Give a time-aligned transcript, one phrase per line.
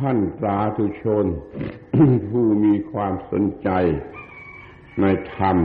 [0.00, 1.26] ท่านสาธุชน
[2.30, 3.68] ผู้มีความสนใจ
[5.00, 5.56] ในธรรม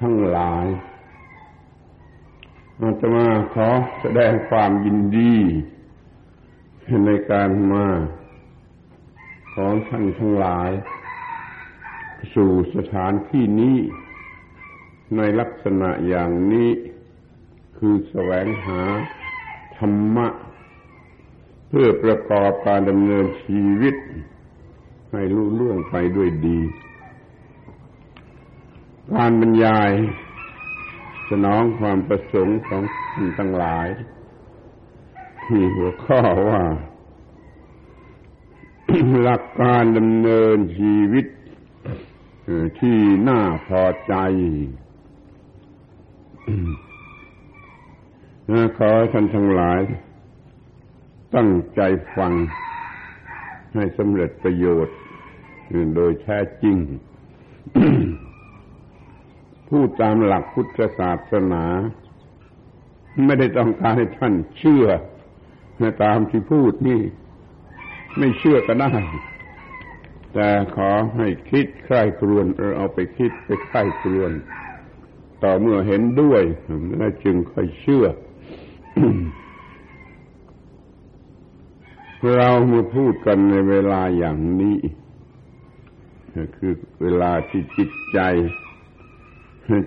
[0.00, 0.66] ทั้งหลาย
[2.80, 3.68] อาตมาขอ
[4.00, 5.34] แสดงความยินดี
[7.06, 7.86] ในการมา
[9.54, 10.70] ของท่านทั้งหลาย
[12.34, 13.76] สู่สถานที่นี้
[15.16, 16.70] ในลักษณะอย่างนี้
[17.76, 18.82] คือแสวงหา
[19.78, 20.26] ธรรมะ
[21.68, 23.96] เพื่อประกอบการดำเนินชีวิต
[25.12, 26.58] ให้ลุล่วงไปด้วยดี
[29.14, 29.90] การบรรยาย
[31.28, 33.88] สนองความประสงค์ของท่านทั้งหลาย
[35.52, 36.62] มีหัวข้อว่า
[39.20, 41.26] หลักการดำเนินชีวิต
[42.80, 44.14] ที่น่าพอใจ
[48.76, 49.80] ขอท่านทั้งหลาย
[51.34, 51.80] ตั้งใจ
[52.16, 52.32] ฟัง
[53.74, 54.96] ให้สำเร็จประโยชน์
[55.96, 56.76] โดยแท้จริง
[59.68, 61.64] พูดตามหลักพุทธศาสนา
[63.26, 64.86] ไม่ได้ต้องการให้ท่านเชื่อ
[65.80, 67.00] ในตามที่พูดนี่
[68.18, 68.92] ไม่เชื่อก็ได้
[70.34, 74.32] แต่ขอให้คิดใคร่ครวญเออเอาไปคิดไปใคร่ครวญ
[75.42, 76.42] ต่อเมื่อเห็นด้วย
[76.98, 78.06] แล้วจึงค่อยเชื่อ
[82.26, 84.78] เรามาพูดกันในเวลาอย่างนี้
[86.56, 88.18] คือเวลาที่จิตใจ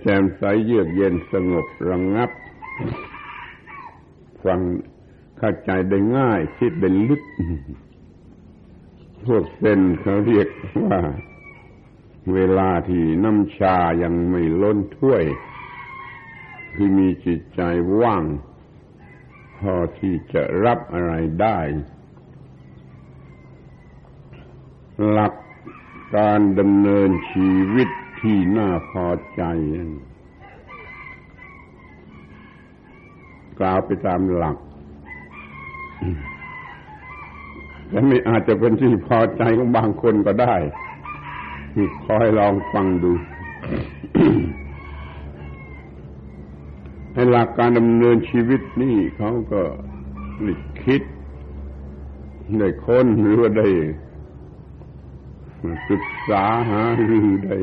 [0.02, 2.32] แจ่มใสเยือกเย็นสงบระงงับ
[4.44, 4.60] ฟัง
[5.38, 7.24] เข้าใจได้ง่าย คิดได้ลึก
[9.26, 10.50] พวกเซนเขาเรียก
[10.84, 10.98] ว่า
[12.34, 15.24] เวลาที่น้ำชายังไม่ล้นถ้วย
[16.74, 17.62] คือมีจิตใจ
[18.02, 18.24] ว่าง
[19.58, 21.60] พอที่จะรับอะไรได้
[25.10, 25.34] หลัก
[26.18, 27.90] การดำเนินชีวิต
[28.22, 29.44] ที่น่าพอใจ
[33.60, 34.58] กล่าวไปตามหลัก
[37.90, 40.56] และไม่อาจจะเป็นที่พอใจของบางคนก็ได้
[42.06, 43.12] คอยลองฟังดู
[47.14, 49.62] ในหลักการดำเนินชีวิตนี่เขาก็
[50.44, 51.02] ได้คิด
[52.60, 53.68] ได้ค้นหรือว่าได้
[55.90, 57.58] ศึกษาหาหรือได้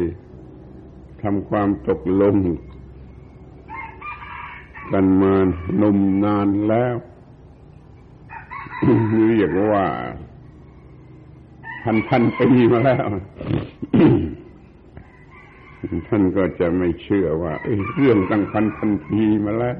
[1.22, 2.36] ทำความตกลง
[4.92, 5.34] กันมา
[5.82, 6.94] นมนานแล้ว
[9.28, 9.86] เรียกว่า
[11.82, 13.06] พันพันปีมาแล้ว
[16.08, 17.52] ท่านก็จะไม่เชื่อว่า
[17.96, 19.78] เรื่องตั้งพันพันปีมาแล้ว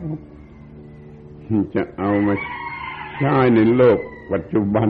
[1.74, 2.34] จะเอามา
[3.16, 3.98] ใช้ในโลก
[4.32, 4.88] ปัจจุบัน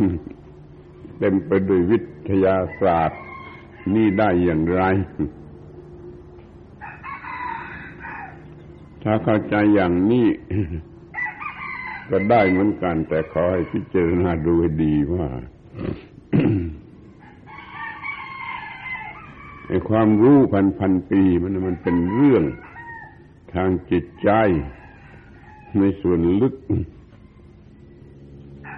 [1.18, 3.20] เต็มไปด้วยวิท ทยาศาสตร์
[3.94, 4.82] นี่ได้อย่างไร
[9.02, 10.28] ถ้าเข้าใจอย่างนี้
[12.10, 15.28] ก็ได้เหมือนกัน แต่ขอให้พิจารณาดูให้ดีว่า
[19.66, 22.44] ไอ้ความรู้พันพันปีมันมันเป็นเรื่อง
[23.54, 24.30] ทางจิตใจ
[25.78, 26.54] ในส่วนลึก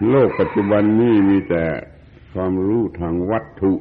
[0.09, 1.65] โลกปัจจุบันนี้มีแต่
[2.33, 3.73] ความรู้ทางวัตถุ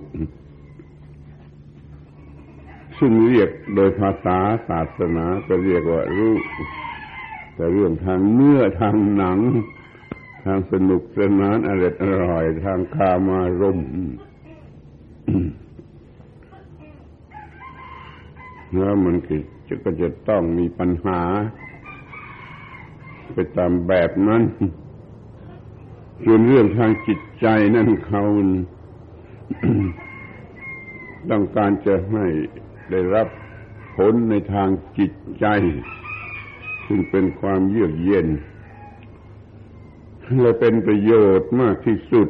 [3.00, 4.38] ซึ่งเรียกโดยภาษา
[4.70, 6.36] ศาสนาก็เรียกว่ารู้
[7.56, 9.40] แต่เรื่องทางเนื้อทางหนัง
[10.46, 13.80] ทางสนุกสนานอร่อยอร่อย ทางคามารม
[18.78, 19.36] แล้วมันก็
[19.84, 21.22] ก็จะต้องมีปัญหา
[23.34, 24.44] ไปตามแบบนั้น
[26.24, 28.24] ส่วนเรื่องทางจิตใจนั่นเขา
[31.30, 32.26] ต้องการจะให้
[32.92, 33.28] ได้รับ
[33.96, 35.46] ผลในทางจิตใจ
[36.88, 38.28] ซึ่งเป็นความเยือกเย็น
[40.42, 42.30] และเป็นประโยชน์มากที่สุด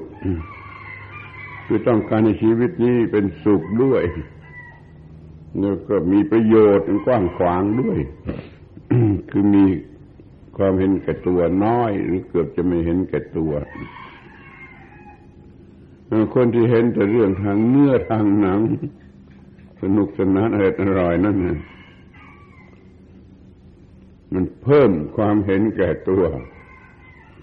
[1.65, 4.03] คือต้องการในชีวิตนี้เป็นสุขด้วย
[5.59, 7.99] แล้วก็มีประโยชน์กว้างขวางด้วย
[9.31, 9.65] คือมี
[10.59, 13.53] ความเห็นแก่ตัวน้อย หรือเกือบจะไม่เห็นแก่ตัว
[16.35, 18.59] คนที่เห็นแต่เรื่องทางเนื้อทางหนัง
[19.81, 21.59] สนุกสนานอร่อยนั่นนะ
[24.33, 26.23] มันเพิ่มความเห็นแก่ตัว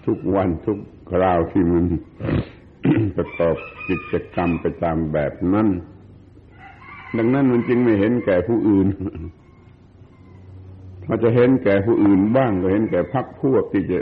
[0.05, 0.77] ทุกวันทุก
[1.11, 1.85] คราวที่มัน
[3.15, 3.55] ประกอบ
[3.87, 5.67] กิจกรรมไปตามแบบนั้น
[7.17, 8.87] ดังนั้นมันจึงไม่เห็นแก่ผู้อื่น
[11.09, 13.99] ถ้าจะเห็นแก่ผู้อื่นบ้างก็เห็นแก่พักพวกที่จะ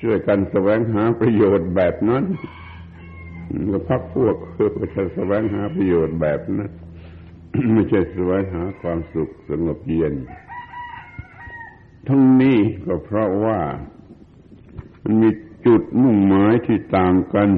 [0.00, 2.24] ช่วยกันแสวงหาประโยชน์แบบนั้น
[3.72, 6.70] ก็พักพวกเพื่อจะแสวงหาประโยชน์แบบนั้น
[7.72, 10.14] ไม่ใช่แสวงหาความสุขสงบเย็น
[12.08, 13.60] ทั้งนี้ก็เพราะว่า
[15.02, 15.30] มันมี
[15.66, 17.50] จุดมุ่งหมายที่ต่างกัน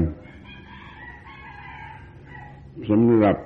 [2.88, 3.36] สำหรับ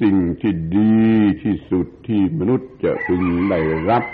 [0.00, 1.02] สิ่งที่ดี
[1.42, 3.58] ที่สุดที่มนุษย์จะพึงได้
[3.90, 4.04] รับ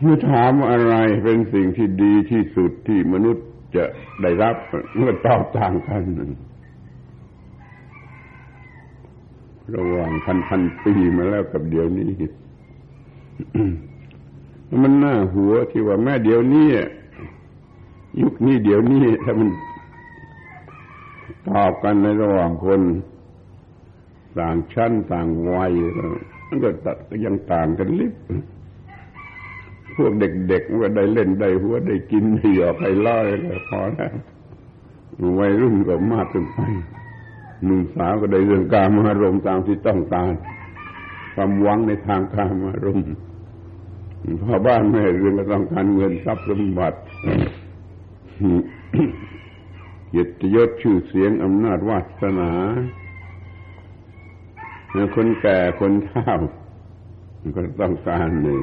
[0.00, 0.94] เมื่อถามอะไร
[1.24, 3.46] เป็นสิ่งที่ดีที่สุดที่มนุษย์
[3.76, 3.84] จะ
[4.22, 4.56] ได้รับ
[4.96, 6.02] เมื่อตอบต่างกัน
[9.76, 12.10] ระหว่างพันพันปีมาแล้วกับเดี๋ยวนี้
[14.82, 16.68] มันน่าหัวที่ว่าแม่เดี๋ยวนี้
[18.22, 19.48] ยุคนี้เดี๋ยวนี้ถ้ามัน
[21.48, 22.80] ตอบกันในระหว่างคน
[24.40, 25.72] ต่างชั้นต่างวัย
[26.48, 26.68] มันก็
[27.24, 28.14] ยังต่างกันลิบ
[29.96, 34.12] พวกเด็กๆก็ได้เล่นได้หัวได้กินเหี่ยไปล่อยก็พอแล้ว
[35.38, 36.58] วัยรุ่นก็มากขึ้นไป
[37.64, 40.32] หนุ่มสาวก็ได้เรื่องการมารมตามที่ต้องการ
[41.34, 43.00] ความหวังในทางการมารม
[44.42, 46.98] พ่อบ้านแม่เรื่องก็ต้องการเงินทรัพย์สมบัติ
[50.08, 52.52] เกียรติยศชื่อเสียงอำนาจวาสนา
[55.16, 56.34] คนแก่คนเฒ่า
[57.56, 58.62] ก็ต้องการหนึ่ง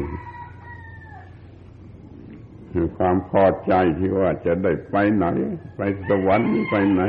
[2.98, 5.26] ความพอใจที่ว่าจะได้ไปไหน
[5.78, 7.02] ไปสวรรค์ไปไหน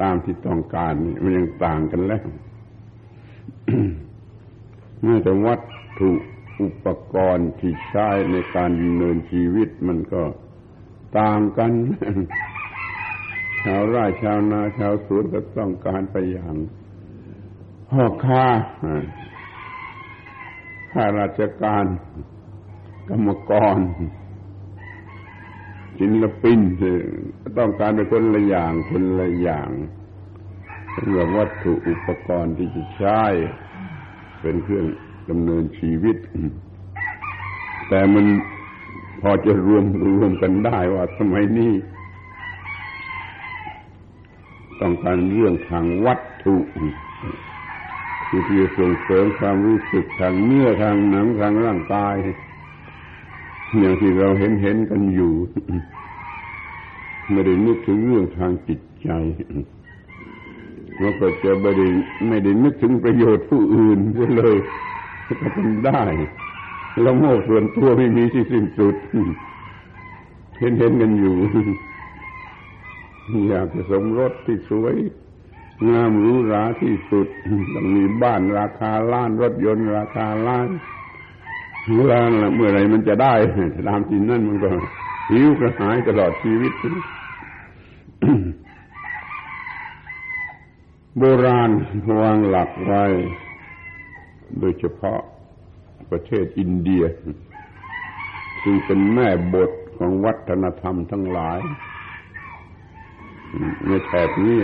[0.00, 2.26] ตามที่ต้องการนี่มันยังต่างกันแล้ว
[5.02, 5.60] แม้แต่วัต
[5.98, 6.10] ถุ
[6.60, 10.22] อุปกรณ์ที่ใช้ในการดำเนินชีวิตมันก็
[11.18, 11.72] ต่างกัน
[13.64, 16.54] ชาวไร่ชาวนาชาวสวนก็ต้องการไปอย่าง
[17.92, 18.44] พ่อค้า
[20.92, 21.84] ข้าราชการ
[23.08, 23.76] กรรมกร
[25.98, 26.58] ศิลปิน
[27.58, 29.70] ต้องการเป็นคนละอย่างคนละอย่าง
[30.94, 33.20] สำหรับวัตถุอุปกรณ์ที่จะใช้
[34.40, 34.86] เป็นเครื่อง
[35.30, 36.16] ดำเนินชีวิต
[37.88, 38.26] แต่มัน
[39.20, 39.84] พอจะรวม
[40.16, 41.72] รวมกันได้ว่าสมัยนี้
[44.80, 46.54] ต้องการเรื่องทางวัตถุ
[48.34, 52.16] คือที่จะส่งเสริมความรู้สึกทางเนื้อทางหนังทางร่างกาย
[53.78, 55.32] อย่างที่เราเห็นเห็นกันอยู่
[57.30, 59.08] ไม่ได้นึกถึงเรื่องทางจิตใจ
[60.98, 61.86] เราก็จะไม่ได้
[62.28, 63.98] ไม่ได้นึกถึงประโยชน์ผู้อื่น
[64.36, 64.56] เลย
[65.40, 66.02] ก็เป็นได้
[67.04, 68.94] ละโมบส่วนตัวไม่มีที่สิ้นสุด
[70.58, 71.36] เห็นเห็นกันอยู่
[73.48, 74.96] อยากจะสมรสที่สวย
[75.90, 77.26] งามรู้ราที่สุด
[77.74, 80.68] ต้องมีบ้านราคาล้านรถยนต์ราคาล้าน
[81.94, 82.20] เวลา
[82.54, 83.34] เมื่อไรมันจะได้
[83.88, 84.68] ตามที่นั่นมันก็
[85.30, 86.72] หิวกระหายตลอดชีวิต
[91.18, 91.70] โบราณ
[92.22, 93.04] วางหลักไว้
[94.58, 95.20] โดยเฉพาะ
[96.10, 97.04] ประเทศอินเดีย
[98.62, 101.58] ซึ่งเป็นแม่บทของวัฒนธรรมทั้งหลาย
[103.86, 104.60] ในแถบนี้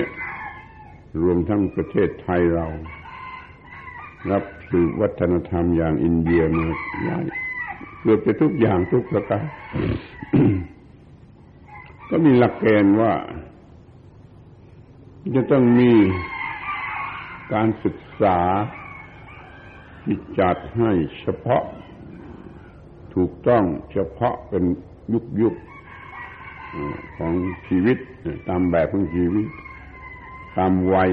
[1.22, 2.66] รวมทั้งประเทศไทยเรา
[4.30, 6.66] รับสืบวัฒนธรรมอย่างอินเดียมา
[7.06, 7.18] ได้
[8.00, 9.44] เกือบจะทุกอย่างทุกประการ
[12.10, 13.12] ก็มีหลักเกณฑ์ว่า
[15.34, 15.92] จะต้องมี
[17.52, 18.38] การศึกษา
[20.04, 21.64] ที่จัดให้เฉพาะ
[23.14, 24.64] ถูกต้องเฉพาะเป็น
[25.12, 25.54] ยุคยุค
[27.18, 27.32] ของ
[27.68, 27.98] ชีวิต
[28.48, 29.46] ตามแบบของชีวิต
[30.58, 31.12] ตามวัย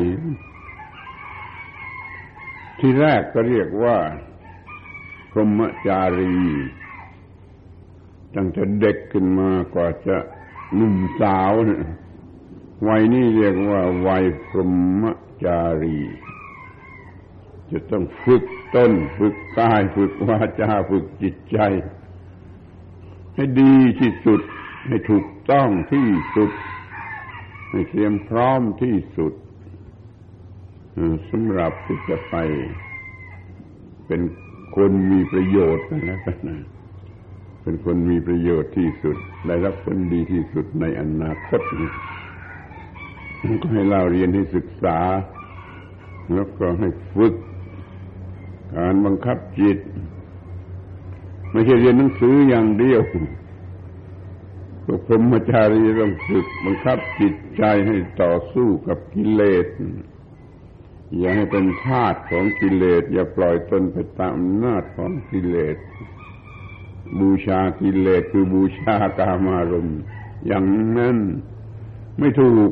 [2.79, 3.97] ที่แรกก็เรียกว่า
[5.31, 6.35] พรหมจารี
[8.35, 10.17] ตั้งแต่เด็กขึ้นมากว่าจะ
[10.75, 11.83] หนุ่มสาวเนี่ย
[12.87, 15.03] วัยนี้เรียกว่า วัยพรหม
[15.43, 15.99] จารี
[17.71, 18.43] จะต้องฝึก
[18.75, 21.57] ต้น ฝึกกาย ฝึกวาจาฝึกจิตใจ
[23.35, 24.41] ให้ดีที่สุด
[24.87, 26.51] ให้ถูกต้องที่สุด
[27.69, 29.34] ให้เตรียมพร้อมที่สุด
[31.29, 32.36] สำหรับที่จะไป
[34.07, 34.22] เป็น
[34.75, 36.60] คนมีประโยชน์นแล้วกันนะ
[37.62, 39.17] เป็นคนมีประโยชน์ที่สุด
[39.48, 41.62] ได้รับผลดีที่สุดในอนาคต
[43.62, 45.00] ก็ให้เราเรียนให้ศึกษา
[46.34, 47.34] แล้วก็ให้ฝึก
[48.75, 49.77] การบังคับจิต
[51.51, 53.01] ไม่ใช่เรียนหนังสืออย่างเดียว
[54.85, 59.67] พวกพรหมจารีต้องฝึกบังคับจิตใจให้ต่อสู้กับกิเลส
[61.17, 65.77] อย่าให้เป็นทาสของกิเลส อย่าปล่อยตนไปตามอำนาจของกิเลส
[67.19, 69.89] บูชากิเลสคือบูชากามารม
[70.45, 70.65] อย่าง
[70.97, 71.17] นั้น
[72.19, 72.71] ไม่ถูก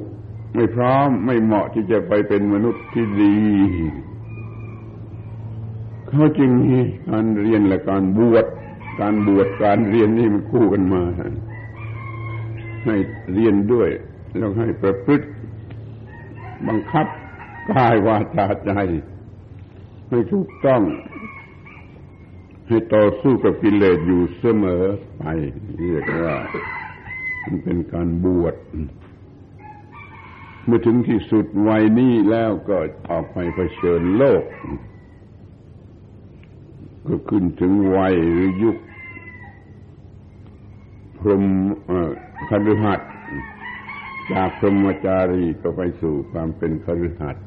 [0.56, 3.36] ไม่พร้อมไม่เหมาะที่จะไปเป็นมนุษย์ที่ดี
[6.08, 6.76] เขาจึงมี
[7.10, 8.46] การเรียนและการบวช
[9.00, 11.04] การบวชการเรียนนี่มันคู่กันมา
[12.86, 12.96] ให้
[13.34, 13.90] เรียนด้วย
[14.38, 15.28] แล้วให้ประพฤติ
[16.68, 17.08] บังคับ
[17.72, 18.72] กายวาจาใจ
[20.10, 20.82] ให้ถูกต้อง
[22.68, 24.84] ให้ต่อสู้กับกิเลสอยู่เสมอ
[25.18, 25.24] ไป
[25.80, 26.36] เรียกว่า
[27.44, 28.56] มันเป็นการบวช
[30.66, 32.78] เมื่อถึงที่สุดวัยนี้แล้วก็
[33.10, 34.44] ออกไปเผชิญโลก
[37.08, 38.78] ก็ขึ้นถึงวัยหรือยุค
[41.24, 41.44] พรหม
[42.50, 43.10] คฤหัสถ์
[44.34, 47.46] จากพรหมจารีก็ไปสู่ความเป็นคฤหัสถ์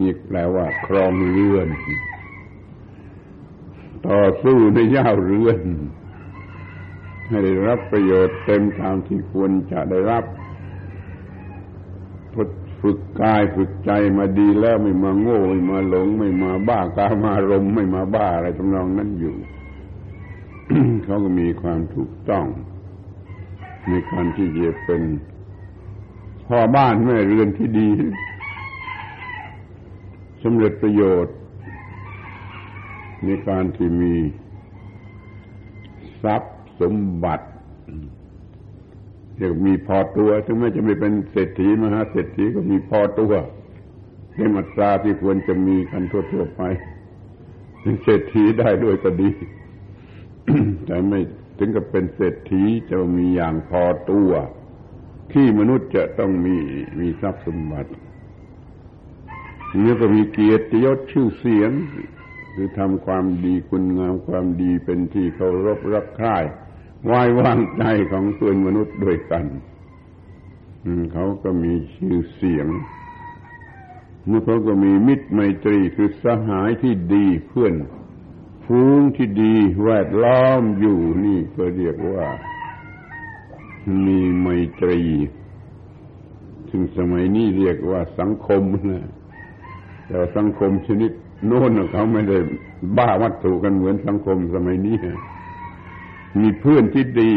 [0.00, 1.68] นี่แปลว่า ครองเรือน
[4.08, 5.60] ต่อสู้ในย่าเรือน
[7.28, 10.24] ให้ได้รับประโยชน์เต็มตามที่ควรจะได้รับ
[12.82, 19.36] ฝึกกายฝึกใจมาดีแล้วไม่มาโง่ ไม่มาหลง ไม่มาบ้ากามารมไม่มาบ้าอะไรทำนองนั้นอยู่
[21.04, 22.46] เขาก็มีความถูกต้อง
[23.88, 25.02] ในการที่จะเป็น
[26.48, 27.88] พ่อบ้านแม่เรือนที่ดี
[30.42, 31.36] สำเร็จประโยชน์
[33.24, 34.14] ในการที่มี
[36.22, 36.94] ทรัพย์สม
[37.24, 37.46] บัติ
[39.36, 43.32] เรียกมีพอตัวถึงแม้จะไม่เป็นเศรษฐีมหาเศรษฐีก็มีพอตัว
[44.34, 46.62] เ็นอัตราที่ควรจะมีกันทั่วๆไป
[47.80, 49.30] เป็นเศรษฐีได้ด้วยก็ดี
[50.86, 51.20] แต่ไม่
[51.58, 54.30] ถึงกับเป็นเศรษฐีจะมีอย่างพอตัว
[55.32, 56.56] ที่มนุษย์จะต้องมี
[56.98, 57.90] มีทรัพย์สมบัติ
[59.84, 61.70] นี่ก็มีเกียรติยศชื่อเสียง
[62.54, 66.36] คือทำความดีคุณงามความดีเป็นที่เคารพรักใคร่
[67.04, 69.46] ไว้วางใจของเพื่อนมนุษย์ด้วยกัน
[71.12, 72.66] เขาก็มีชื่อเสียง
[74.26, 77.74] เมื่อเขาก็มีมิตรไมตรีคือสหายที่ดีเพื่อน
[78.72, 82.26] ฟูงที่ดีแวดล้อมอยู่นี่ก็เรียกว่า
[84.06, 84.46] มีไม
[84.80, 85.00] ตรี
[86.68, 89.06] ถึงสมัยนี้เรียกว่าสังคมนะ
[90.06, 91.12] แต่สังคมชนิด
[91.46, 92.38] โน้นเขาไม่ได้
[92.96, 94.96] บ้าวัตถุกันเหมือนสังคมสมัยนี้
[96.38, 97.32] มีเพื่อนที่ดี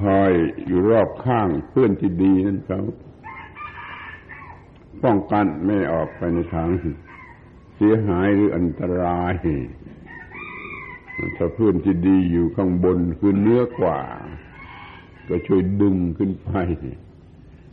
[0.00, 0.32] คอย
[0.66, 2.80] อยู่รอบข้างเพื่อนที่ดีนั่นเขา
[5.04, 6.68] ป้องกันไม่ออกไปในทาง
[7.76, 9.34] เสียหายหรืออันตราย
[11.36, 14.00] ถ้าเพื่อนที่ดีอยู่ข้างบนคือเนื้อกว่า
[15.28, 16.52] ก็ช่วยดึงขึ้นไป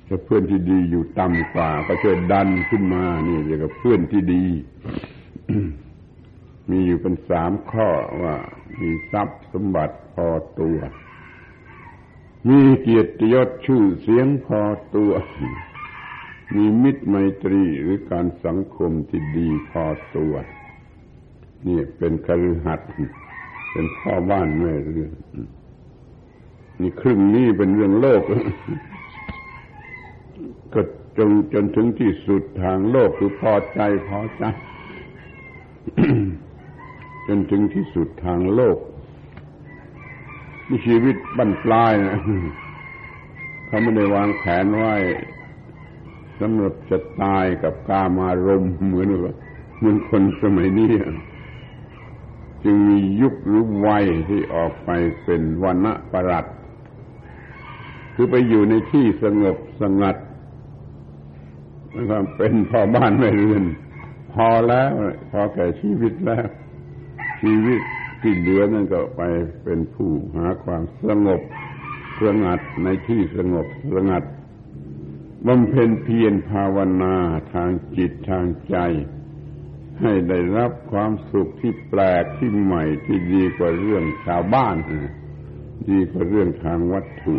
[0.07, 4.45] ถ้าเพื่อนที่ดีอยู่ต่ำกว่า ก็ช่วยดันขึ้นมานี่เรียกว่าเพื่อนที่ดี
[6.69, 7.89] มีอยู่เป็นสามข้อ
[8.23, 8.35] ว่า
[8.79, 10.27] มีทรัพย์สมบัติพอ
[10.59, 10.77] ตัว
[12.47, 14.61] มีเกียรติยศชื่อเสียงพอ
[14.95, 15.11] ตัว
[16.55, 19.83] มีมิตรไมตรีหรือการสังคมที่ดีพอ
[20.17, 20.33] ตัว
[21.67, 22.91] นี่เป็นคฤหัสถ์
[23.71, 25.13] เป็นพ่อบ้านแม่เรือน
[26.81, 28.23] นี่ครึ่งนี้เป็นเรื่องโลก
[30.73, 30.81] ก็
[31.17, 34.43] จงจนถึงที่สุดทางโลกคือพอใจพอใจ
[37.27, 38.77] จนถึงที่สุดทางโลก
[40.69, 42.19] นี่ชีวิตบั้นปลายนะ
[43.67, 44.95] เขาไม่ได้วางแผนไว้
[46.39, 49.07] สำหรับจะตายกับกามารมเหมือน
[49.77, 50.91] เหมือนคนสมัยนี้
[52.63, 54.89] จึงมียุคหรือวัยที่ออกไป
[55.23, 56.45] เป็นวันะประหลัด
[58.15, 60.15] คือไปอยู่ในที่สงบสงัด
[61.95, 63.63] นะครับเป็นพอบ้านแม่เรือน
[64.33, 64.91] พอแล้ว
[65.31, 66.47] พอแก่ชีวิตแล้ว
[67.41, 67.81] ชีวิต
[68.21, 69.21] ที่เหลือนั่นก็ไป
[69.63, 71.41] เป็นผู้หาความสงบ
[72.23, 74.23] สงัดในที่สงบสงัด
[75.47, 77.15] บำเพ็ญเพียรภาวนา
[77.53, 78.77] ทางจิตทางใจ
[80.01, 84.75] ให้ได้รับความสุขที่แปลกที่ใหม่ที่ดีกว่าเรื่องชาวบ้าน
[85.89, 87.37] ดีกว่าเรื่องทางวัตถุ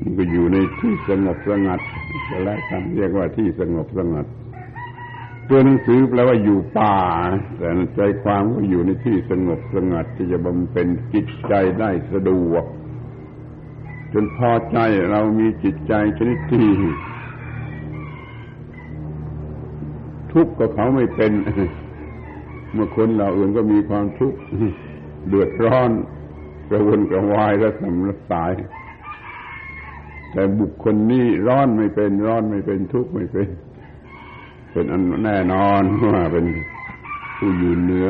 [0.00, 1.80] มันก็อยู่ในที่สงบสงัด
[2.28, 4.26] ก็แล้วกันเรียกว่าที่สงบสงัด
[5.48, 6.96] ตัวหนังสือแปลว่าอยู่ป่า
[7.56, 12.64] แต่ใจความก็อยู่ในที่สงบสงัด ที่จะบำเพ็ญจิตใจได้สะดวก
[14.12, 14.78] จนพอใจ
[15.10, 16.66] เรามีจิตใจชนิดที่
[20.32, 21.32] ทุกข์กับเขาไม่เป็น
[22.72, 24.38] เมื่อคนเราอื่นก็มีความทุกข์
[25.28, 25.90] เดือดร้อน
[26.70, 28.52] กระวนกระวายและสำลักสาย
[30.32, 33.48] แต่บุคคลนี้ร้อนไม่เป็นร้อนไม่เป็นทุกข์ไม่เป็น
[34.70, 36.46] เป็นอันแน่นอนว่าเป็น
[37.36, 38.08] ผู้อยู่เหนือ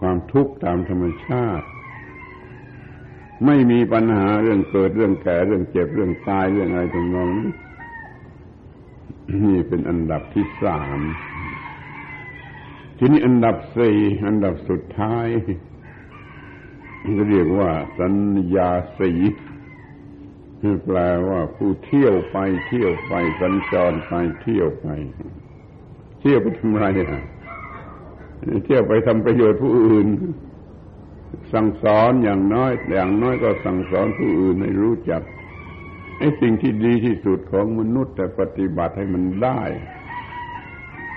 [0.00, 1.66] ความทุกข์ตามธรรมชาติ
[3.46, 7.30] ไม่มีปัญหาเรื่องเกิดเรื่องแก่เรื่องเจ็บเรื่องตายเรื่องอะไรตรงนั้น
[9.34, 10.98] นี่เป็นอันดับที่สาม
[12.98, 15.28] ทีนี้อันดับสี่อันดับสุดท้าย
[17.28, 18.14] เรียกว่า สัญ
[18.56, 19.12] ญาสี
[20.84, 24.86] แปลว่าผู้เที่ยวไปเที่ยวไปสัญจรไปเที่ยวไป
[26.20, 27.22] เที่ยวไปทำไรอะ
[28.64, 30.06] เที่ยวไปทำประโยชน์ผู้อื่น
[31.52, 35.22] สั่งสอนอย่างน้อย อย่างน้อยก็สั่งสอนผู้อื่นให้รู้จัก
[36.18, 39.62] ไอ้สิ่งที่ดีที่สุดของมนุษย์แต่ปฏิบัติให้มันได้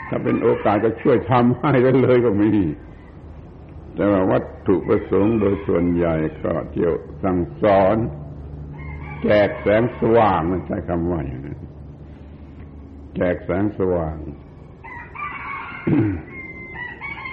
[0.07, 2.51] ถ้าเป็นโอกาสก็ช่วยทำให้ได้เลยก็มี
[3.95, 7.97] แต่ว่าวัตถุประสงค์โดยส่วนใหญ่ก็เที่ยวสั่งสอน
[9.23, 11.59] แจกแสงสว่างมันใช้คำว่าอย่างนั้น
[13.15, 14.17] แจกแสงสว่าง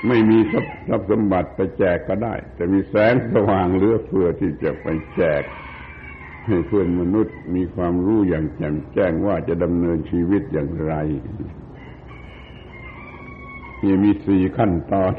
[0.08, 0.60] ไม่มีทรั
[0.98, 5.42] พย์สมบัติไปแจกก็ได้ แต่มีแสงสว่างเหลือเฟือที่จะไปแจก
[6.66, 10.94] เพื่อนมนุษย์มีความรู้อย่างแจ่มแจ้งว่าจะดำเนินชีวิตอย่างไร
[13.82, 15.14] นี่มีสี่ขั้นตอน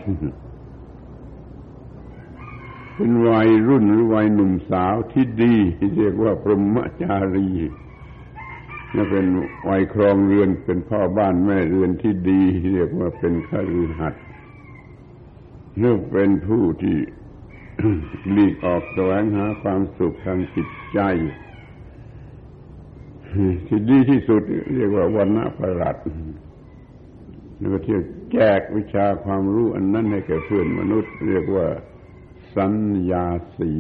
[2.96, 5.56] เป็นวัยรุ่นหรือวัยหนุ่มสาวที่ดี
[5.98, 7.50] เรียกว่าพรหมจารี
[8.96, 9.26] นี่เป็น
[9.70, 12.42] วัยครองเรือนเป็นพ่อบ้านแม่เรือนที่ดี
[12.72, 14.16] เรียกว่าเป็นข้ารือหัด
[15.80, 16.98] เรือเป็นผู้ที่
[18.32, 21.00] หลีกออกแสวงหาความสุขทางจิตใจ
[23.68, 24.42] ที่ดีที่สุด
[24.76, 25.98] เรียกว่าวันณะประหลัด
[27.58, 28.02] แล้วก็เที่ยว
[28.34, 31.68] แจกวิชาความรู้อันนั้นให้แก่เพื่อนมนุษย์ เรียกว่า
[32.56, 32.74] สัญ
[33.12, 33.26] ญา
[33.58, 33.72] สี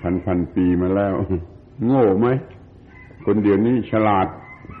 [0.00, 1.14] พันพันปีมาแล้ว
[1.84, 2.26] โง่ไหม
[3.26, 4.28] คนเดียวนี้ฉลาด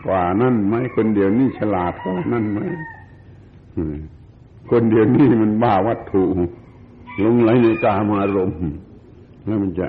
[0.06, 2.60] กว่านั่นไหมคนเดียวนี้ฉลาดกว่านั่นไหม
[4.74, 6.22] คนเดียวนี้มันบ้าวัตถุ
[7.24, 8.60] ลงไหลในกามารมณ์
[9.44, 9.86] แล้วมันจะ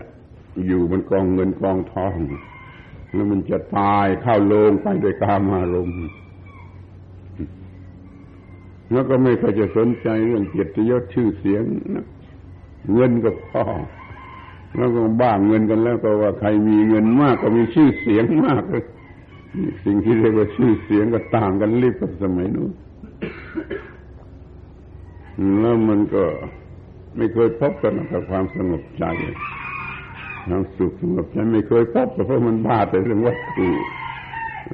[0.68, 2.16] อยู่บนกองเงินกองทอง
[3.14, 6.02] แล้วมันจะตายเข้าโลงไปด้วยกามารมณ์
[8.92, 11.64] แล้วก็ไม่เคยจะสนใจเรื่องเกียรติยศชื่อเสียง
[11.96, 12.06] นะ
[12.94, 13.64] เงินก็พอ
[14.76, 18.64] แล้วก็บ้าเงินกันแล้วก็ว่าใครมีเงินมากก็มีชื่อเสียงมาก
[19.86, 22.72] สิ่งที่เรียกว่าชื่อเสียงก็ต่างกันรีบกับสมัยนู้น
[25.60, 26.24] แล้วมันก็
[27.18, 29.06] ไม่เคยพบกันกับความสงบใจ
[30.48, 33.70] ความสุขสงบใจไม่เคยพบเพราะมันบ้าแต่เรื่องวัตถุ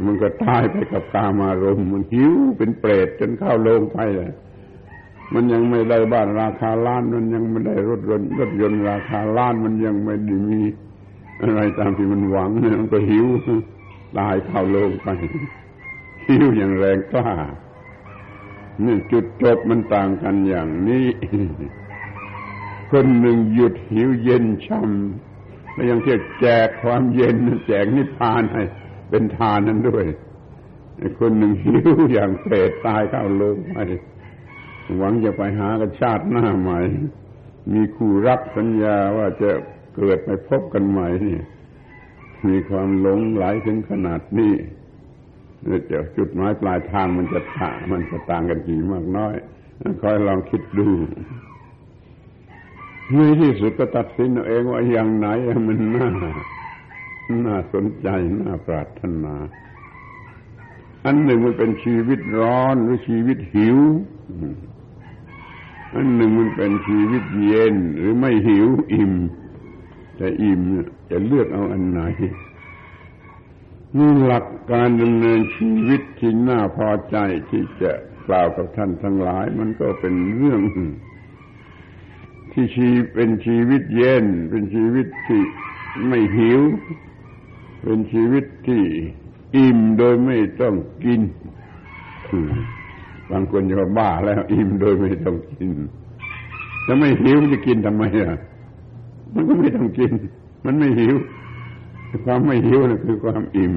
[0.06, 4.32] มันก็ตายไปกับกามารมณ์มันหิวเป็นเปรตจนเข้าโลงไปเลย
[5.34, 10.62] มันยังไม่ได้บ้านราคาล้าน มันยังไม่ได้รถยนต์รถยนต์ราคาล้านมันยังไม่ได้มี
[11.42, 13.28] อะไรตามที่มันหวังเนี่ยมันก็หิว
[14.18, 15.08] ตายเข้าโลงไป
[16.28, 17.30] หิวอย่างแรงกล้า
[18.86, 21.08] นี่จุดจบมันต่างกันอย่างนี้
[22.92, 27.36] คนหนึ่งหยุดหิวเย็นช่ำแล้วยังเที่ยวแจกความเย็น
[27.68, 28.64] แจกนิพพานให้
[29.10, 30.06] เป็นทานนั้นด้วย
[31.20, 33.78] คนหนึ่งหิวอย่างเปรตตายเข้าโลงไป
[34.98, 36.80] หวังจะไปหากันชาติหน้าใหม่
[37.74, 39.52] มีคู่รักสัญญาว่าจะ
[39.96, 41.38] เกิดไปพบกันใหม่นี่
[42.48, 44.54] มีความหลงไหลถึงขนาดนี้
[45.66, 49.36] เจะจุดหมายปลายทางมันจะต่างมันจะต่างกันกี่มากน้อย
[50.02, 50.88] คอยลองคิดดู
[53.14, 55.28] ในที่สุดก็ตัดสินเอาเองว่าอย่างไหน
[55.68, 56.10] มันน่า
[57.46, 58.08] น่าสนใจ
[58.40, 59.36] น่าปรารถนา
[61.06, 63.80] อันหนึ่งมันเป็นชีวิตร้อนหรือชีวิตหิว
[65.96, 69.14] อันหนึ่งมันเป็นชีวิตเย็นหรือไม่หิวอิ่ม
[70.18, 70.60] แต่อิ่ม
[71.10, 72.02] จะเลือกเอาอันไหน
[73.98, 77.18] นี่หลักการดำเนินชีวิตที่น่าพอใจ
[77.50, 77.92] ที่จะ
[78.28, 80.62] กล่าวกับท่านทั้งหลาย มันก็เป็นเรื่อง
[82.52, 85.42] ที่ชีเป็นชีวิตเย็น เป็นชีวิตที่
[86.08, 86.62] ไม่หิว
[87.84, 88.84] เป็นชีวิตที่
[89.56, 91.22] อิ่มโดยไม่ต้องกิน
[93.32, 95.72] บางคนจะบ้าแล้ว อิ่มโดยไม่ต้องกิน
[96.86, 98.38] แล้วไม่หิวจะกินทำไมอะ
[99.34, 100.12] มันก็ไม่ต้องกิน
[100.66, 101.16] มันไม่หิว
[102.26, 103.74] ความไม่หิวนั่นคือความอิ่ม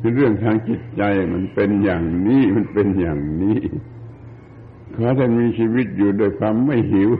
[0.00, 1.02] คือเรื่องทางจิตใจ
[1.32, 3.58] มันเป็นอย่างนี้มันเป็นอย่างนี้
[4.94, 7.10] ขอท่านมีชีวิตอยู่โดยความไม่หิว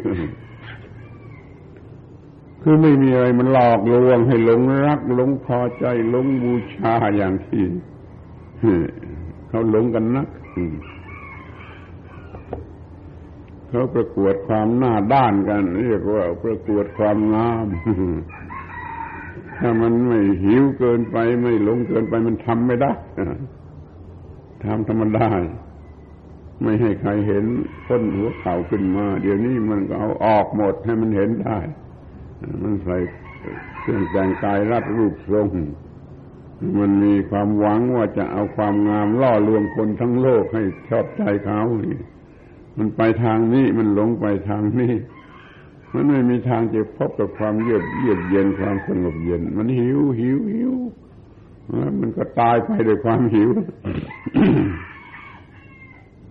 [2.63, 7.65] คือไม่มีอะไรมันหลอกลวงให้หลงรักหลงพอใจหลงบูชาอย่างที่
[9.49, 10.29] เขาหลงกันนัก
[13.69, 17.67] เขาประกวดความหน้าด้านกัน เรียกว่าประกวดความงาม
[19.59, 22.93] ถ้ามันไม่หิวเกินไป ไม่หลงเกินไปมันทำไม่ได้
[24.65, 25.29] ทำธรรมดา
[26.63, 27.45] ไม่ให้ใครเห็น
[27.87, 31.59] พ้นหัวเข่าขึ้นมา เดี๋ยวนี้มันก็เอาออกหมดให้มันเห็นได้
[32.63, 32.97] มันใส่
[33.81, 35.49] เครื่องแต่งกายรัดรูปทรง
[36.79, 41.61] มันมีความหวังว่าจะเอาความงามล่อลวงคนทั้งโลกให้ชอบใจเขา
[42.79, 44.93] มันไปทางนี้มันหลงไปทางนี้
[45.93, 50.73] มันไม่มีทางจะพบกับความเยือกเยือกเย็นความสงบเย็น มันหิวหิวหิว
[51.69, 53.51] แล้วมันก็ตายไปด้วยความหิว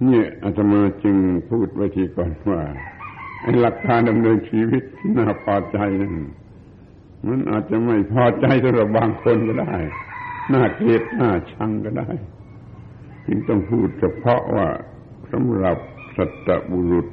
[0.08, 1.15] นี่อาตมาจึง
[1.50, 2.62] พูดไว้ทีก่อนว่า
[3.62, 6.15] หลักการดำเนินชีวิตที่น่าพอใจนั้น
[7.28, 9.76] มันอาจจะไม่พอใจสำหรับบางคนก็ได้
[10.54, 12.10] น่าเกลียดน่าชังก็ได้
[13.28, 14.67] จึงต้องพูดเฉพาะว่า
[15.32, 15.78] สำหรับ
[16.15, 17.08] สัตบุรุษ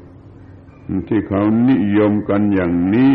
[1.09, 3.15] ที่เขานิยมกันอย่างนี้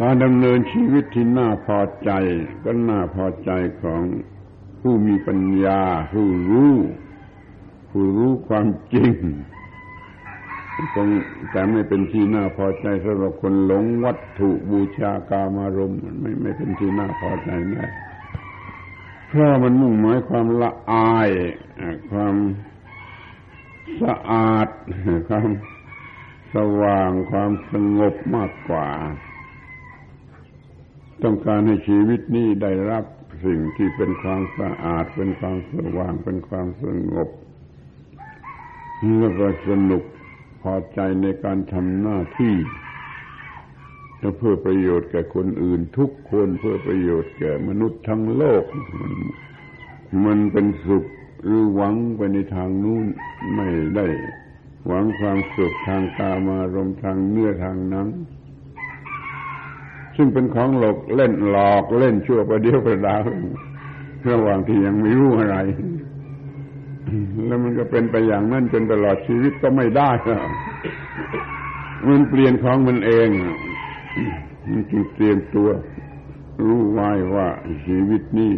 [0.00, 2.10] การดำเนินชีวิตที่น่าพอใจ
[2.64, 3.50] ก็น่าพอใจ
[3.82, 4.02] ของ
[4.80, 5.80] ผู้มีปัญญา
[6.12, 6.74] ผู้รู้
[7.90, 9.14] ผู้รู้ความจริง
[10.94, 11.08] คง
[11.50, 17.84] แต่ไม่เป็นที่น่าพอใจสำหรับคนหลงวัตถุบูชากามารมณ์ไม่ไม่เป็นที่น่าพอใจแน่
[19.34, 21.30] เพราะมันมุ่งหมายความละอาย
[22.10, 22.36] ความ
[24.02, 24.68] สะอาด
[25.28, 25.48] ความ
[26.54, 28.88] สว่าง ความสงบมากกว่า
[31.22, 33.04] ต้องการให้ชีวิตนี้ได้รับ
[33.44, 37.28] สิ่งที่เป็นความสะอาด เป็นความสว่าง เป็นความสงบ
[39.18, 40.04] แล้วก็สนุก
[40.62, 42.54] พอใจในการทำหน้าที่
[44.22, 48.64] จะเพื่อประโยชน์แก่คนอื่น ทุกคนเพื่อประโยชน์แก่มนุษย์ทั้งโลก
[50.24, 51.04] มันเป็นสุข
[51.44, 53.04] หรือหวังไปในทางนู้น
[53.54, 54.06] ไม่ได้
[54.86, 58.08] หวังความสุขทางตามารมทางเนื้อทางนั้น
[60.16, 63.24] ซึ่งเป็นของหลอกเล่นหลอกเล่นชั่วประเดียวประดาว
[64.30, 65.56] ระหว่างที่ยังไม่รู้อะไร
[67.46, 70.10] แล้วมันก็เป็นไปอย่างนั้นจนตลอดชีวิตก็ไม่ได้
[72.06, 73.28] มันเปลี่ยนของมันเอง
[74.66, 75.68] จึงเตรียมตัว
[76.62, 77.48] รู้ไว้ว่า
[77.84, 78.54] ชีวิตนี้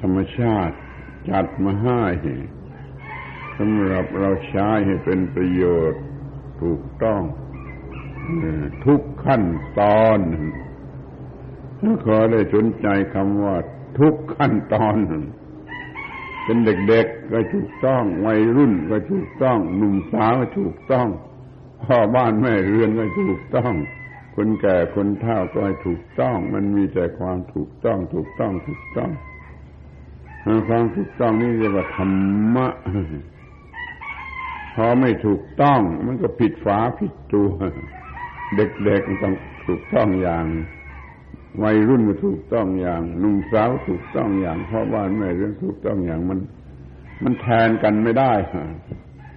[0.00, 0.76] ธรรมชาติ
[1.30, 2.02] จัดมาให้
[3.58, 6.02] สำหรับเราใช้ให้เป็นประโยชน์
[6.62, 7.22] ถูกต้อง
[8.86, 9.44] ทุกขั้น
[9.80, 10.18] ตอน
[12.04, 13.56] ขอได้สนใจคำว่า
[13.98, 14.96] ทุกขั้นตอน
[16.44, 21.08] เป็นเด็กๆก็ถูกต้องวัยรุ่นก็ถูกต้อง หนุ่มสาวก็ถูกต้อง
[21.86, 23.74] พ่อบ้านแม่เรือนก็ถูกต้อง
[24.36, 29.10] คนแก่คนเฒ่าก็ให้ถูกต้อง มันมีแต่ความถูกต้อง ถูกต้องถูกต้อง
[30.68, 32.12] ความถูกต้องนี่เรียกว่าธรร
[32.54, 32.68] มะ
[34.74, 37.50] พอไม่ถูกต้อง มันก็ผิดฝาผิดตัว
[38.56, 39.34] เด็กๆต้อง
[39.66, 40.44] ถูกต้องอย่าง
[41.62, 46.38] วัยรุ่นก็ถูกต้องอย่างหนุ่มสาวถูกต้องอย่างพ่อบ้านแม่เรื่องถูกต้องอย่างมัน
[47.22, 48.32] มันแทนกันไม่ได้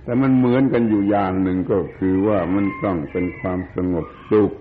[0.03, 4.51] แต่มันเหมือนกันอยู่อย่างหนึ่งก็คือว่ามันต้องเป็นความสงบสุข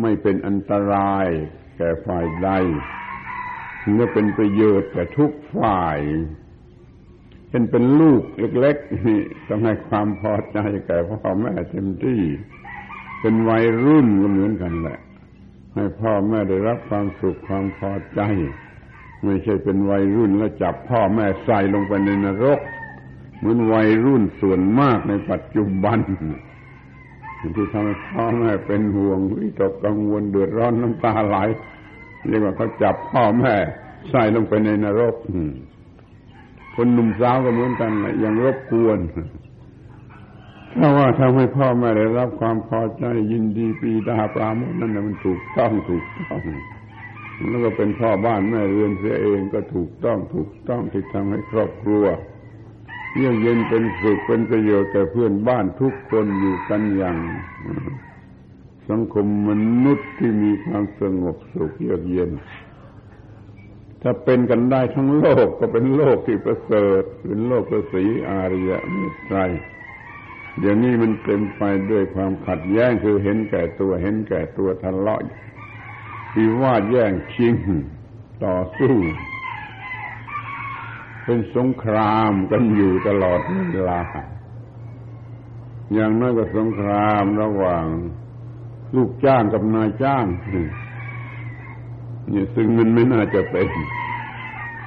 [0.00, 1.26] ไม่เป็นอันตราย
[1.76, 2.50] แก่ฝ่ายใด
[3.92, 5.98] เมื่อเป็นประโยชน์แก่ทุกฝ่าย
[7.48, 8.22] เช่นเป็นลูก
[8.60, 12.20] เล็กๆนี่ต้องให้ความพอใจแก่พ่อแม่เต็มที่
[13.20, 14.98] เป็นวัยรุ่นก็เหมือนกันแหละ
[15.74, 18.20] ให้พ่อแม่ได้รับความสุขความพอใจ
[19.24, 22.60] ไม่ใช่เป็นวัยรุ่นแล้วจับพ่อแม่ใส่ลงไปในนรก
[23.44, 25.98] มือนวัยรุ่นส่วนมากในปัจจุบัน
[27.56, 31.36] ที่ทำให้พ่อแม่เป็นห่วงวิตกกังวลเดือดร้อนน้ำตาไหล
[32.28, 33.54] เรียกว่าเขาจับพ่อแม่
[34.10, 35.14] ใส่ลงไปในนรก
[36.74, 38.98] คนหนุ่มสาวก็เหมือนกันแหละยังรบกวน
[40.76, 46.40] ถ้าว่าทำให้พ่อแม่ได้รับความพอใจยินดีปีดาปราโมทนั่นมันถูกต้องถูกต้อง
[47.48, 52.04] แล้วก็เป็นพ่อบ้านแม่เรือนเสียเองก็ถูกต้องถูกต้องที่ทำให้ครอบครัว
[53.16, 57.16] เยือกเย็นเป็นสุขเป็นประโยชน์แก่เพื่อนบ้านทุกคนอยู่กันอย่าง
[58.88, 59.50] สังคมม
[59.84, 62.30] นุษย์ที่มีความสงบสุขเยือกเย็น
[64.02, 69.36] ถ้าเป็นกันได้ทั้งโลกก็เป็นโลกที่ประเสริฐ เป็นโลกประสีอารยะมิตร
[70.58, 75.22] เดี๋ยวนี้มันเต็มไปด้วยความขัดแย้งคือเห็นแก่ตัวเห็นแก่ตัวทะเลาะ
[76.36, 77.56] วิวาทแย่งชิง
[78.44, 78.94] ต่อสู้
[81.24, 83.40] เป็นสงครามกันอยู่ตลอด
[83.72, 84.00] เวลา
[85.94, 87.86] อย่างน้อยก็สงครามระหว่าง
[88.96, 90.26] ลูกจ้างกับนายจ้าง
[92.32, 93.68] นี่ซึ่งมันไม่น่าจะเป็น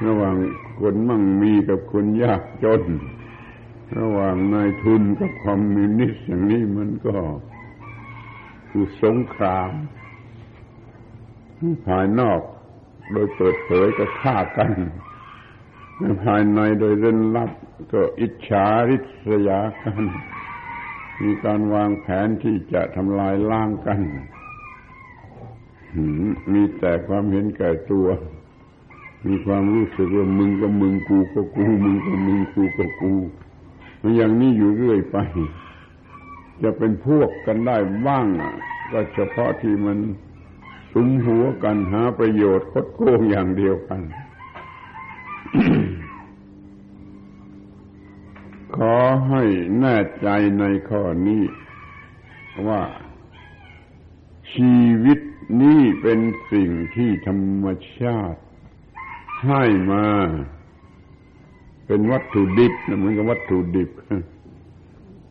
[0.06, 0.36] ระหว่าง
[0.80, 2.82] คนมั่งมีกับคนยากจน
[4.00, 7.18] ระหว่างนายทุนกับคอมมิวนิสต์อย่างนี้มันก็
[8.70, 9.72] คือสงคราม
[11.88, 12.42] ภายนอก
[13.12, 14.72] โดยเปิดเผยก็ฆ่ากัน
[16.24, 17.52] ภายในโดยเร้นลับ
[17.92, 20.04] ก็อิจฉาริษยากัน
[21.24, 24.00] มีการวางแผนที่จะทำลายล้างกัน
[26.54, 28.08] มีแต่ความเห็นแก่ตัว
[29.28, 33.14] มีความรู้สึกว่ามึงก็มึงกูก็กู มึงก็มึงกูก็กู
[34.02, 35.18] มันอย่างนี้อยู่เรื่อยไป
[36.64, 38.28] จะเป็นพวกกันได้บ้าง
[38.92, 39.98] ก็เฉพาะที่มัน
[40.94, 44.02] สุมหัวกันหาประโยชน์คดโกงอย่างเดียวกัน
[48.76, 48.96] ขอ
[49.30, 49.44] ให้
[49.80, 50.28] แน่ใจ
[50.60, 51.44] ในข้อนี้
[52.68, 52.84] ว่า
[54.54, 55.20] ชีวิต
[55.62, 56.20] นี้เป็น
[56.52, 57.66] สิ่งที่ธรรม
[58.00, 58.42] ชาติ
[59.46, 60.06] ให้มา
[61.86, 63.90] เป็นวัตถุดิบนะเหมือนกับวัตถุดิบ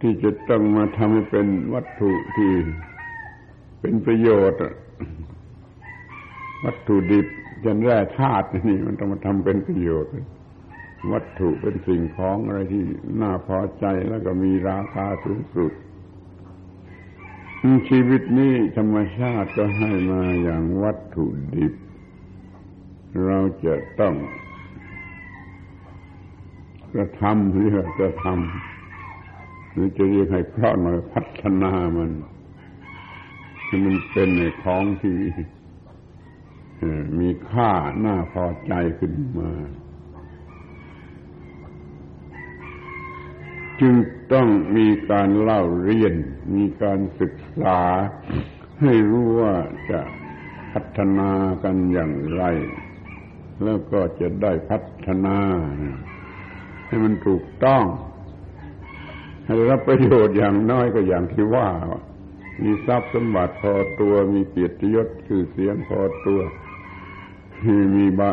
[0.01, 2.53] ที่จะต้องมาทำให้เป็นวัตถุที่
[3.81, 4.61] เป็นประโยชน์
[6.65, 7.27] วัตถุดิบ
[7.65, 10.13] ยันแร่ธาตุนี่มันต้องมาทำเป็นประโยชน์
[11.13, 12.83] วัตถุเป็นสิ่งของอะไรที่
[13.23, 15.73] น่าพอใจแล้วก็มีราคาสูงสุด
[17.89, 21.25] ชีวิตนี้ธรรมชาติก็ให้มาอย่างวัตถุ
[21.57, 21.75] ดิบ
[23.27, 24.15] เราจะต้อง
[26.95, 27.69] กระทำหรือ
[28.01, 32.11] กระทำหรือจะเรียกให้เพราะหน่อยพัฒนามัน
[33.65, 35.17] ให้มันเป็นในของที่
[37.19, 37.73] มีค่า
[38.05, 39.51] น่าพอใจขึ้นมา
[43.81, 43.95] จึง
[44.33, 46.15] ต้องมีการเล่าเรียน
[46.55, 47.81] มีการศึกษา
[48.83, 49.55] ให้รู้ว่า
[49.91, 50.01] จะ
[50.73, 51.31] พัฒนา
[51.63, 52.45] กันอย่างไร
[53.65, 55.39] แล้วก็จะได้พัฒนา
[56.87, 57.85] ให้มันถูกต้อง
[59.47, 61.69] ให้รับประโยชน์อย่างน้อยก็อย่างที่ว่า
[62.63, 66.41] มีทรัพย์สมบัติพอตัว มีเกียรติยศชื่อเสียงพอตัว
[67.97, 68.31] มีบา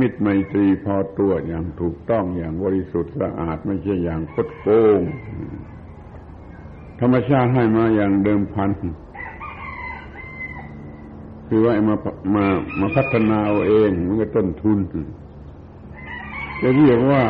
[0.00, 5.00] มิตรไมตรีพอตัวอย่างถูกต้องอย่างบริสุทธิ์สะอาดไม่ใช่อย่างคดโกง
[7.00, 8.70] ธรรมชาติให้มาอย่างเดิมพัน
[11.48, 11.96] คือว่ามา
[12.34, 12.44] มา
[12.80, 14.78] มาพัฒนาเอาเองมันก็ต้นทุน
[16.60, 17.22] จะเรียกว่า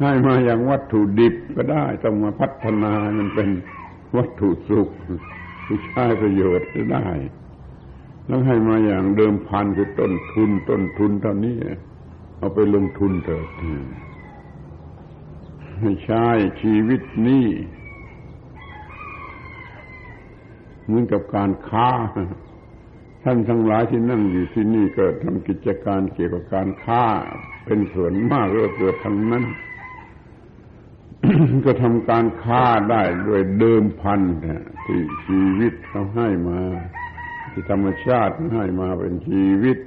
[0.00, 3.48] ให้มาอย่างวัตถุดิบก็ได้ต้องมาพัฒนามันเป็น
[4.16, 4.88] วัตถุสุข
[5.66, 7.06] ที่ใช้ประโยชน์ได้
[8.28, 11.56] แล้วให้มาอย่างเดิมพันคือต้นทุน ต้นทุนเท่านี้
[12.38, 13.48] เอาไปลงทุนเถิด
[15.80, 16.26] ให้ใช้
[16.62, 17.46] ชีวิตนี้
[20.84, 21.88] เหมือนกับการค้า
[23.24, 27.04] ท่านทั้งหลายที่นั่งอยู่ที่นี่ก็ทำกิจการเกี่ยวกับการค้า
[27.64, 29.44] เป็นส่วนมากเรือเกิดทั้งนั้น
[31.64, 34.20] ก็ทำการค้าได้ด้วยเดิมพัน
[34.84, 36.60] ที่ชีวิตเขาให้มา
[37.58, 39.78] ที่ธรรมชาติให้มาเป็นชีวิต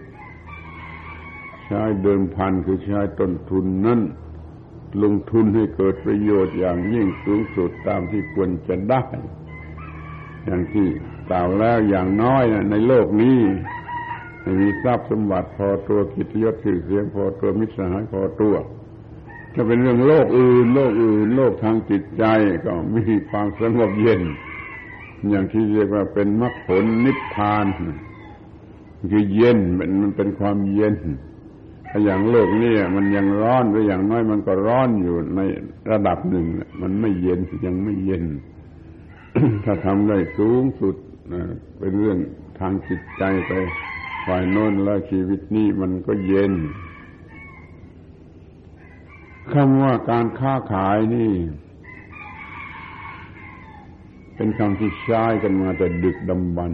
[1.65, 3.99] ใช้เดิมพันคือใช้ต้นทุนนั้น
[5.03, 9.03] ลงทุนให้เกิดประโยชน์อย่างยิ่งสูงสุดตามที่ควรจะได้
[10.45, 10.87] อย่างที่
[11.29, 13.39] กล่าวแล้วอย่างน้อยในโลกนี้
[14.59, 18.55] มีทรัพย์สมบัติพอตัวกิจยศชื่อเสียงพอตัวมิตรสหายพอตัว
[19.55, 22.23] จะเป็นเรื่องโลกอื่น โลกอื่น โลกทางจิตใจ
[22.65, 24.23] ก็มีความสงบเย็น
[25.29, 27.65] อย่างที่เรียกว่าเป็นมรรคผลนิพพาน
[29.11, 30.95] คือเย็นมันมันเป็นความเย็น
[31.89, 35.41] ถ้าอย่างโลกนี้มันยังร้อนหรืออย่างน้อยมันก็ร้อนอยู่ใน
[35.91, 36.45] ระดับหนึ่ง
[36.81, 38.23] มันไม่เย็นยังไม่เย็น
[39.65, 40.95] ถ้าทำได้สูงสุด
[41.79, 42.17] เป็นเรื่อง
[42.59, 43.51] ทางจิตใจไป
[44.25, 46.53] ฝ่ายโน้นแล้วชีวิตนี้มันก็เย็น
[49.53, 51.31] คำว่าการค้าขายนี่
[54.41, 56.71] เป็นคำที่ใช้กันมาแต่ดึกดำบรร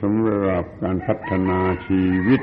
[0.00, 2.42] สำหรับการพัฒนาชีวิต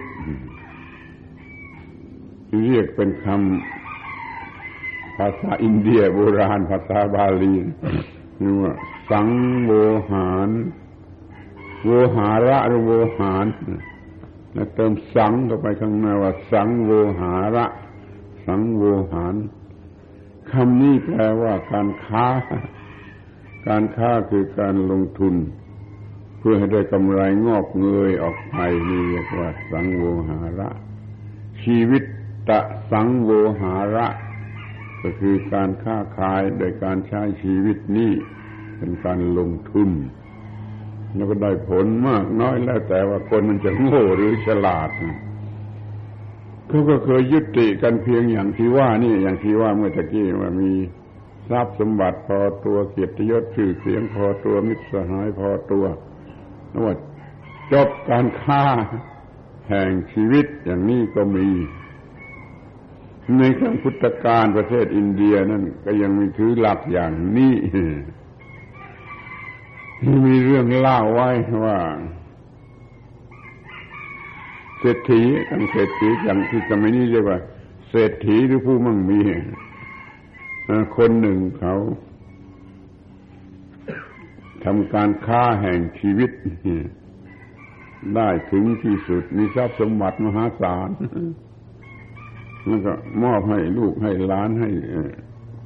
[2.64, 7.56] เรียกเป็นคำภาษาอินเดียโบราณ ภาษาบาลี
[8.42, 8.74] นี่ว่า
[9.12, 9.28] สัง
[9.64, 9.72] โว
[10.12, 10.50] หาร
[11.84, 13.46] โวหาระหรือโวหาร
[14.54, 17.66] แล้วเติมสังเข้าไปข้างในว่า สังโวหาระ
[18.46, 19.36] สังโวหาร
[20.52, 22.26] คำนี้แปลว่าการค้า
[23.68, 25.36] การค้าคือการลงทุน
[26.40, 28.56] เพื่อให้ได้กำไรงอกเงยออกไป
[28.90, 30.70] นี่เรียกว่า สังโวหาระ
[31.64, 32.04] ชีวิต
[32.50, 32.60] ตะ
[32.92, 33.30] สังโว
[33.62, 34.08] หาระ
[35.04, 38.12] ก็คือการค้าขายโดยการใช้ชีวิตนี้
[38.78, 39.90] เป็นการลงทุน
[41.16, 44.90] แล้วก็ได้ผลมากน้อยแล้วแต่ว่าคนมันจะโง่หรือฉลาด
[46.68, 50.72] เขาก็เคยยุติกันเพียงอย่างที่ว่านี่อย่างที่ว่าเมื่อตะกี้ว่ามี
[51.52, 55.86] ทรัพย์สมบัติพอตัวเกียรติยศชื่อเสียงพอตัวมิตรสหายพอตัว
[56.74, 56.96] นว่า
[57.74, 58.64] จบการฆ่า
[59.70, 61.48] แห่งชีวิตอย่างนี้ก็มี
[63.38, 67.56] ในครั้งพุทธกาลประเทศอินเดียนั่นก็ยังมีถือหลักอย่างนี้
[70.02, 71.30] ที่มีเรื่องเล่าไว้
[71.66, 71.80] ว่า
[74.80, 77.40] เศรษฐีตั้งเศรษฐีอย่างที่สมัยนี้เรียกว่า
[77.90, 79.20] เศรษฐีหรือผู้มั่งมี
[80.98, 81.76] คนหนึ่งเขา
[84.64, 86.32] ทำการค้าแห่งชีวิต
[88.16, 90.90] ได้ถึงที่สุด มีทรัพย์สมบัติมหาศาล
[92.66, 92.94] แล้วก็
[93.24, 94.70] มอบให้ลูกให้ล้านให้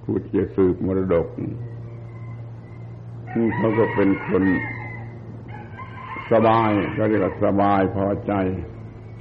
[0.03, 1.27] ผู้จะสืบมรดก
[3.57, 4.43] เขาก็เป็นคน
[6.31, 8.33] สบายก็เรียกว่าสบายพอใจ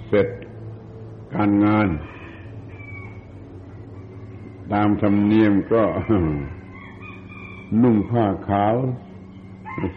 [0.06, 0.28] เสร็จ
[1.34, 1.88] การงาน
[4.72, 5.82] ตามธรรมเนียมก็
[7.82, 8.74] นุ่งผ้าขาว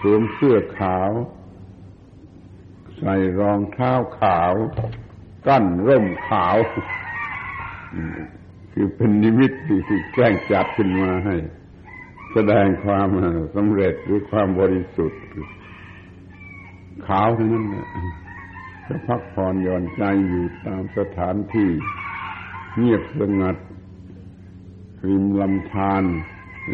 [0.01, 1.11] สวมเสื้อขาว
[2.97, 4.53] ใส่รองเท้าขาว
[5.47, 6.57] กั้นร่มขาว
[8.73, 11.35] คือเป็นนิมิตที่แกล้งจัดขึ้นมาให้
[12.33, 13.07] แสดงความ
[13.55, 15.21] สำเร็จหรือความบริสุทธิ์
[17.07, 17.87] ขาวเท่านั้นนะ
[18.87, 21.69] จะพักผ่อนหย่อนใจอยู่ตามสถานที่
[22.77, 23.55] เงียบสงัด
[25.05, 26.03] ริมลำธาร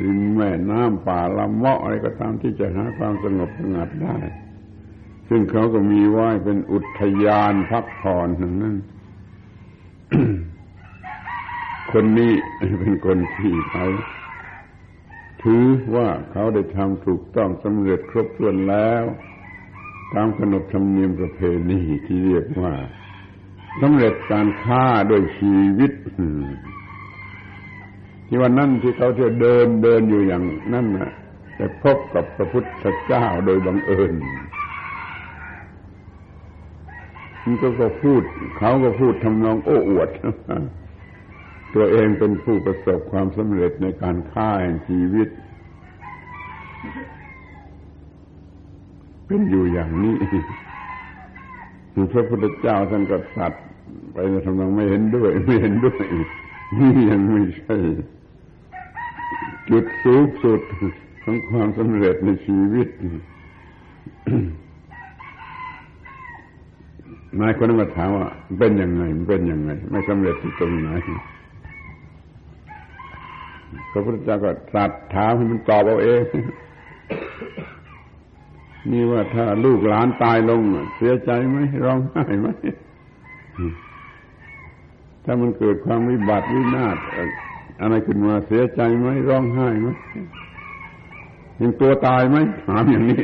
[0.03, 4.17] ริมแม่น้ำป่าลำเมาะอะไรก็ตามที่จะหาความสงบสงัดได้
[5.29, 8.77] ซึ่งเขาก็มีไว้เป็นอุทยานพักผ่อนนั้น
[11.91, 12.33] คนนี้
[12.79, 13.85] เป็นคนที่เขา
[15.43, 19.03] ถือว่าเขาได้ทำถูกต้องสำเร็จครบถ้วนแล้ว
[20.13, 22.73] ตามขนบธรรมเนียมประเพณีที่เรียกว่า
[23.81, 25.91] สำเร็จการฆ่าโดยชีวิต
[28.33, 30.43] ที่วันนั้นที่เขาจะเดินเดินอยู่อย่าง
[30.73, 31.11] นั้นนะ
[31.55, 34.13] แต่พบกับพระพุทธเจ้าโดยบังเอิญ
[37.43, 38.21] มันก็ก็พูด
[38.57, 40.09] เขาก็พูดทำนองโอ้อวด
[41.75, 45.29] ตัวเองเป็นผู้ประสบความสำเร็จในการฆ่าแห่งชีวิต
[49.25, 50.15] เป็นอยู่อย่างนี้
[52.13, 53.63] พระพุทธเจ้าท่านก็สัตว์
[54.13, 56.03] ไปในทำนองไม่เห็นด้วย ไม่เห็นด้วย
[56.79, 57.77] นี่ยังไม่ใช่
[59.69, 60.61] จุดสูงสุด
[61.23, 62.87] ของความสำเร็จในชีวิต
[67.39, 70.89] นายคนนั้นมาถามว่าเป็นยังไงเป็นยังไง ไม่สำเร็จที่ตรงไหน
[73.91, 76.23] พระพุทธเจ้าก็ตรัสถามให้มันตอบเอาเอง
[78.91, 80.61] นี่ว่าถ้าลูกหลานตายลง
[80.97, 82.47] เสียใจไหมร้องไห้ไหม
[85.23, 86.97] ถ้ามันเกิดความวิบัติวินาศ
[87.81, 89.87] อะไรขึ้นมาเสียใจไหมร้องไห้ไหม
[91.61, 93.21] ยังตัวตายไหมถามอย่างนี้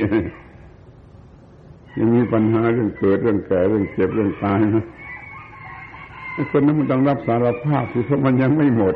[1.98, 4.86] ยังมีปัญหาเรื่องเกิดเรื่องแก่เรื่องเจ็บเรื่องตายนะ
[6.52, 8.96] คนนั้นมันต้องรับสารภาพที่เพราะมันยังไม่หมด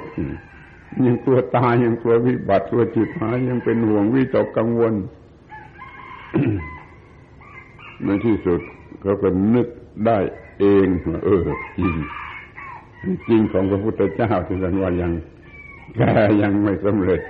[1.06, 4.94] ยังตัวตายยังตัววิบัติตัวจิตหายยังเป็นห่วงวิตกกังวล
[8.06, 8.60] ในที่สุด
[9.02, 9.68] เขาก็นึก
[10.06, 10.20] ได้
[10.60, 10.88] เอง
[11.26, 11.46] เออ
[11.78, 11.80] จ
[13.08, 15.12] ริงจริงของพระพุทธเจ้าที่ท่านว่ายัง
[16.00, 16.02] ก
[16.42, 17.22] ยังไม่สำเร็จ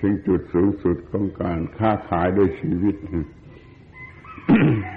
[0.00, 2.96] ถึงจุดสูงสุดของการค้าขายด้วยชีวิต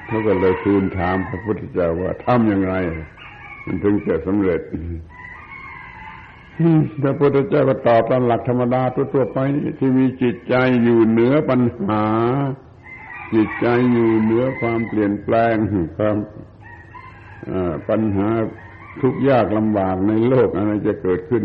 [0.08, 2.76] เขาก็เลยทูลถามพระพุทธเจ้าว่าทำอย่างไร
[3.66, 4.62] มันถึงจะสำเร็จ
[7.02, 8.82] พระพุทธเจ้าก็ตอบตามหลักธรรมดา
[9.14, 9.40] ทั่วๆไป
[9.80, 12.06] ที่มีจิตใจอยู่เหนือปัญหา
[13.34, 15.56] จิตใจอยู่เหนือความเปลี่ยนแปลง
[15.98, 16.18] ความ
[17.90, 18.30] ปัญหา
[19.02, 21.44] ทุกยากลำบากในโลกอะไรจะเกิดขึ้น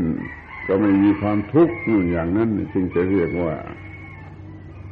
[0.67, 1.75] ก็ไม่มีความทุกข์
[2.11, 3.55] อย่างนั้นจึงจะเรียกว่า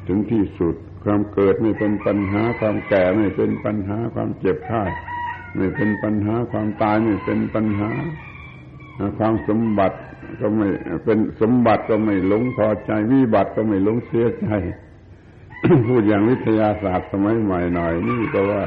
[0.07, 4.83] ถึงที่สุดความเกิดไม่เป็นปัญหา ความแก่ไม่เป็นปัญหา ความเจ็บไข้
[5.57, 7.91] ไม่เป็นปัญหา ความตายไม่เป็นปัญหา
[9.19, 9.99] ความสมบัติ
[10.41, 10.69] ก็ไม่
[11.05, 14.49] เป็นสมบัติก็ไม่หลงพอใจวิบัติก็ไม่หลงเสียใจ
[15.89, 18.65] พูดอย่างวิทยาศาสตร์สมัยใหม่หน่อย นี่ก็ว่า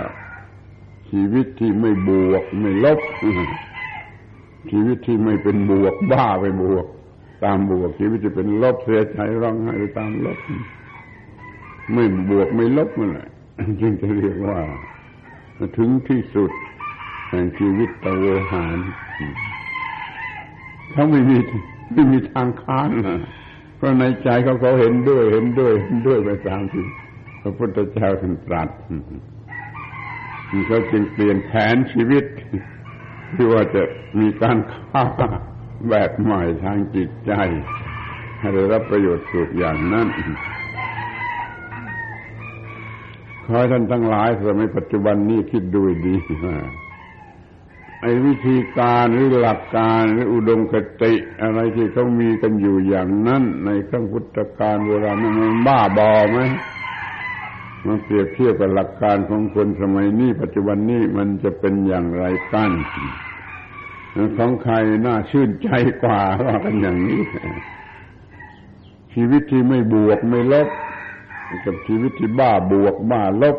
[1.10, 3.00] ชีวิตที่ไม่บวกไม่ลบ
[4.72, 6.86] ชีวิตที่ไม่เป็นบวกบ้าไปบวก
[7.44, 10.38] ตามบวก ชีวิตจะเป็นลบเสียใจร้องไห้ตามลบ
[11.94, 13.28] ไม่บวกไม่ลบมันแหละ
[13.82, 14.60] จึงจะเรียกว่า
[15.78, 16.52] ถึงที่สุด
[17.30, 18.78] แห่งชีวิตตะเวหาร
[20.92, 21.38] เขาไม่มี
[21.94, 23.20] ไม่มีทางค้านนะ
[23.78, 26.86] เพราะในใจเขาเขาเห็นด้วยเห็นด้วยเห็นด้วยไปตามที่
[27.42, 28.70] พระพุทธเจ้าท่านตรัส
[30.68, 32.26] เขาจึงเปลี่ยนแผนชีวิต
[33.36, 33.84] ที่ว่าจะ
[34.20, 35.04] มีการฆ่า
[35.90, 37.34] แบบใหม่ทางจิตใจ
[38.40, 40.08] ให้ได้รับประโยชน์สุดอย่างนั้น
[43.46, 46.16] ขอให้ท่านทั้งหลายสมัยปัจจุบันนี้คิดดูดี
[46.46, 46.58] ว่า
[48.02, 56.40] ไอ้วิธีการหรือหลักการหรืออุดมคติ อะไรที่เขามีกันอยู่อย่างนั้น ในครั้งพุทธกาลโบราณมันบ้าบอไหม
[57.88, 62.72] มันเปรียบเทียบกับหลักการของคนสมัยนี้ ปัจจุบันนี้มันจะเป็นอย่างไรกัน
[64.38, 64.76] ของใคร
[65.06, 65.70] น่าชื่นใจ
[66.04, 67.22] กว่าว่ากันอย่างนี้
[69.14, 70.70] ชีวิตที่ไม่บวกไม่ลบ
[71.66, 73.58] กับชีวิตที่บ้าบวกบ้าลบ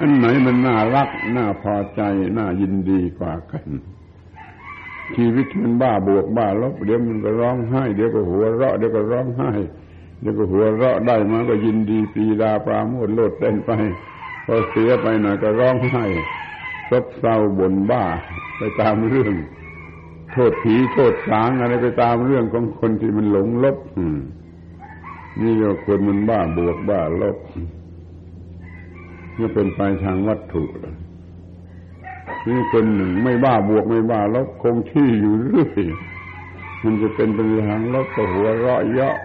[0.00, 2.00] อันไหนมันน่ารัก น่าพอใจ
[2.38, 3.66] น่ายินดีกว่ากัน
[5.16, 9.50] ชีวิตมันบ้าบวกบ้าลบ เดี๋ยวมันก็ร้องไห้ เดี๋ยวก็หัวเราะเดี๋ยวก็ร้องไห้
[10.22, 13.70] เดี๋ยวก็หัวเราะได้มาก็ยินดีปีดาปราโมทโลดเต้นไป
[14.46, 16.04] พอเสียไปหน่อยก็ร้องไห้
[16.90, 18.04] ซบเศร้าบ่นบ้า
[18.58, 19.34] ไปตามเรื่อง
[20.32, 23.78] โทษผีโทษสางอะไรไปตามเรื่องของคนที่มันหลงลบ
[25.40, 27.36] นี่เรียกคนมันบ้าบวกบ้าลบ
[29.38, 30.64] นี่เป็นไปทางวัตถุ
[32.46, 35.82] นี่คนหนึ่งไม่บ้าบวกไม่บ้าลบคงที่อยู่เรื่อย
[36.84, 39.16] มันจะเป็นไปทางลบก็หัวเราะเยาะ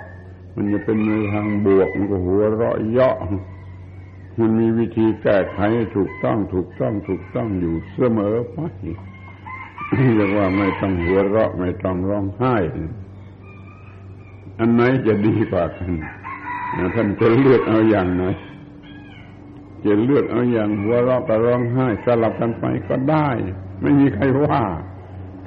[0.60, 3.18] มันจะเป็นในทางบวกมันก็หัวเราะเยาะ
[4.40, 5.60] มันมีวิธีแก้ไข
[5.96, 8.58] ถูกต้องถูกต้องถูกต้องอยู่เสมอไป
[10.16, 12.56] เรียกว่าไม่ต้องหัวเราะไม่ต้องร้องไห้
[14.60, 15.92] อันไหนจะดีกว่ากัน
[16.96, 18.24] ท่านจะเลือกเอาอย่างไหน
[19.86, 23.30] จะเลือกเอาอย่างหัวเราะกับร้องไห้สลับกันไปก็ได้
[23.82, 24.64] ไม่มีใครว่า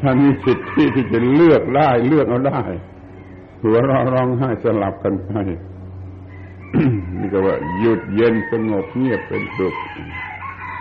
[0.01, 2.63] ท่านมีสิทธิที่จะเลือกได้เลือกเอาได้
[3.63, 5.31] หัวเราะร้องไห้สลับกันไป
[7.19, 9.75] นี่ก็ว่าหยุดเย็นสงบเงียบเป็นสุข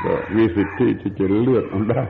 [0.03, 2.05] ก็มีสิทธิที่จะเลือกเอาได้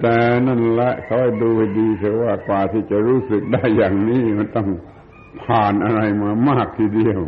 [0.00, 4.68] แต่นั่นแหละเขาให้ดูให้ดีเถอะว่ากว่าที่จะรู้สึกได้อย่างนี้มันต้อง
[5.42, 7.20] ผ่านอะไรมามากทีเดียว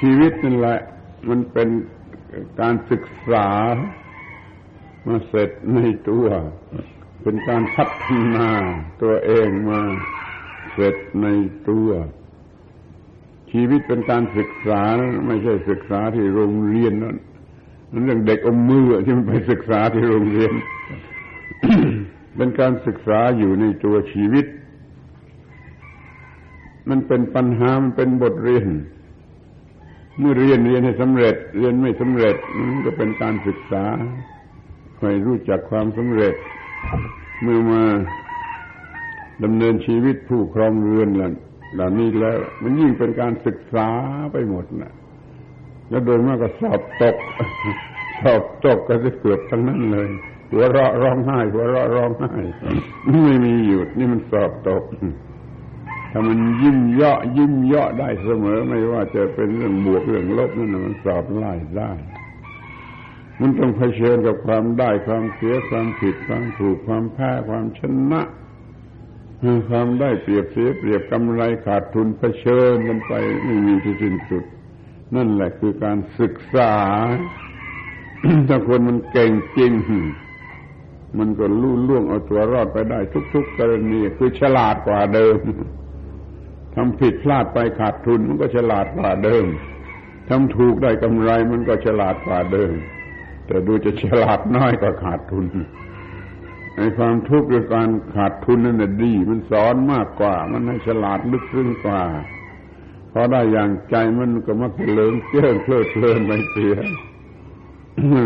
[0.00, 0.78] ชีวิตนั่นแหละ
[1.28, 1.68] มันเป็น
[2.60, 3.48] การศึกษา
[5.06, 5.78] มาเสร็จใน
[6.08, 6.26] ตัว
[7.28, 8.48] เป็นการพัฒนา
[9.02, 9.80] ตัวเองมา
[10.72, 11.26] เสร็จใน
[11.68, 11.88] ตัว
[13.50, 14.82] ชีวิตเป็นการศึกษา
[15.26, 17.16] ไม่ใช่ศึกษาที่โรงเรียนนั่น
[18.04, 20.52] เรื่องเด็กอมมือที่มันไปศึกษาที่โรงเรียน
[22.36, 24.46] เป็นการศึกษาอยู่ในตัวชีวิต
[26.88, 28.66] มันเป็นปัญหามันเป็นบทเรียน
[30.18, 33.84] เมื่อเรียนเรียนให้สำเร็จ เรียนไม่สำเร็จมันก็เป็นการศึกษา
[34.98, 36.36] คอยรู้จักความสำเร็จ
[37.42, 37.82] เมื่อมา
[39.44, 43.88] ดำเนินชีวิตผู้ครองเรือนเหล่านี้แล้ว มันยิ่งเป็นการศึกษา
[44.32, 44.92] ไปหมดนะ
[45.90, 47.16] แล้วโดยมากก็สอบตก
[48.22, 50.08] สอบตกก็จะเกือบทั้งนั้นเลย
[50.50, 52.32] หัวเราะร้องไห้หัวเราะร้องไห้
[53.24, 54.82] ไม่มีหยุดนี่มันสอบตก
[56.12, 61.92] ถ้ามันยิ้มเยาะยิ้มเยาะได้เสมอ ไม่ว่าจะเป็นเรื่องบวกเรื่องลบนั่นมันสอบไล่ได้
[63.40, 67.80] มันต้องเผชิญกับความได้ความเสียความผิดความถูกความแพ้ความช
[68.12, 68.22] นะ
[69.68, 73.12] ความได้เปรียบเสียเปรียบกำไรขาดทุนเผชิญมันไป
[73.44, 74.44] ไม่มีที่สิ้นสุด
[75.16, 76.74] นั่นแหละคือการศึกษา
[78.48, 79.72] ถ้าคนมันเก่งจริง
[81.18, 82.98] มันก็ลู่ล่วงเอาตัวรอดไปได้
[83.32, 85.38] ทุก ๆ กรณีคือฉลาดกว่าเดิม
[86.74, 89.44] ทำผิดพลาดไปขาดทุนมันก็ฉลาดกว่าเดิม
[90.28, 92.72] ทำถูกได้กำไรมันก็ฉลาดกว่าเดิม
[93.46, 95.44] แต่ดูจะฉลาดน้อยกว่าขาดทุน
[96.76, 102.02] ในความทุกข์ด้วยการขาดทุนนั่นดี มันสอนมากกว่า มันให้ฉลาดลึกซึ้งกว่า
[103.12, 106.76] พอได้อย่างใจมันก็มักจะเลิงเจ้อเพลิดเพลินไปเสีย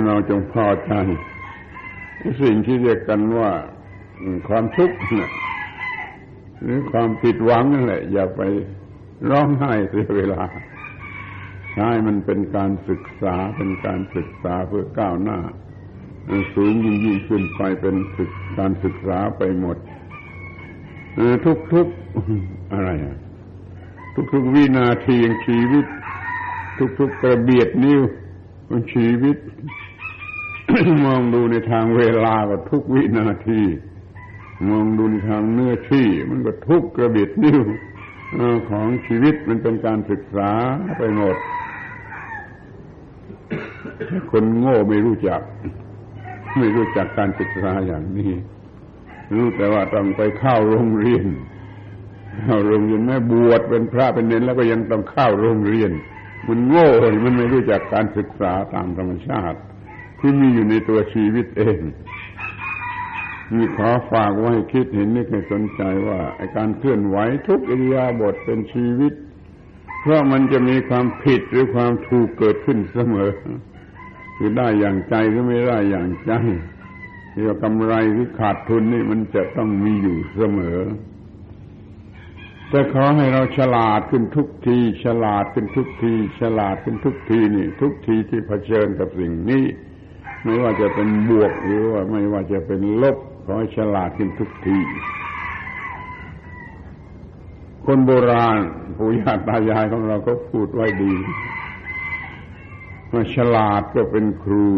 [0.07, 0.93] เราจงพอใจ
[2.43, 3.51] สิ่งที่เรียกกันว่า
[4.49, 4.97] ความทุกข์
[6.63, 8.43] หรือความผิดหวังนั่นแหละ อย่าไป
[9.31, 10.43] ร้องไห้เสียเวลา
[11.75, 15.39] ใช่มันเป็นการศึกษาเป็นการศึกษาเพื่อก้าวหน้า
[16.55, 19.77] สูงยิ่งยิ่งขึ้นไปเป็นศึกการศึกษาไปหมด
[21.73, 23.17] ทุกๆอะไรอะ
[24.33, 25.87] ทุกวินาทีของชีวิต
[26.99, 28.01] ทุกๆกระเบียดนิ้ว
[28.69, 29.37] ของชีวิต
[31.05, 33.63] มองดูในทางเวลาก็ทุกวินาที
[34.69, 37.61] มองดูในทางเนื้อที่ มันก็ทุกกระเบียดนิ้ว
[38.71, 40.51] ของชีวิตมันเป็นการศึกษา
[40.99, 41.37] ไปหมด
[44.31, 45.41] คนโง่ไม่รู้จัก
[46.59, 48.33] ไม่รู้จักการศึกษาอย่างนี้
[49.35, 51.27] รู้แต่ว่าต้องไปเข้าโรงเรียน
[52.45, 55.91] เข้าโรงเรียนแม่บวชเป็นพระเป็นเนรแล้วก็ยังต้องเข้าโรงเรียน
[56.47, 56.89] มันโง่
[57.25, 59.59] มันไม่รู้จักการศึกษาตามธรรมชาติ
[60.21, 61.81] ที่มีอยู่ในตัวชีวิตเอง
[63.55, 66.21] มีขอฝากไว้คิดเห็นนึกให้สนใจว่า
[66.57, 67.17] การเคลื่อนไหว
[67.49, 69.13] ทุกอิริยาบถเป็นชีวิต
[70.01, 73.31] เพราะมันจะมีความผิดหรือความถูกเกิดขึ้นเสมอ
[74.43, 76.33] คือได้อย่างใจหรือไม่ได้อย่างใจ
[77.33, 80.79] เรียกกำไรหรือขาดทุนนี่มันจะต้องมีอยู่เสมอ
[82.71, 89.65] แต่ขอให้เราฉลาดขึ้นทุกที ฉลาดขึ้นทุกที ฉลาดขึ้นทุกทีนี่ ทุกทีที่เผชิญกับสิ่งนี้
[90.45, 94.79] ไม่ว่าจะเป็นบวกหรือว่าไม่ว่าจะเป็นลบขอให้ฉลาดขึ้นทุกที
[97.87, 98.59] คนโบราณ
[98.99, 101.15] ปู่ย่าตายายของเราก็พูดไว้ดี
[103.35, 104.69] ฉลาดก็เป็นครู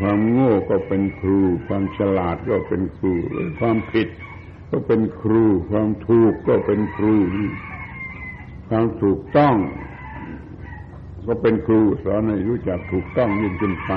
[0.00, 3.12] ความโง่ก็เป็นครู ความฉลาดก็เป็นครู
[3.58, 4.08] ความผิด
[4.70, 7.14] ก็เป็นครู ความถูกก็เป็นครู
[8.68, 9.56] ความถูกต้อง
[11.26, 13.92] ก็เป็นครูสอนให้รู้จักถูกต้องยิ่งขึ้นไป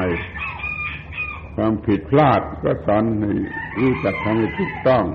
[1.55, 3.31] ความผิดพลาดก็สอนให้
[3.81, 5.05] รู้จักทำให้ถูกต้อง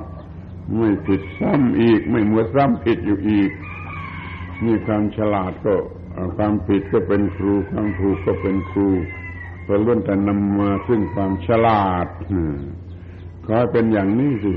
[0.76, 3.50] ไม่ผิดซ้ำอีก ไม่มัวซ้ำผิดอยู่อีก
[4.64, 5.74] นี่ความฉลาดก็
[6.36, 8.88] ความผิดก็เป็นครูความถูกก็เป็นครู
[9.66, 12.06] ก็ล้วนแต่นำมาซึ่งความฉลาด
[13.44, 14.52] ขอให้เป็นอย่างนี้สิ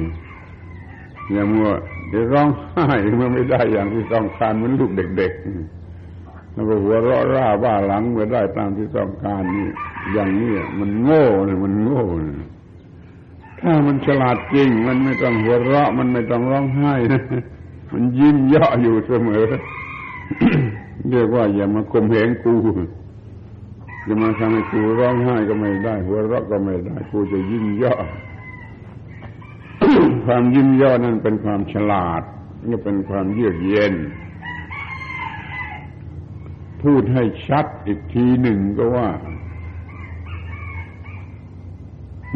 [1.32, 1.70] อย่ามัว
[2.10, 9.68] เดี๋ยวร้องไห้เมื่อไม่ได้อย่างที่ต้องการเหมือนลูกเด็กๆแล้วก็หัวเราะร่าบ้าหลังเมื่อได้ตามที่ต้องการนี่
[10.14, 12.04] อย่างนี้มันโง่เลยมันโง่
[13.62, 16.94] ถ้ามันฉลาดจริง มันไม่ต้องหัวเราะ มันไม่ต้องร้องไห้
[17.94, 19.46] มันยิ้มเยาะอยู่เสมอ
[21.10, 22.54] เรียกว่าอย่ามาข่มเหงกู
[24.08, 27.96] จะมาทำให้กูร้องไห้ก็ไม่ได้ หัวเราะก็ไม่ได้ กูจะยิ้มย่อ
[30.26, 32.24] ความยิ้มย่อนั้นเป็นความฉลาด
[32.70, 33.94] นี่เป็นความเยือกเย็น
[36.84, 39.10] พูดให้ชัดอีกทีหนึ่งก็ว่า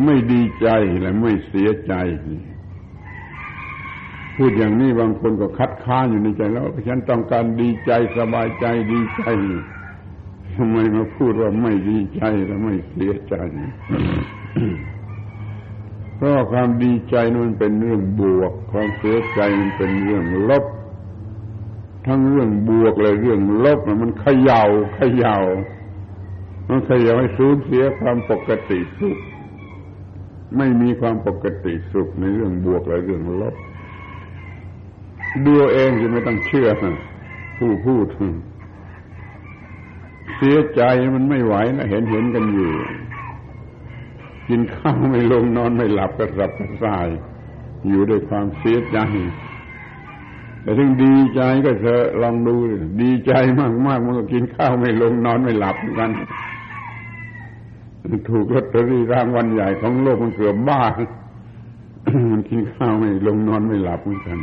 [0.04, 0.68] ไม่ดีใจ
[1.00, 1.94] และไม่เสียใจ
[4.36, 9.24] พูดอย่างนี้บางคนก็คัดค้านอยู่ในใจแล้วฉันต้องการดีใจสบายใจดีใจ
[10.56, 13.36] ทำไมมาพูดว่าไม่ดีใจและไม่เสียใจ
[16.16, 20.66] เพราะความดีใจนั้นเป็นเรื่องบวก ความเสียใจมันเป็นเรื่องลบ
[22.08, 24.62] ทั้งเรื่องบวกและเรื่องลบมันเขยา่า
[24.96, 25.36] เขยา่า
[26.70, 29.18] มันเขย่าให้สูญเสียความปกติสุข
[30.58, 33.56] ไม่มีความปกติสุขในเรื่องบวกและเรื่องลบ
[35.46, 36.68] ดูเองจะไม่ต้องเชื่อ
[37.58, 38.08] ผู้พูด
[40.36, 40.82] เสียใจ
[41.16, 42.72] มันไม่ไหวนะเห็นเห็นกันอยู่
[44.50, 47.08] กินข้าวไม่ลงนอนไม่หลับกระสับกระส่าย
[47.88, 49.00] อยู่ด้วยความเสียใจ
[50.62, 52.56] แต่ถึงดีใจก็เถอะลองดู
[53.02, 56.12] ดีใจมากมากมันก็กินข้าวไม่ลงนอนไม่หลับกัน
[58.30, 60.82] ถูกลอตเตอรี่รางวัลใหญ่ของโลกมันเกือบบ้า
[62.32, 64.40] มันกินข้าวไม่ลงนอนไม่หลับเหมือนกัน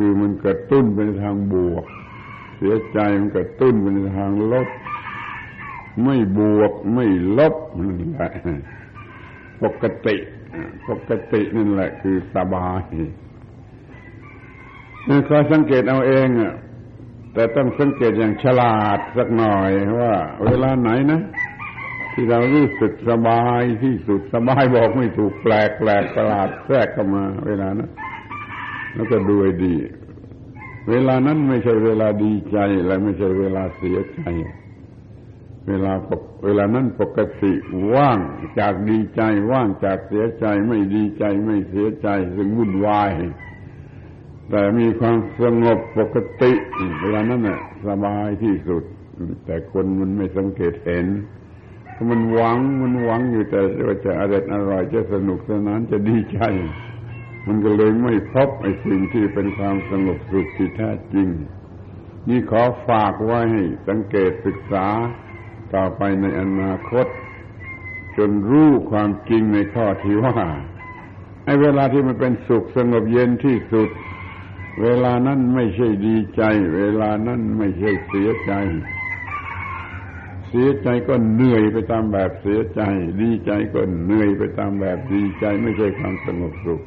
[0.00, 1.84] คือมันกระตุ้นไปทางบวก
[2.56, 4.68] เสียใจมันกระตุ้นไปในทางลบ
[6.04, 7.06] ไม่บวกไม่
[7.38, 8.32] ลบนั่นแหละ
[9.62, 10.16] ปกติ
[10.88, 12.82] ปกตินั่นแหละ คือสบาย
[15.28, 16.54] คอยสังเกตเอาเองอะ
[17.34, 19.70] แต่ต้องสังเกตอย่างฉลาดสักหน่อย
[20.00, 21.20] ว่า เวลาไหนนะ
[22.12, 27.90] ที่เรารู้สึกสบายที่สุดสบายบอกไม่ถูกแปลกแปลกประหลาดแทรกเข้ามา เวลานะ
[28.94, 29.74] แล้วก็ดูให้ดี
[30.90, 34.22] เวลานั้นไม่ใช่เวลาดีใจและไม่ใช่เวลาเสียใจ
[35.68, 35.92] เวลา
[36.44, 37.52] เวลานั้นปกติ
[37.94, 38.18] ว่าง
[38.58, 43.10] จากดีใจ ว่างจากเสียใจ ไม่ดีใจไม่เสียใจซึ่งวุ่นวาย
[44.50, 46.52] แต่มีความสงบปกติ
[47.00, 48.82] เวลานั้นน่ะสบายที่สุด
[49.44, 51.06] แต่คนมันไม่สังเกตเห็น
[52.10, 56.40] มันหวังมันหวังอยู่แต่ว่าจะอร่อยอร่อยจะสนุกสนานจะดีใจ
[57.48, 61.28] มันก็เลยไม่พบไอ้สิ่งที่เป็นความสงบสุขที่แท้จริง
[62.28, 64.86] นี่ขอฝากไว้ให้สังเกตศึกษา
[65.74, 67.06] ต่อไปในอนาคต
[68.16, 70.36] จนรู้ความจริงในข้อที่ว่า
[71.44, 73.90] ไอ้เวลาที่มันเป็นสุขสงบเย็นที่สุด
[74.82, 76.42] เวลานั้นไม่ใช่ดีใจ
[76.76, 78.52] เวลานั้นไม่ใช่เสียใจ
[80.48, 82.80] เสียใจก็เหนื่อยไปตามแบบเสียใจ
[83.20, 86.82] ดีใจก็เหนื่อยไปตามแบบดีใจ ไม่ใช่ความสงบสุข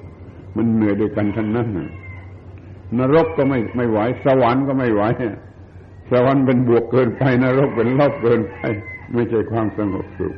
[0.55, 1.67] มันเหนื่อยด้วยกันทั้งนั้น
[2.97, 5.03] นรกก็ไม่ไม่ไหวสวรรค์ก็ไม่ไหว
[6.11, 8.57] สวรรค์เป็นบวกเกินไปนรกเป็นลบเกินไป
[9.13, 10.33] ไม่ใช่ความสงบสุข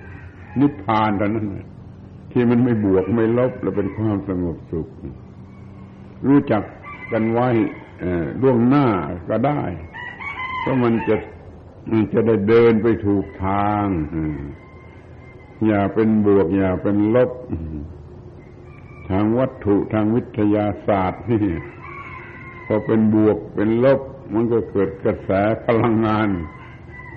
[0.60, 1.48] นิพพานเท่านั้น
[2.32, 4.88] ที่มันไม่บวกไม่ลบแล้วเป็นความสงบสุข
[6.28, 6.64] รู้จัก
[7.12, 7.50] กันไว้
[8.42, 8.86] ล่วงหน้า
[9.30, 9.62] ก็ได้
[10.60, 11.16] เพราะมันจะ
[11.92, 13.86] มันจะได้เดินไปถูกทาง
[15.68, 17.32] อย่าเป็นบวกอย่าเป็นลบ
[19.10, 21.46] ทางวัตถุทางวิทยาศาสตร์นี่
[22.66, 24.02] พอเป็นบวกเป็นลบ
[24.34, 25.30] มันก็เกิดกระแส
[25.66, 26.30] พลังงาน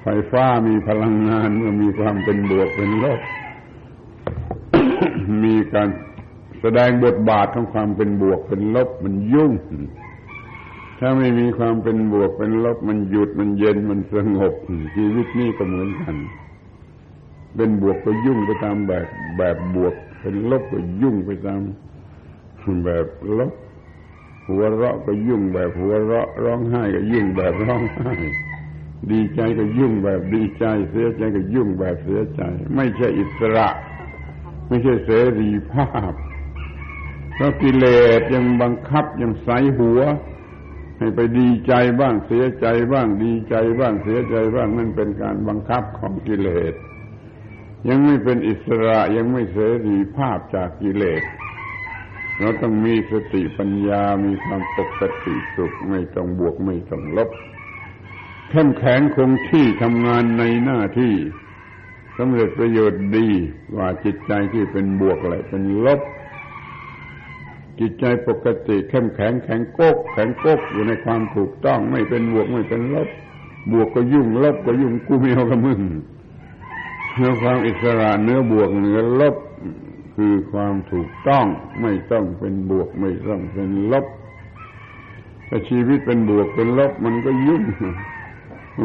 [0.03, 3.21] ไฟฟ้ามีพลังงานเมื่อมีความเป็นบวกเป็นลบ
[5.45, 5.89] มีการ
[6.61, 9.53] แสดงบทบาทของความเป็นบวกเป็นลบมันยุ่ง
[10.99, 14.55] ถ้าไม่มีความเป็นบวกเป็นลบ มันหยุดมันเย็นมันสงบ
[14.97, 16.17] ชีวิตนี้ก็เหมือนกัน
[17.57, 19.07] เป็นบวกก็ยุ่งไปตามแบบ
[19.39, 19.95] แบบบวก
[20.27, 21.61] เป็นลบก็ยุ่งไปตาม
[22.85, 23.07] แบบ
[23.39, 23.53] ลบ
[24.49, 28.13] หัวเราะก็ยุ่งแบบหัวเราะร้องไห้ก็ยุ่งแบบร้องไห้
[29.11, 32.43] ดีใจก็ยุ่งแบบดีใจ เสียใจก็ยุ่งแบบเสียใจ
[32.77, 33.69] ไม่ใช่อิสระ
[34.69, 36.13] ไม่ใช่เสรีภาพ
[37.35, 37.87] เพราะกิเล
[38.19, 40.01] สยังบังคับยังใส่หัว
[40.99, 46.75] ให้ไปดีใจบ้างเสียใจบ้างดีใจบ้างเสียใจบ้างนั่นเป็นการบังคับของกิเลส
[47.89, 51.23] ยังไม่เป็นอิสระยังไม่เสรีภาพจากกิเลส
[52.39, 57.31] เราต้องมีสติปัญญามีความปกติสุขไม่ต้องบวกไม่ต้องลบ
[58.51, 61.15] เข้มแข็งคงที่ทำงานในหน้าที่
[62.17, 63.29] สำเร็จประโยชน์ดี
[63.73, 66.01] กว่าจิตใจที่เป็นบวกอะไรเป็นลบ
[67.81, 73.09] จิตใจปกติเข้มแข็งแข็งโกกแข็งโกกอยู่ในความถูกต้องไม่เป็นบวกไม่เป็นลบ
[73.73, 75.81] บวกก็ยุ่งลบก็ยุ่งกูไม่เอากับมึง
[77.19, 79.37] เนื้อความอิสระเนื้อบวกเนื้อลบ
[80.17, 81.47] คือความถูกต้อง
[81.81, 84.07] ไม่ต้องเป็นบวกไม่ต้องเป็นลบ
[85.49, 87.63] ถ้าชีวิตเป็นบวกเป็นลบมันก็ยุ่ง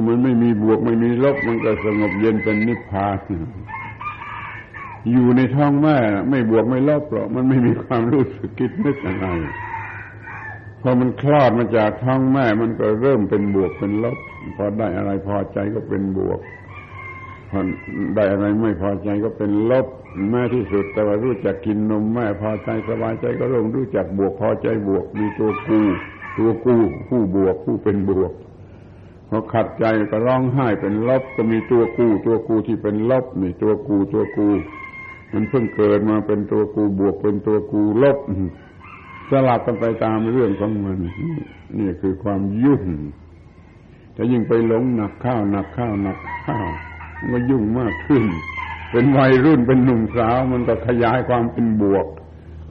[0.08, 3.20] มันไม่มีบวกไม่มีลบ มันก็สงบเย็นเป็นนิพพาน
[5.12, 5.98] อยู่ในท้องแม่
[6.30, 9.28] ไม่บวกไม่ลบหรอกมันไม่มีความรู้สึกคิดนึกอะไร
[10.82, 14.18] พอมันคลอดมาจากท้องแม่ มันก็เริ่มเป็นบวกเป็นลบ
[14.56, 16.40] พอได้อะไรพอใจก็เป็นบวก
[17.52, 17.62] พอ
[18.16, 19.88] ได้อะไรไม่พอใจก็เป็นลบ
[20.30, 25.80] แม่ที่สุด แต่ว่ารู้จักกินนมแม่พอใจสบายใจก็เริ่มรู้จักบวกพอใจบวก มีตัวกู
[26.38, 26.76] ตัวกู
[27.10, 28.32] ผู้บวกผู้เป็นบวก
[29.30, 34.48] พอขัดใจก็ร้องไห้เป็นลบก็มีตัวกู ตัวกูที่เป็นลบมีตัวกูตัวกู
[35.34, 38.18] มันเพิ่งเกิดมาเป็นตัวกูบวกเป็นตัวกูลบ
[39.30, 40.98] สลับกันไปตามเรื่องของมัน
[41.78, 42.84] นี่คือความยุ่ง
[44.14, 46.68] แต่ยิ่งไปหลงหนักข้าวหนักข้าวหนักข้าว
[47.32, 48.24] มันยุ่งมากขึ้น
[48.92, 52.08] เป็นวัยรุ่นเป็นหนุ่มสาว มันก็ขยายความเป็นบวก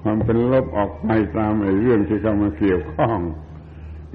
[0.03, 3.19] ความเป็นลบออกไปตามไอ้เรื่องที่เข้ามาเกี่ยวข้อง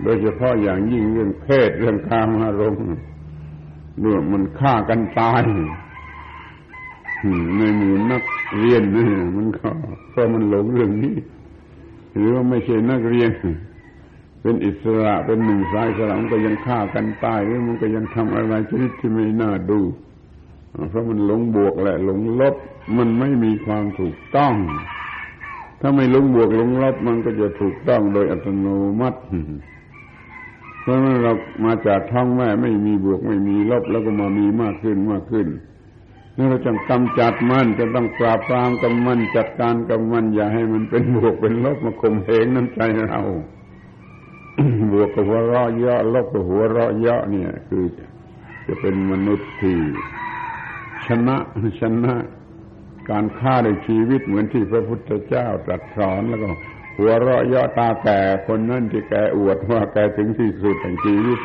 [0.04, 2.86] โดยเฉพาะอย่างยิ่งเรื่องเพศเรื่องกามอารมณ์
[4.00, 5.42] เรื่องมันฆ่ากันตาย
[7.58, 8.24] ในหมู่นัก
[8.58, 9.08] เรียนนี่
[9.38, 9.70] มันก็
[10.10, 11.16] เพราะมันหลงเรื่องนี้
[12.14, 13.32] หรือว่าไม่ใช่นักเรียน
[14.42, 19.80] เป็นอิสระเป็นหนึ่งสายสลัมก็ยังฆ่ากันตายหรือมันก็ยังทำอะไรชนิดที่ไม่น่าดู
[20.90, 22.56] เพราะมันหลงบวกแหละหลงลบ
[22.98, 24.54] มันไม่มีความถูกต้อง
[25.82, 28.68] ถ้าไม่หลงบวกหลงลบมันก็จะถูกต้องโดยอัตโน
[29.00, 29.20] มัติ
[30.82, 31.34] เพราะนั้นเรา
[31.66, 35.48] มาจากท้องแม่ไม่มีบวกไม่มีลบแล้วก็มามีมากขึ้นมากขึ้น
[36.38, 43.22] นี่เราจะกำจัดมันจะต้องปราบปรามกับมันจัดการกับมันอย่าให้มันเป็นบวกเป็นลบมาข่มเหงน้ำใจเรา
[44.92, 47.84] บวกกับหัวเราะเยาะลบกับหัวเราะเยาะเนี่ย คือ
[48.68, 49.78] จะเป็นมนุษย์ที่
[51.08, 51.38] ชนะ
[51.82, 52.16] ชนะ
[53.10, 56.50] การฆ่าในชีวิตเหมือนที่พระพุทธเจ้าตรัสสอนแล้วก็
[56.98, 61.40] หัวเราะยาะตาแก่คนนั่นที่แกอวดว่าแกถึงที่สุดแห่งชีวิต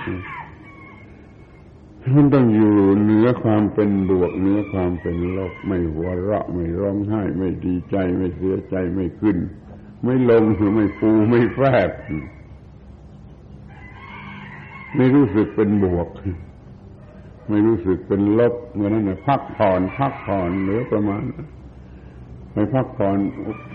[2.14, 9.38] มันต้องอยู่เหนือความเป็นบวกเหนือความเป็นลบไม่หัวเราะไม่ร้องไห้ ไม่ดีใจไม่เสียใจไม่ขึ้น
[10.04, 10.44] ไม่ลง
[10.74, 11.90] ไม่ฟูไม่แฝบ
[14.96, 16.08] ไม่รู้สึกเป็นบวก
[17.50, 21.22] ไม่รู้สึกเป็นลบเมื่อนั้นนะพักผ่อน พักผ่อนหลือประมาณ
[22.52, 23.16] ไปพักผ่อน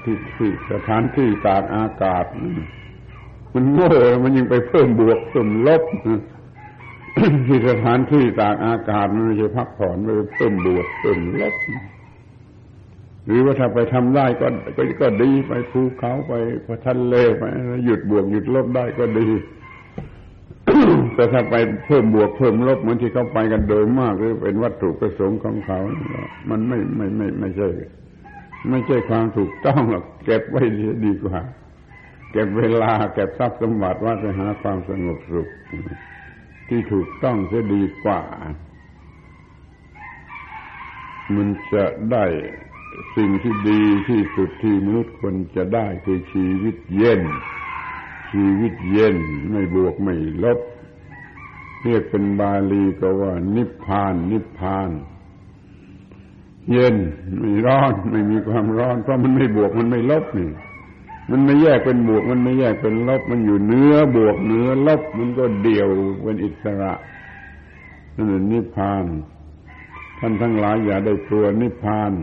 [0.03, 2.25] ที่ที่สถานที่ตากอากาศ
[3.53, 3.91] มันโง่
[4.23, 5.83] มันยังไปเพิ่มบวกเพิ่มลบ
[7.47, 11.55] ที่สถานที่ตากอากาศมันไม่ใช่พักผ่อนไม่เพิ่มบวกเพิ่มลบ
[13.25, 14.47] หรือว่าถ้าไปทำได้ก็
[14.77, 16.33] ก็ก็ดีไปภูเขาไป
[16.65, 17.43] ไปทะเลไป
[17.85, 19.27] หยุดบวกหยุดลบได้ก็ดี
[21.15, 21.55] แต่ถ้าไป
[21.85, 25.79] เพิ่มบวกเพิ่มลบเหมือนที่เขาไปกันโดยมากหรือเป็นวัตถุประสงค์ของเขา
[26.49, 27.69] มันไม่ไม่ไม่ไม่ใช่
[28.69, 30.63] ไม่ใช่ความถูกต้องหรอกเก็บไว้
[31.05, 31.39] ดีกว่า
[32.31, 35.47] เก็บเวลาเก็บทรัพย์สมบัติว่าจะหาความสงบสุข
[36.69, 38.21] ที่ถูกต้องจะดีกว่า
[41.35, 42.25] มันจะได้
[43.17, 47.21] สิ่งที่ดีที่สุดที่มนุษย์คนจะได้คือชีวิตเย็น
[48.31, 49.17] ชีวิตเย็น
[49.51, 50.59] ไม่บวกไม่ลบ
[51.81, 54.89] เรียกเป็นบาลีก็ว่า นิพพาน นิพพาน
[56.71, 56.95] เย็น
[57.39, 60.49] ไม่ร้อนไม่มีความร้อน เพราะมันไม่บวกมันไม่ลบนี่
[61.29, 65.87] มันไม่แยกเป็นบวก มันไม่แยกเป็นลบ มันอยู่เนื้อบวกเนื้อลบ มันก็เดี่ยว
[66.23, 66.93] เป็นอิสระ
[68.15, 69.05] นั่นนิพพาน
[70.19, 72.13] ท่านทั้งหลายอย่าได้กลัวนิพพาน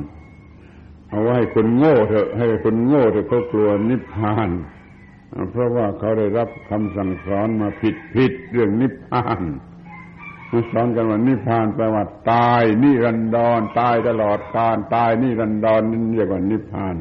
[1.11, 4.49] เอาไว้คนโง่เถอะ ให้คนโง่เถอะเขากลัวนิพพาน
[5.51, 9.43] เพราะว่าเขาได้รับคำสั่งสอนมาผิดผิดเรื่องนิพพาน
[10.51, 16.97] มาสอนกันว่านิพพานแปลว่าตายนิรันดรตายตลอดกาลตายนิรันดรนี่เรียกว่านิพพาน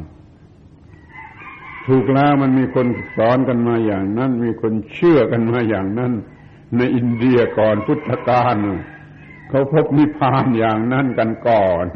[1.88, 6.12] ถูกแล้วมันมีคนสอนกันมาอย่างนั้น มีคนเชื่อกันมาอย่างนั้น
[6.78, 8.56] ในอินเดียก่อนพุทธกาล
[9.50, 11.88] เขาพบนิพพานอย่างนั้นกันก่อน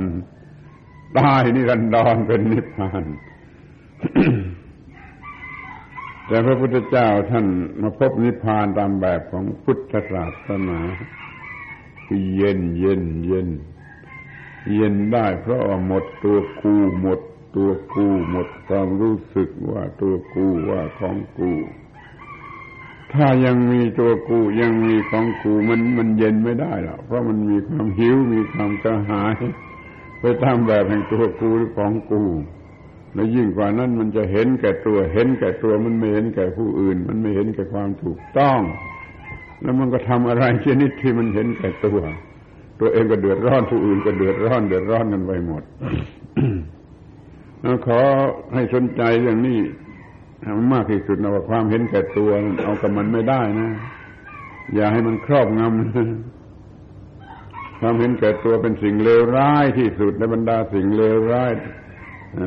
[1.20, 3.04] ตายนิรันดรเป็นนิพพาน
[6.28, 7.46] แต่พระพุทธเจ้าท่าน
[7.82, 10.80] มาพบนิพพานตามแบบของพุทธศาสนา
[12.06, 13.50] คือเย็นเย็นเย็น
[14.74, 17.20] เย็นได้เพราะหมดตัวกูหมด
[17.56, 21.52] ตัวกูหมดความรู้สึกว่าตัวกูว่าของกู
[23.14, 29.36] ถ้ายังมีตัวกูยังมีของกูมันมันเย็นไม่ได้หรอกเพราะมันมีความหิวมีความกระหาย
[30.20, 32.24] ไปตามแบบแห่งตัวกูหรือของกู
[33.16, 38.60] และยิ่งกว่านั้นมันจะเห็นแก่ตัวเห็นแก่ตัวมันไม่เห็นแก่ผู้อื่น มันไม่เห็นแก่ความถูกต้อง
[39.62, 42.00] แล้วมันก็ทำอะไรชนิดที่มันเห็นแก่ตัว
[42.80, 45.64] ตัวเองก็เดือดร้อนผู้อื่นก็เดือดร้อน เดือดร้อนกันไปหมด
[47.88, 48.00] ขอ
[48.54, 49.60] ให้สนใจเรื่องนี้
[50.58, 52.30] มันมากที่สุดนะว่าความเห็นแก่ตัว
[52.64, 53.70] เอากับมันไม่ได้นะ
[54.74, 55.70] อย่าให้มันครอบงำ
[57.80, 61.52] ความเห็นแก่ตัวเป็นสิ่งเลวร้ายที่สุดในบรรดาสิ่งเลวร้าย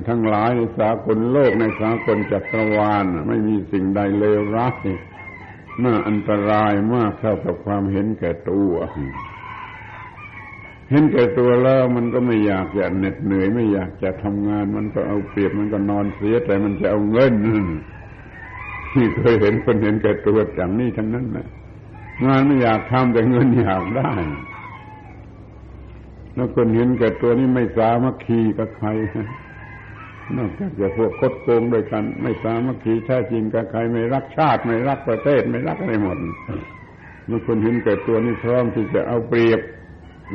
[0.08, 4.88] ทั้งหลายในสากลโลกในสากลจักรวาลไม่มีสิ่งใดเลวร้าย
[5.84, 8.72] น่าอันตรายมากเท่ากับความเห็นแก่ตัว
[10.90, 17.34] เห็นแก่ตัวแล้วมันก็ไม่อยากจะเหน็ดเหนื่อย ไม่อยากจะทำงาน มันก็เอาเปรียบมันก็นอนเสียแต่มันจะเอาเงิน
[18.96, 21.48] นี่เคยเห็นคนเห็นแก่ตัวอย่างนี้ทั้งนั้นนะ
[22.26, 24.12] งานไม่อยากทำแต่เงินอยากได้
[26.34, 28.88] แล้วคนเห็นแก่ตัวนี่ไม่สามัคคีกับใคร
[30.36, 36.16] นอกจากจะพวกคดโกงด้วยกัน ไม่สามัคคีแท้จริงกับใครไม่รักชาติไม่รักประเทศไม่รักอะไรหมด
[37.28, 39.60] มันคนเห็นแก่ตัวนี่พร้อมที่จะเอาเปรียบ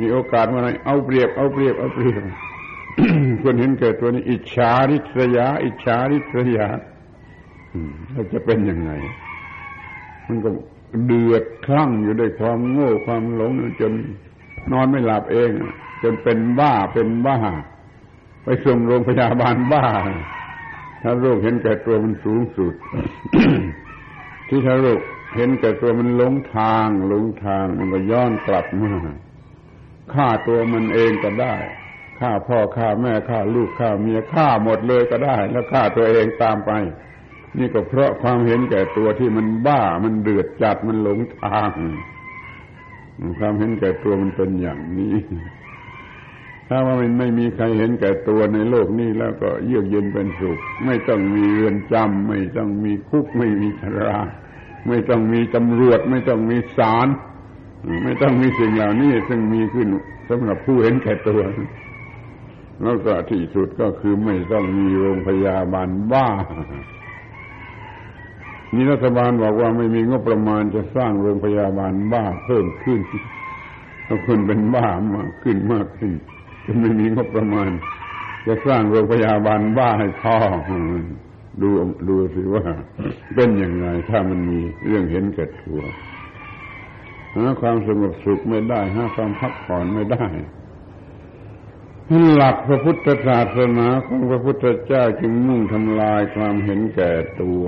[0.00, 2.22] มีโอกาสมาไหนเอาเปรียบ เอาเปรียบเอาเปรียบ
[3.42, 6.68] คนเห็นเกิดตัวนี้อิจฉาริษยา อิจฉาริษยา
[8.10, 8.90] เราจะเป็นยังไง
[10.26, 10.50] มันก็
[11.06, 13.92] เดือดคลั่งอยู่ด้วยความโง่ความหลงจน
[14.72, 15.50] นอนไม่หลับเอง
[16.02, 17.38] จนเป็นบ้าเป็นบ้า
[18.44, 19.86] ไปส่งโรงพยาบาลบ้า
[21.02, 22.74] ถ้าโรคเห็นแก่ตัวมันสูงสุด
[24.48, 25.00] ที่ถ้าโรค
[25.36, 28.92] เห็นแก่ตัวมันหลงทางหลงทางมันก็ย้อนกลับมา
[30.14, 31.54] ฆ่าตัวมันเองก็ได้
[32.20, 36.70] ฆ่าพ่อฆ่าแม่ฆ่าลูกฆ่าเมียฆ่าหมดเลยก็ได้ แล้วฆ่าตัวเองตามไป
[37.58, 41.70] นี่ก็เพราะความเห็นแก่ตัวที่มันบ้ามันเดือดจัดมันหลงทาง
[43.38, 45.16] ความเห็นแก่ตัวมันเป็นอย่างนี้
[46.68, 54.18] ถ้าว่ามันไม่มีใครเห็นแก่ตัวในโลกนี้แล้วก็เยือกเย็นเป็นสุข ไม่ต้องมีเรือนจำไม่ต้องมีคุกไม่มีชรา
[54.88, 57.08] ไม่ต้องมีตำรวจ ไม่ต้องมีศาล
[58.04, 59.88] ไม่ต้องมีสิ่งเหล่านี้ซึ่งมีขึ้น
[60.28, 61.40] สำหรับผู้เห็นแก่ตัว
[62.82, 66.28] แล้วก็ที่สุดก็คือไม่ต้องมีโรงพยาบาลบ้า
[68.74, 73.00] นี่รัฐบาลบอกว่าไม่มีงบประมาณจะสร้างโรงพยาบาลบ้าเพิ่มขึ้น
[74.06, 76.12] ถ้าคนเป็นบ้ามากขึ้นมากขึ้น
[76.64, 77.70] จะไม่มีงบประมาณ
[78.46, 80.36] จะสร้างโรงพยาบาลบ้าให้พอ
[81.62, 81.68] ดู
[82.08, 82.64] ดูสิว่า
[83.34, 85.80] เป็นยังไงถ้ามันมีเรื่องเห็นแก่ตัว
[87.34, 90.26] หาความสงบสุขไม่ได้หาความพักผ่อนไม่ได้
[92.34, 97.12] หลักพระพุทธศาสนาของพระพุทธเจ้าจึงมุ่งทำลายความเห็นแก่
[97.42, 97.64] ตัว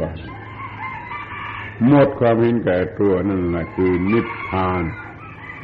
[1.86, 4.82] หมดความเห็นแก่ตัวนั่นแหละคือนิพพาน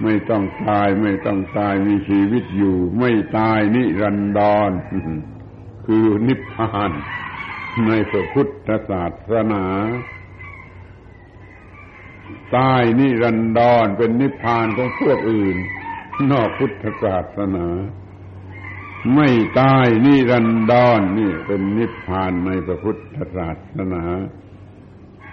[0.02, 4.70] ไม่ต้องตายไม่ต้องตายมีชีวิตอยู่ ไม่ตายนิรันดร
[5.86, 6.90] คือนิพพาน
[7.86, 9.64] ในพระพุทธศาสนา
[12.56, 15.56] ตายนิรันดรเป็นนิพพานของพวกอื่น
[16.30, 17.66] นอกพุทธศาสนา
[19.14, 19.28] ไม่
[19.60, 24.04] ตายนิรันดรนี่เป็นนิพพานในพระพุทธศาสนา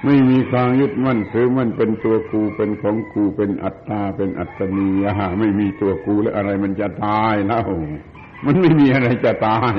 [0.05, 7.67] ไม่มีความยึดมั่นถือมั่นเป็นตัวกูเป็นของกูเป็นอัตตาเป็นอัตมียาไม่มีตัวกูแล้วอะไรมันจะตายแล้ว
[8.45, 9.75] มันไม่มีอะไรจะตาย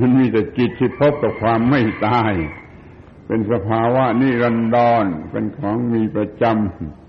[0.00, 2.32] มันมีแต่จิตที่พบกับความไม่ตาย
[3.26, 6.44] เป็นสภาวะนิรันดรเป็นของมีประจ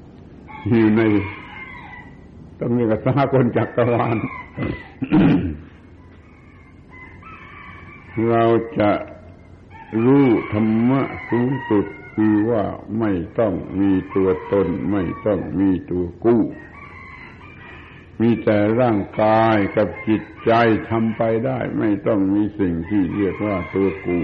[0.02, 1.02] ำอยู่ใน
[2.60, 4.18] ต้องมีกับสากลจักรวาล
[8.30, 8.44] เรา
[8.80, 8.92] จะ
[10.06, 12.64] รู้ธรรมะสูงสุด คือว่า
[13.00, 16.44] ไม่ต้องมีตัวตน ไม่ต้องมีตัวกู้
[18.22, 20.52] มีแต่ร่างกายกับจิตใจ
[20.90, 24.20] ทำไปได้ ไม่ต้องมีสิ่งที่เรียกว่าตัวกู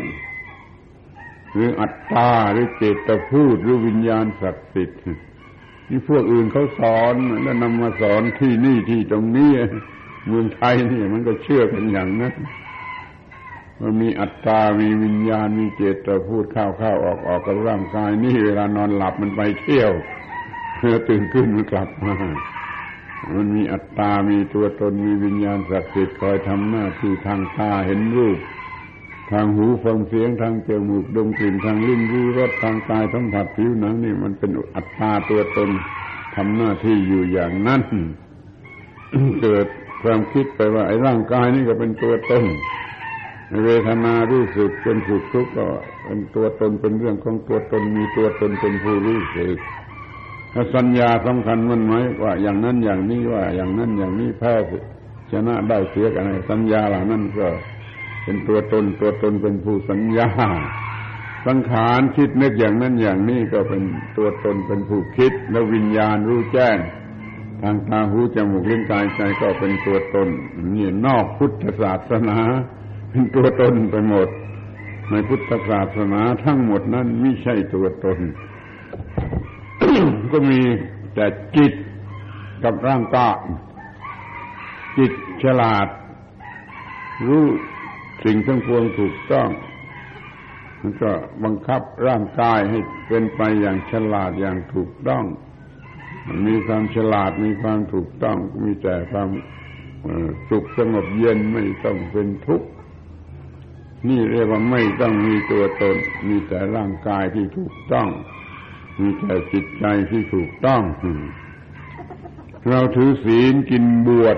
[1.52, 5.02] หรืออัตตาหรือเจตพูดหรือวิญญาณศักดิ์สิทธิ์
[5.88, 9.52] ที่พวกอื่นเขาสอนแล้วนำมาสอนที่นี่ที่ตรงนี้
[10.28, 12.34] เมืองไทยนี่มันก็เชื่อกันอย่างนั้น
[13.82, 19.92] มันมีอัตตา มีวิญญาณ มีเจตพูดเข้าเข้าออกออกกับร่างกายนี่เวลานอนหลับมันไปเที่ยว
[20.78, 22.14] เพื่อตื่นขึ้นมันกลับมา
[23.36, 28.38] มันมีอัตตา มีตัวตน มีวิญญาณศักดิ์สิทธิ์คอยทำหน้าที่ทางตาเห็นรูป
[29.32, 35.70] ทางหูฟังเสียง ทางจมูกดมกลิ่น ทางลิ้นรู้รส ทางกายสัมผัสผิวหนังนี่มันเป็นอัตตาตัวตน
[36.36, 37.82] ทำหน้าที่อยู่อย่างนั้น
[39.42, 39.68] เกิด
[40.04, 42.44] ความคิดไปว่าไอ้ร่างกายนี่ก็เป็นตัวตน
[43.66, 45.68] เวทนารู้สึกเป็นสุขทุกข์ก็
[46.06, 49.58] เป็นตัวตนเป็นเรื่องของตัวตนมีตัวตนเป็นผู้รู้สึก
[50.76, 51.94] สัญญาสำคัญมันไหม
[52.24, 54.54] ว่าอย่างนั้นอย่างนี้ว่า อย่างนั้นอย่างนี้แพ้
[55.32, 57.48] ชนะได้เสียกันสัญญาเหล่านั้นก็
[58.24, 60.30] เป็นตัวตนตัวตนเป็นผู้สัญญา
[61.48, 63.84] สังขารคิดนึกอย่างนั้นอย่างนี้ก็เป็น
[64.18, 66.78] ตัวตนเป็นผู้คิด แล้ววิญญาณรู้แจ้ง
[67.62, 70.28] ทางตาหูจมูกลิ้นกายใจก็เป็นตัวตน
[70.74, 72.40] นี่นอกพุทธศาสนา
[73.12, 74.30] เป็นตัวตนไปหมด
[75.10, 78.20] ในพุทธศาสนาทั้งหมดนั้นไม่ใช่ตัวตน
[80.32, 80.62] ก็มี
[81.16, 81.74] แต่จิต
[82.64, 83.38] กับร่างกาย
[84.98, 85.12] จิต
[85.44, 85.88] ฉลาด
[87.28, 87.46] รู้
[88.24, 89.50] สิ่งทั้งปวงถูกต้อง
[90.82, 91.12] มันก็
[91.44, 95.24] บังคับร่างกายให้เป็นไปอย่างฉลาดอย่างถูกต้อง
[96.28, 99.30] มันมีความฉลาดมีความถูกต้อง มีแต่ความ
[100.50, 102.68] สุขสงบเย็นไม่ต้องเป็นทุกข์
[104.08, 105.98] นี่เรียกว่าไม่ต้องมีตัวตน
[106.28, 108.10] มีแต่ร่างกายที่ถูกต้อง
[109.00, 110.82] มีแต่จิตใจที่ถูกต้อง
[112.70, 114.38] เราถือศีลกินบวช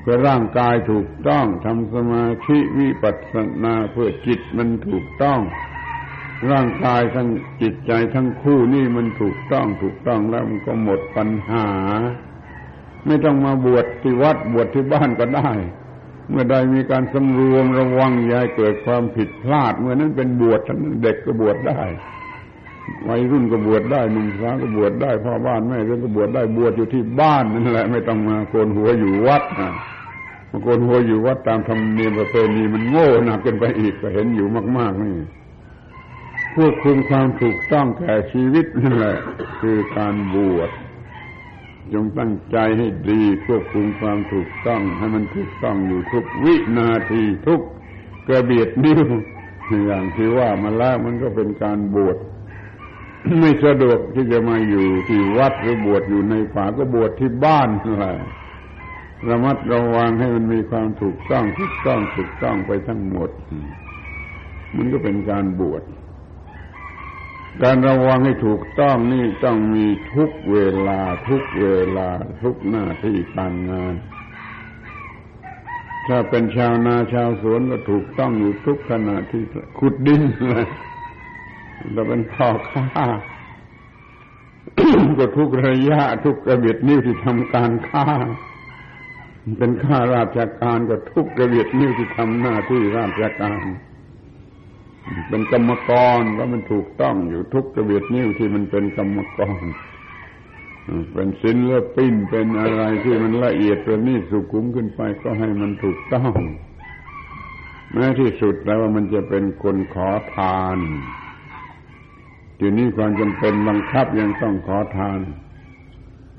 [0.00, 3.34] เพื่อร่างกายถูกต้องทำสมาธิวิปัสส
[3.64, 5.40] นาเพื่อจิตมันถูกต้อง
[6.50, 7.28] ร่างกายทั้ง
[7.62, 11.66] จิตใจทั้งคู่นี่มันถูกต้องถูกต้องแล้วมันก็หมดปัญหา
[13.06, 15.50] ไม่ต้องมาบวชที่วัดบวชที่บ้านก็ได้
[16.30, 21.82] เมื่อใดมีการสำรวมระวังอย่าเกิดความผิดพลาด เมื่อนั้นเป็นบวชทั้งเด็กก็บวชได้
[23.08, 29.72] วัยรุ่นก็บวชได้หนุ่มสาวก็บวชได้พ่อบ้านแม่เรื่องก็บวชได้บวชอยู่ที่บ้านนั่นแหละ ไม่ต้องมาโกนหัวอยู่วัดนะ
[30.50, 34.46] มาโกนหัวอยู่วัดตามธรรมเนียมประเพณีมันโง่หนักเกินไปอีกก็เห็นอยู่
[34.78, 35.14] มากๆนี่
[36.54, 39.16] ควบคุมความถูกต้องแก่ชีวิตนั่นแหละ
[39.60, 40.70] คือการบวช
[41.92, 47.60] จงตั้งใจให้ดีควบคุมความถูกต้อง ให้มันถูกต้องอยู่ทุกวินาทีทุก
[48.28, 49.04] กระเบียดนิ้ว
[49.86, 52.16] อย่างที่ว่ามาแล้วมันก็เป็นการบวช
[53.40, 58.06] ไม่สะดวกที่จะมาอยู่ที่วัดหรือบวชอยู่ในป่าก็บวชที่บ้านอะไร
[59.28, 63.30] ระมัดระวังให้มันมีความถูกต้องถูกต้องถูกต้องไปทั้งหมด
[64.76, 65.82] มันก็เป็นการบวช
[67.62, 72.08] การระวังให้ถูกต้องนี่ต้องมีทุกเวลาทุกเวลา
[72.42, 73.94] ทุกหน้าที่การงาน
[76.06, 79.42] ถ้าเป็นชาวนาชาวสวนก็ถูกต้องอยู่ทุกขณะที่
[79.78, 80.66] ขุดดินเลย
[81.92, 82.86] เราเป็นพ่อค้า
[85.18, 88.06] ก็ทุกระยะทุกระเบียดนิ้วที่ทำการค้า
[89.58, 93.64] เป็นข้าราชการก็ทุกกระเบียดนิ้วที่ทำหน้าที่ราชการ
[95.28, 95.90] เป็นกรรมก
[96.20, 99.62] รแล้วมันถูกต้องอยู่ทุกกระเบียดนิ้วที่มันเป็นกรรมกร
[101.12, 106.32] เป็นศิลปิ้นเป็นอะไรที่มันละเอียดตัวนี้สุขุมขึ้นไปก็ให้มันถูกต้อง
[107.92, 110.78] แม้ที่สุดแล้วว่ามันจะเป็นคนขอทาน
[112.58, 115.20] ทีนี้ความจำเป็นบังคับยังต้องขอทาน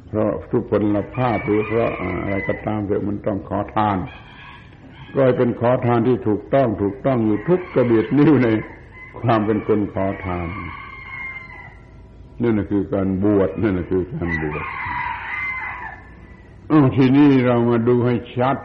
[0.07, 1.89] เพราะทุกผลภาพหรือเพราะ
[2.23, 3.97] อะไรก็ตามเถอะมันต้องขอทาน
[5.15, 8.47] ก็เป็นขอทานที่ถูกต้องถูกต้องอยู่ทุกกระเบียดนิ้วใน
[9.19, 10.47] ความเป็นคนขอทาน
[12.41, 14.63] นั่นคือการบวชนั่นคือการบวช
[16.95, 18.57] ทีนี้เรามาดูให้ชัด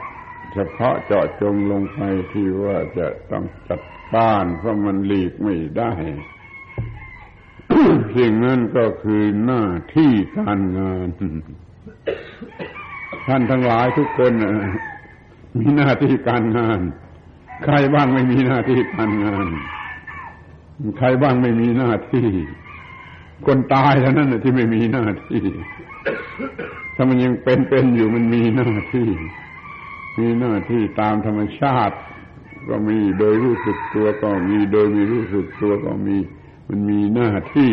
[0.52, 2.00] เฉพาะเจาะจงลงไป
[2.32, 3.82] ที่ว่าจะต้องจัด
[4.14, 5.92] การเพราะมันหลีกไม่ได้
[8.16, 9.64] สิ่งนั้นก็คือหน้า
[9.96, 11.08] ที่การงาน
[13.28, 14.32] ท่านทั้งหลายทุกคน
[15.60, 16.80] มีหน้าที่การงาน
[17.64, 19.46] ใครบ้างไม่มีหน้าที่การงาน
[20.98, 22.28] ใครบ้างไม่มีหน้าที่
[23.46, 25.42] คนตายเท่านั้นที่ไม่มีหน้าที่
[26.94, 29.08] ถ้ามันยังเป็นๆอยู่มันมีหน้าที่
[30.20, 31.96] มีหน้าที่ตามธรรมชาติ
[32.68, 36.16] ก็มีโดยรู้สึกตัวก็มีโดยมีรู้สึกตัวก็มี
[36.68, 37.72] มันมีหน้าที่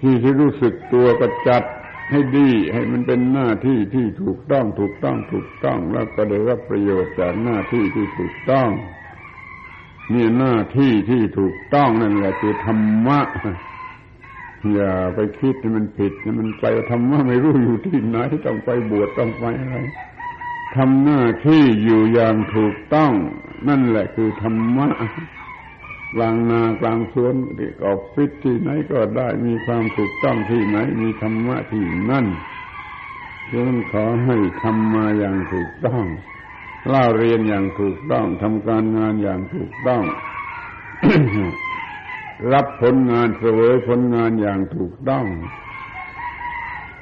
[0.00, 1.62] ที่ที่รู้สึกตัวก็จัด
[2.10, 8.70] ให้ดีให้มันเป็นหน้าที่ที่ถูกต้องถูกต้องถูกต้อง แล้วก็ได้รับประโยชน์จากหน้าที่ที่ถูกต้อง
[10.12, 13.20] นี่หน้าที่ที่ถูกต้องนั่นแหละคือธรรมะ
[14.74, 19.76] อย่าไปคิดให้มันผิดมันไปธรรมะไม่รู้อยู่ที่ไหนต้องไปบวชต้องไปอะไร
[20.76, 23.12] ทำหน้าที่อยู่อย่างถูกต้อง
[23.68, 24.88] นั่นแหละคือธรรมะ
[26.14, 27.34] กลางนากลางสวน
[27.84, 32.26] ออกฟิศที่ไหนก็ได้มีความถูกต้องที่ไหน มีธรรมะที่นั่น
[33.50, 36.04] ฉะนั้นขอให้ทำมาอย่างถูกต้อง
[36.88, 40.02] เล่าเรียนอย่างถูกต้องทำการงานอย่างถูกต้อง
[42.52, 45.26] รับผลงานเสวยผลงานอย่างถูกต้อง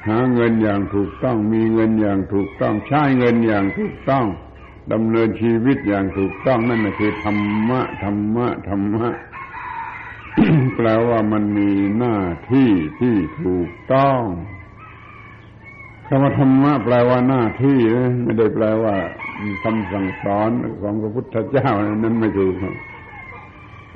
[0.09, 4.27] หาเงินอย่างถูกต้อง มีเงินอย่างถูกต้อง ใช้เงินอย่างถูกต้อง
[4.93, 9.09] ดำเนินชีวิตอย่างถูกต้องนั่นคือธรรมะธรรมะธรรมะ
[10.77, 12.17] แปลว่ามันมีหน้า
[12.53, 12.71] ที่
[13.01, 14.23] ที่ถูกต้อง
[16.07, 17.79] คำว่าธรรมะแปลว่าหน้าที่
[18.23, 18.95] ไม่ได้แปลว่า
[19.65, 20.51] คำสั่งสอน
[20.83, 22.55] ของพระพุทธเจ้านั้นไม่ถูก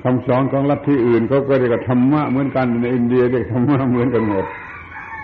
[0.04, 4.44] คำสอนของลัทธิอื่นเขาก็เรียกธรรมะเหมือนกันในอินเดียเรียกธรรมะเหมือนกันหมด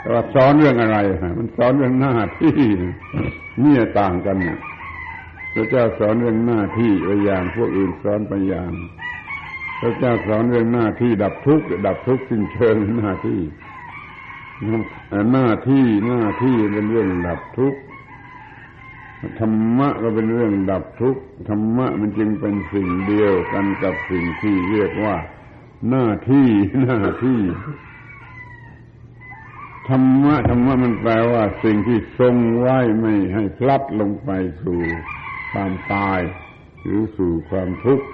[0.00, 0.98] แต่ว่าสอนเรื่องอะไร
[1.38, 2.54] มันสอนเรื่องหน้าที่
[3.60, 4.58] เนี่ยต่างกันเนี่ย
[5.58, 8.72] พระเจ้าสอนเรื่องหน้าที่ไปอย่าง พวกอื่นสอนไปอย่าง
[9.80, 13.40] พระเจ้าสอนเรื่องหน้าที่ดับทุกข์ดับทุกข์สิ้นเชิงหน้าที่
[15.32, 17.80] หน้าที่หน้าที่เป็นเรื่องดับทุกข์
[19.40, 25.16] ธรรมะก็เป็นเรื่องดับทุกข์ธรรมะมันจึงเป็นสิ่งเดียวกันกับสิ่งที่เรียกว่า
[25.90, 26.48] หน้าที่
[26.82, 27.40] หน้าที่
[29.88, 34.30] ธรรมะธรรมะมันแปลว่าสิ่งที่ทรงไว้ไม่ให้พลัดลงไป
[34.62, 34.80] สู่
[35.56, 36.20] ความตาย
[36.82, 38.06] หรือสู่ความทุกข์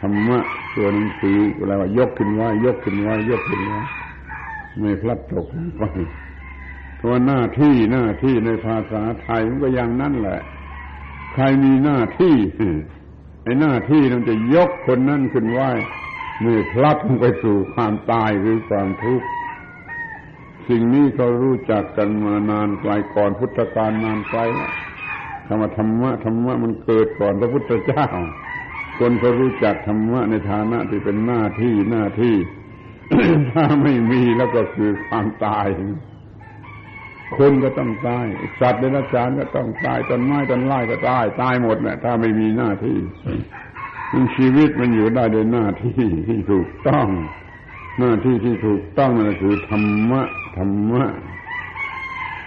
[0.00, 0.38] ธรรมะ
[0.74, 3.78] ตัวหนังสือแปลว่ายกขึ้นไว้ยกขึ้นไว้ยกขึ้นไว้
[4.80, 5.46] ไม่พลัดตก
[5.78, 5.82] ไป
[6.96, 10.40] เพราะหน้าที่หน้าที่ในภาษาไทยมันก็อย่างนั้นแหละ
[11.34, 12.34] ใครมีหน้าที่
[13.42, 15.60] ไอ้หน้าที่มันจะยกคนนั้นขึ้นไหว
[16.40, 19.26] ไม่พลัดลงไปสู่ความตายหรือความทุกข์
[20.68, 24.72] สิ่งนี้เขารู้จักกันมานานไกลก่อนพุทธกาลนานไกลแล้ว
[25.48, 28.06] ธรรมธรรมะธรรมะมันเกิดก่อนพระพุทธเจ้า
[28.98, 32.36] คนเขารู้จักธรรมะในฐานะที่เป็นหน้าที่หน้าที่
[33.52, 35.66] ถ้าไม่มีแล้วก็คือความตาย
[37.38, 38.26] คนก็ต้องตาย
[38.60, 42.98] สัตว์ในรัจานก็ต้องตายต้นไม้ต้นไม้ก็ตายตายหมดแหละถ้าไม่มีหน้าที่
[44.36, 47.08] ชีวิตมันอยู่ได้โดยหน้าที่ที่ถูกต้อง
[47.98, 50.22] หน้าที่ที่ถูกต้องนั่นคือธรรมะ
[50.56, 51.04] ธรรมะ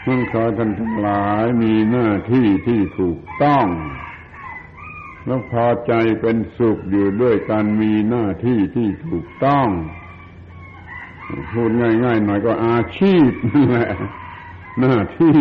[0.08, 3.68] มันขอท่านทั้งหลายมีหน้าที่ที่ถูกต้อง
[5.26, 9.68] แล้วพอใจเป็นสุขอยู่ด้วยการมีหน้าที่ที่ถูกต้อง
[11.52, 13.90] พูดง่ายๆหน่อยก็อาชีพนี่แหละ
[14.80, 15.40] หน้าที่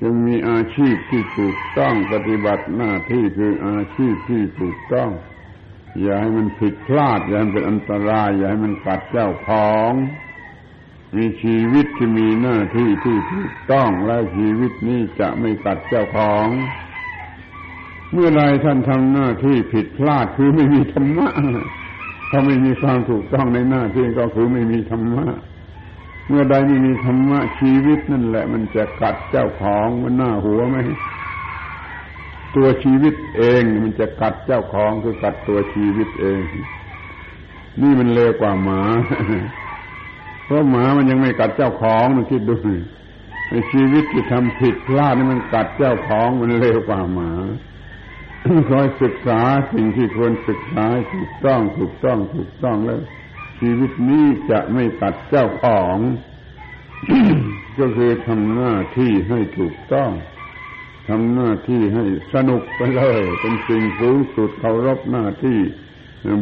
[0.00, 5.10] จึงมีอาชีพที่ถูกต้องปฏิบัติหน้าที่คืออาชีพที่ถูกต้อง
[6.00, 9.92] อย่าให้มันผิดพลาด อย่าให้มันเป็นอันตราย อย่าให้มันกัดเจ้าของ
[11.16, 16.46] มีชีวิตที่มีหน้าที่ที่ถูกต้องและชีวิตนี้จะไม่กัดเจ้าของ
[18.12, 21.28] เมื่อไรท่านทำหน้าที่ผิดพลาดคือไม่มีธรรมะ
[22.30, 25.26] ถ้าไม่มีความถูกต้องในหน้าที่ก็คือไม่มีธรรมะ
[26.28, 30.76] เมื่อใดไม่มีธรรมะชีวิตนั่นแหละ มันจะกัดเจ้าของมันหน้าหัวไหม
[32.56, 36.40] ตัวชีวิตเองมันจะกัดเจ้าของคือกัดตัวชีวิตเอง
[37.80, 38.80] นี่มันเลวกว่าหมา
[40.50, 42.54] เพราะหมามันยังไม่กัดเจ้าของมันคิดดู
[43.50, 47.32] ในชีวิตที่ทำผิดพลาดนี่มันกัดเจ้าของมันเลวกว่าหมา
[48.70, 49.40] คอยศึกษา
[49.72, 53.00] สิ่งที่ควรศึกษาถูกต้องถูกต้องถูกต้องแล้ว
[53.60, 55.96] ชีวิตนี้จะไม่ตัดเจ้าของ
[57.78, 60.10] ก็คือทำหน้าที่ให้ถูกต้อง
[61.08, 65.58] ทำหน้าที่ให้สนุกไปเลย เป็นสิ่งสูงสุดเคารพหน้าที่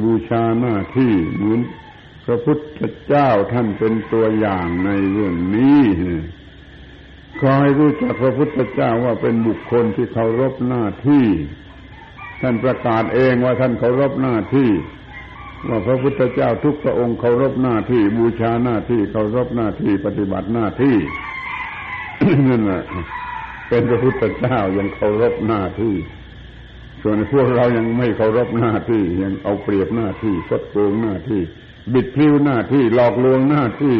[0.02, 1.60] บูชาหน้าที่เหมือน
[2.32, 5.82] ระพุทธเจ้าท่านเป็นตัวอย่างในเรื่องนี้
[7.40, 11.26] ขอให้รู้จักพระพุทธเจ้าว่าเป็นบุคคลที่เคารพหน้าที่
[12.40, 14.70] ท่านประกาศเองว่าท่านเคารพหน้าที่
[15.68, 20.96] ว่าพระพุทธเจ้าทุกพระองค์เคารพหน้าที่ บูชาหน้าที่เคารพหน้าที่ ปฏิบัติหน้าที่
[22.48, 22.82] นั่นแหละ
[23.68, 25.94] เป็นพระพุทธเจ้ายังเคารพหน้าที่
[27.02, 31.40] ส่วนพวกเรายังไม่เคารพหน้าที่ยังเอาเปรียบหน้าที่คดโกงหน้าที่
[31.94, 33.96] บิดพลิ้วหน้าที่หลอกลวงหน้าที่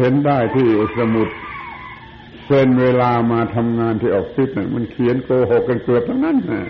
[0.00, 1.28] เห็นได้ที่สมุด
[2.44, 6.68] เซ็นเวลามาทำงานที่ออฟฟิศน่ะมันเขียนโกหกกันเกือบทั้งนั้นนะ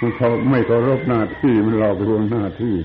[0.00, 2.76] มันเขาไม่เคารพหน้าที่มันหลอกลวงหน้าที่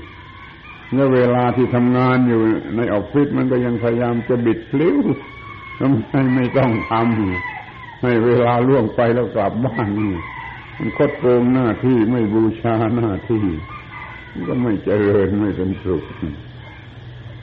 [0.91, 2.41] เมื่อเวลาที่ทำงานอยู่
[2.75, 4.97] ในออฟฟิศมันก็ยังพยายามจะบิดพลิ้ว
[5.79, 10.13] ทำไมไม่ต้องทำให้เวลาล่วงไปแล้วกลับบ้านนี่
[10.77, 13.45] มันคดโกงหน้าที่ไม่บูชาหน้าที่
[14.47, 16.03] ก็ไม่เจริญไม่เป็นสุข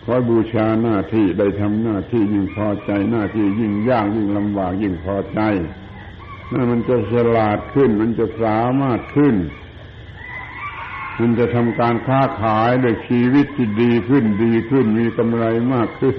[0.04, 5.40] คอยบูชาหน้าที่ได้ทำหน้าที่ยิ่งพอใจหน้าที่ยิ่งยากยิ่งลำบากยิ่งพอใจ
[6.52, 9.36] นั่นมันจะฉลาดขึ้น มันจะสามารถขึ้น
[11.20, 16.18] มันจะทำการค้าขายด้วยชีวิตที่ดีขึ้นดีขึ้นมีกำไรมากขึ้น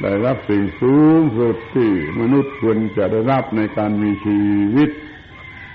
[0.00, 4.38] ได้รับสิ่งสูงสุดที่มนุษย์ควรจะได้รับในการมีชี
[4.76, 4.90] วิต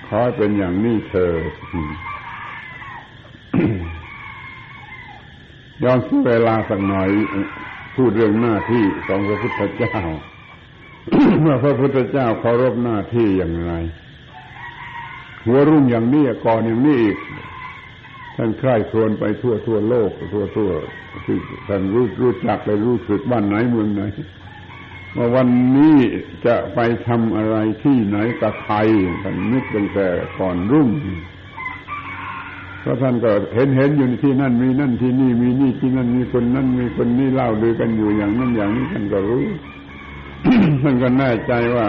[0.07, 1.51] ขอเป็นอย่างนี้เถิด
[5.83, 7.09] ย้อนเวลาสักหน่อย
[7.95, 9.97] พูดเรื่องหน้าที่ของพระพุทธเจ้า
[11.41, 13.73] เมื่อพระพุทธเจ้าเคารพหน้าที่อย่างไร
[15.45, 17.17] หัวรุ่งอย่างนี้ก่อนอย่างนี้อีก
[18.35, 20.71] ท่านใคร่ครวญไปทั่วทั่วโลก ทั่วทั่ว
[21.25, 24.01] ที่ท่านรู้รู้จักเลยรู้สึกบ้านไหนเมืองไหน
[25.15, 25.47] ว่าวัน
[25.77, 25.97] นี้
[26.45, 28.77] จะไปทำอะไรที่ไหนกับใคร
[29.23, 30.07] ท่านนึกตั้งแต่
[30.39, 30.89] ก่อนรุ่ง
[32.87, 39.45] ราะท่านก็เห็นเห็นอยู่ที่นั่นมีนั่นที่นี่มีนี่ที่นั่นมีคนนั่นมีคนนี่เล่าดือกันอยู่อย่างนั้นอย่างนี้ท่านก็รู้
[40.81, 41.87] ท่านก็แน่ใจว่า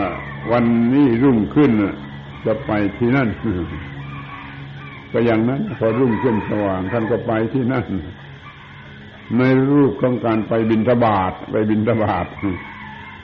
[0.53, 1.71] วันนี้รุ่งขึ้น
[2.47, 3.29] จะไปที่นั่น
[5.13, 7.87] ก็อย่างนั้น พอรุ่งขึ้นสว่างท่านก็ไปที่นั่น
[9.39, 9.43] ใน
[9.73, 12.27] รูปของการไปบินทบาทไปบินทบาท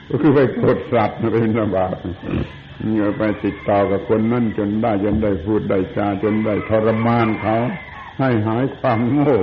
[0.09, 1.97] ก็คือไปโปรดสัตว์ไปบินทบาท
[2.83, 7.57] เงยไปติดต่อกับคนนั่นจนได้จนได้พูดได้จาจนได้ทรมานเขา
[8.19, 9.35] ให้หายความโง่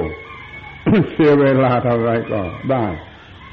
[1.11, 2.85] เสียเวลาเท่าไรก็ได้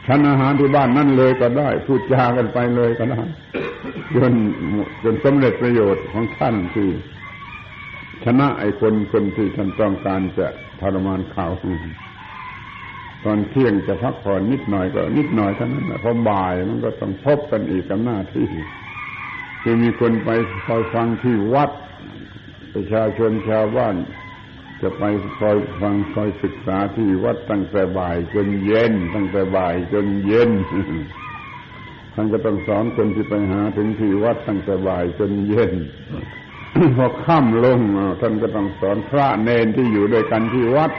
[0.08, 3.22] ฉันอาหารที่บ้านนั่นเลยก็ได้ พูดจากันไปเลยก็ได้
[4.16, 4.34] จน
[5.04, 6.90] จนสำเร็จประโยชน์ของท่านที่
[8.26, 10.48] ชนะไอ้คนคนที่ท่านต้องการจะ
[10.82, 11.48] ทรมานเขา
[13.26, 18.48] ตอนเที่ยงจะพักผ่อนนิดหน่อยก็นิดหน่อยเท่านั้นพอบ่ายมันก็ต้องพบกันอีกกับหน้าที่
[19.62, 20.30] คือมีคนไป
[20.66, 21.72] คอยฟังที่วัด
[22.74, 23.96] ประชาชนชาวบ้าน
[24.82, 25.04] จะไป
[25.40, 30.50] คอยฟังคอยศึกษาที่วัดตั้งแต่บ่ายจนเย็น ตั้งแต่บ่ายจนเย็น
[32.14, 35.74] ท่านก็ต้องสอนคนที่ไปหาถึงที่วัดตั้งแต่บ่ายจนเย็น
[36.98, 37.80] พอค่ำลง
[38.22, 40.92] ท่านก็ต้องสอนพระเนนที่อยู่ด้วยกันที่วัด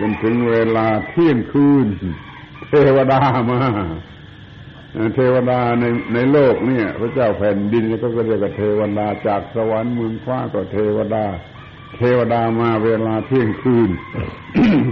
[0.00, 1.86] จนถึงเวลาเที่ยงคืน
[2.68, 3.20] เทวดา
[3.50, 3.60] มา
[5.14, 5.84] เทวดาใน
[6.14, 11.24] ในโลกเนี่ย พระเจ้าแผ่นดินก็เรียกว่าเทวดาจากสวรรค์เมืองฟ้าก็เทวดา
[11.96, 13.90] เทวดามาเวลาเที่ยงคืน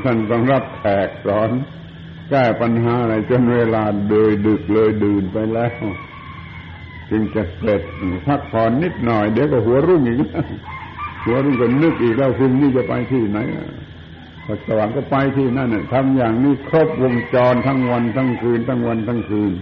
[0.05, 1.51] ท่านต้องรับแขกสอน
[2.31, 5.75] แก้ปัญหาอะไรจนเวลาเดยดึกเลยดื่นไปแล้ว
[7.11, 7.83] จึงจะเสร็จ
[8.27, 10.19] พักผ่อนนิดหน่อย เดี๋ยวก็หัวรุ่งอีก
[11.25, 13.39] หัวรุ่งก็นึกอีกแล้วคืนนี้จะไปที่ไหน
[14.45, 19.53] พอสว่างก็ไปที่นั่นทำอย่างนี้ครบวงจรทั้งวันทั้งคืนทั้งวันทั้งคืน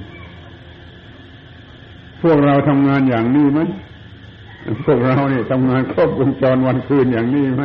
[2.22, 3.60] พวกเราทำงานอย่างนี้ไหม
[4.84, 7.64] พวกเราเนี่ยทำงานครบวงจรวันคืนอย่างนี้ไหม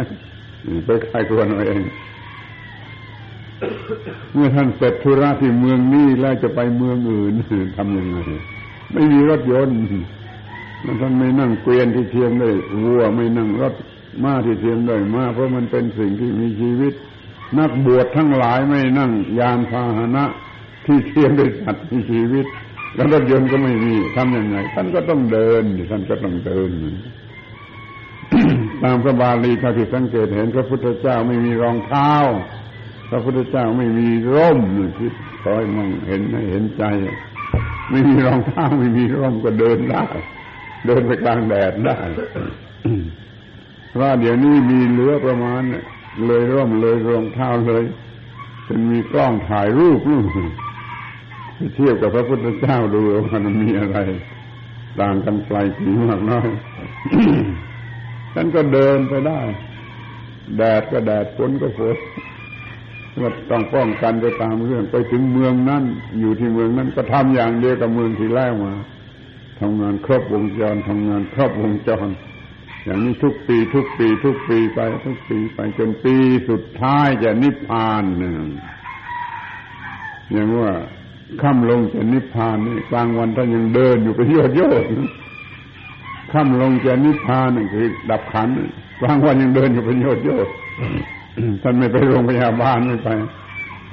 [0.86, 1.82] ไปใครควรเอาเอง
[4.34, 7.34] เมื่อท่านเสร็จธุระที่เมืองนี้แล้วจะไปเมืองอื่น
[7.78, 8.18] ทำยังไง
[8.93, 9.78] ไม่มีรถยนต์
[11.01, 12.49] ท่านไม่นั่งเกวียนที่เทียมได้
[12.84, 13.74] วัวไม่นั่งรถ
[14.24, 16.93] ม้าที่เทียมได้ม้าเพราะมันเป็นสิ่งที่มีชีวิต
[17.59, 20.25] นักบวชทั้งหลายไม่นั่งยานพาหนะ
[20.86, 22.46] ที่เทียมด้วยสัตว์มีชีวิต
[22.97, 26.71] แล้วรถยนต์ก็ไม่มีทำยังไงท่านก็ต้องเดินท่านก็ต้องเดิน
[28.83, 32.13] ตามพระบาลีเท่าที่สังเกตเห็นพระพุทธเจ้าไม่มีรองเท้า
[33.09, 34.59] พระพุทธเจ้าไม่มีร่ม
[34.99, 35.13] คิด
[35.43, 36.83] คอยมองเห็นให้เห็นใจ
[37.91, 40.05] ไม่มีรองเท้าไม่มีร่มก็เดินได้
[40.86, 41.97] เดินไปกลางแดดได้
[43.91, 45.61] เพราะเดี๋ยวนี้มีเหลือประมาณ
[46.25, 47.83] เลยร่มเลยรองเท้าเลย
[48.65, 50.25] เป็นมีกล้องถ่ายรูปนู่น
[51.75, 53.97] เทียบกับพระพุทธเจ้าดูว่ามันมีอะไร
[55.00, 56.50] ต่างกันไกลผีมากน้อย
[58.34, 59.42] ฉันก็เดินไปได้
[60.58, 61.97] แดดก็แดดฝนก็ฝน
[63.21, 65.84] ก็ต้องป้องกันไปตามเรื่อง ไปถึงเมืองนั้น
[66.20, 68.74] อยู่ที่เมืองนั้นก็ทำอย่างเดียวกับเมืองที่แล้วมา
[69.59, 72.08] ทำงานครบวงจรทำงานครบวงจร
[72.84, 76.16] อย่างนี้ทุกปี ทุกปี ทุกปีไป ทุกปีไปจนปี
[76.50, 78.34] สุดท้ายจะนิพพานเนี่ย
[80.32, 80.71] อย่างว่า
[81.41, 84.83] ค่ำลงจะนิพพานนี่กลางวันท่านยังเดินอยู่ไปโยดโยด
[86.32, 88.49] ค่ำลงจะนิพพานนี่คือ ดับขัน
[89.01, 90.47] กลางวันยังเดินอยู่ไปโยดโยด
[91.63, 93.09] ท่านไม่ไปโรงพยาบาลไม่ไป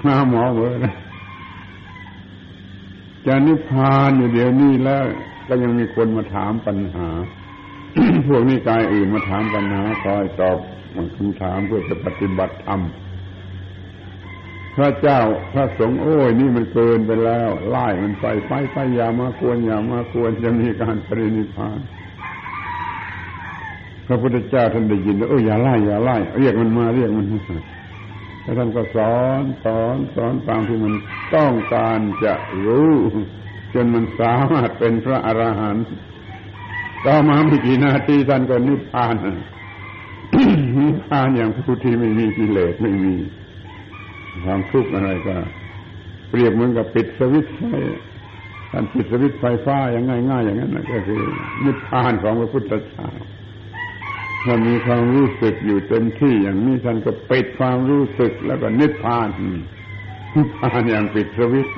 [0.04, 0.94] หาหมอเบอร์นะ
[3.26, 5.04] จะนิพพานอยู่เดี๋ยวนี้แล้ว
[5.48, 7.08] ก็ยังมีคนมาถามปัญหา
[8.28, 10.58] พวกนี้กายอื่นมาถามปัญหาคอยตอบ
[11.16, 12.80] คำถามเพื่อจะปฏิบัติธรรม
[14.76, 15.20] พระเจ้า
[15.52, 21.78] พระสงฆ์โอ้ยนี่มันเกินไปแล้วไล่มันไปไปไปอย่ามากวนอย่ามากวนจะมีการปรินิพาน
[24.06, 27.26] พระพุทธเจ้าท่านได้ยินแล้วเอออย่าไล่อย่าไล่เรียกมันมาเรียกมัน
[28.42, 30.94] แล้วท่านก็สอนสอนสอนตามที่มัน
[31.34, 32.34] ต้องการจะ
[32.64, 32.92] รู้
[33.74, 35.84] จนมันสามารถเป็นพระอรหันต์
[37.06, 39.14] ต่อมาไม่กี่นาทีท่านก็นิพพาน
[40.78, 43.14] นิพพานอย่างผู้ที่ไม่มีกิเลสไม่มี
[44.44, 45.34] ความทุกข์อะไรก็
[46.30, 47.62] เปรียบเหมือนกับปิดสวิตช์ไฟ
[48.70, 51.22] ท่านปิดสวิตไฟฟ้าอย่างง่าย ๆ อย่างนั้นก็คือ
[51.64, 53.08] นิพพานของพระพุทธเจ้า
[54.44, 59.28] ถ้ามีความรู้สึกอยู่เต็มที่อย่างนี้ท่านก็ปิดความรู้สึกแล้วก็นิพพาน
[60.34, 61.68] นิพพานอย่างปิดสวิต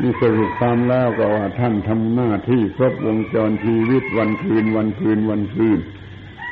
[0.00, 5.78] นี่สรุปความแล้วก็ว่าท่านทำหน้าที่ครบวงจรชีวิตวันคืนวันคืนวันคืน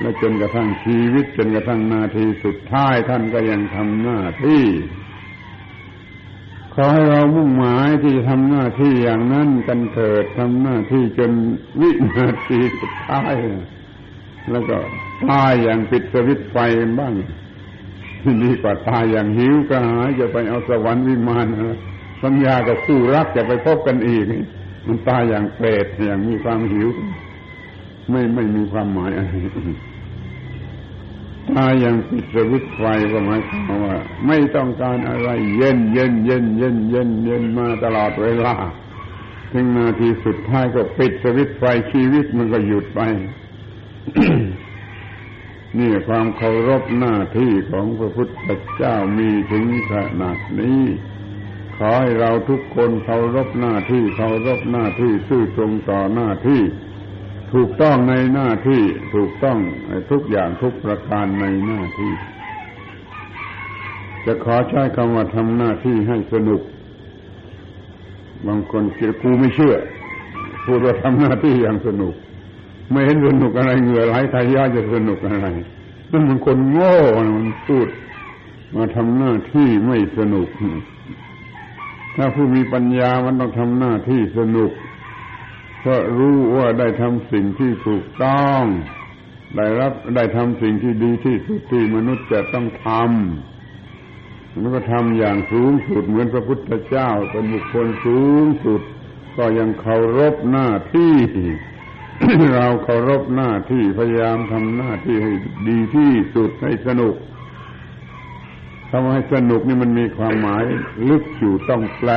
[0.00, 4.64] และจนกระทั่งชีวิตจนกระทั่งนาทีสุดท้ายท่านก็ยังทำหน้าที่
[6.74, 11.32] ขอให้เรามุ่งหมายที่จะทำหน้าที่อย่างนั้นกันเถิดทำหน้าที่จน
[11.80, 13.34] วินาทีสุดท้าย
[14.50, 14.76] แล้วก็
[15.30, 16.56] ตายอย่างปิดสวิตไฟ
[17.00, 17.14] บ้าง
[18.44, 21.46] ดีกว่าตายอย่างหิวกระหายจะไปเอาสวรรค์วิมาน
[22.22, 24.24] สัญญากับคู่รักจะไปพบกันอีก
[24.86, 26.88] มันตายอย่างเปรตอย่างมีความหิว
[28.10, 29.32] ไม่ไม่มีความหมายอะไร
[31.48, 33.96] ตายอย่างปิดสวิตไฟก็หมายความว่า
[34.26, 38.54] ไม่ต้องการอะไร เย็นเย็นเย็นเย็นเย็นเย็นมาตลอดเวลา
[39.52, 43.00] ถึงนาทีสุดท้ายก็ปิดสวิตไฟชีวิตมันก็หยุดไป
[45.78, 50.82] นี่ความเคารพหน้าที่ของพระพุทธเจ้ามีถึงขนาดนี้
[51.76, 56.62] ขอให้เราทุกคนเคารพหน้าที่เคารพหน้าที่ซื่อตรงต่อหน้าที่
[57.52, 58.82] ถูกต้องในหน้าที่
[59.14, 59.58] ถูกต้อง
[60.10, 62.12] ทุกอย่างทุกประการในหน้าที่
[64.26, 66.62] จะขอใช้คำว่าทำหน้าที่ให้สนุก
[68.46, 69.76] บางคนคิดกูไม่เชื่อ
[70.64, 72.14] พูดว่าทำหน้าที่อย่างสนุก
[72.90, 75.48] ไม่เห็นสนุกอะไรเหงื่อไหลทายาจะสนุกอะไร
[76.10, 77.88] นั่นมันคนโง่มันพูด
[78.76, 80.48] มาทำหน้าที่ไม่สนุก
[82.16, 84.70] ถ้าผู้มีปัญญามันต้องทำหน้าที่สนุก
[85.80, 88.62] เพราะรู้ว่าได้ทำสิ่งที่ถูกต้อง
[89.56, 98.82] ได้รับได้ทำสิ่งที่ดีที่สุดที่มนุษย์จะต้องทำแล้วก็ทำอย่างสูงสุดเหมือนพระพุทธเจ้าเป็นบุคคลสูงสุด
[99.36, 101.14] ก็ยังเคารพหน้าที่
[102.54, 105.32] เราเคารพหน้าที่พยายามทำหน้าที่ให้
[105.68, 107.14] ดีที่สุดให้สนุก
[108.90, 110.64] ทำให้สนุกนี่มันมีความหมาย
[111.08, 112.10] ลึกอยู่ต้องแปล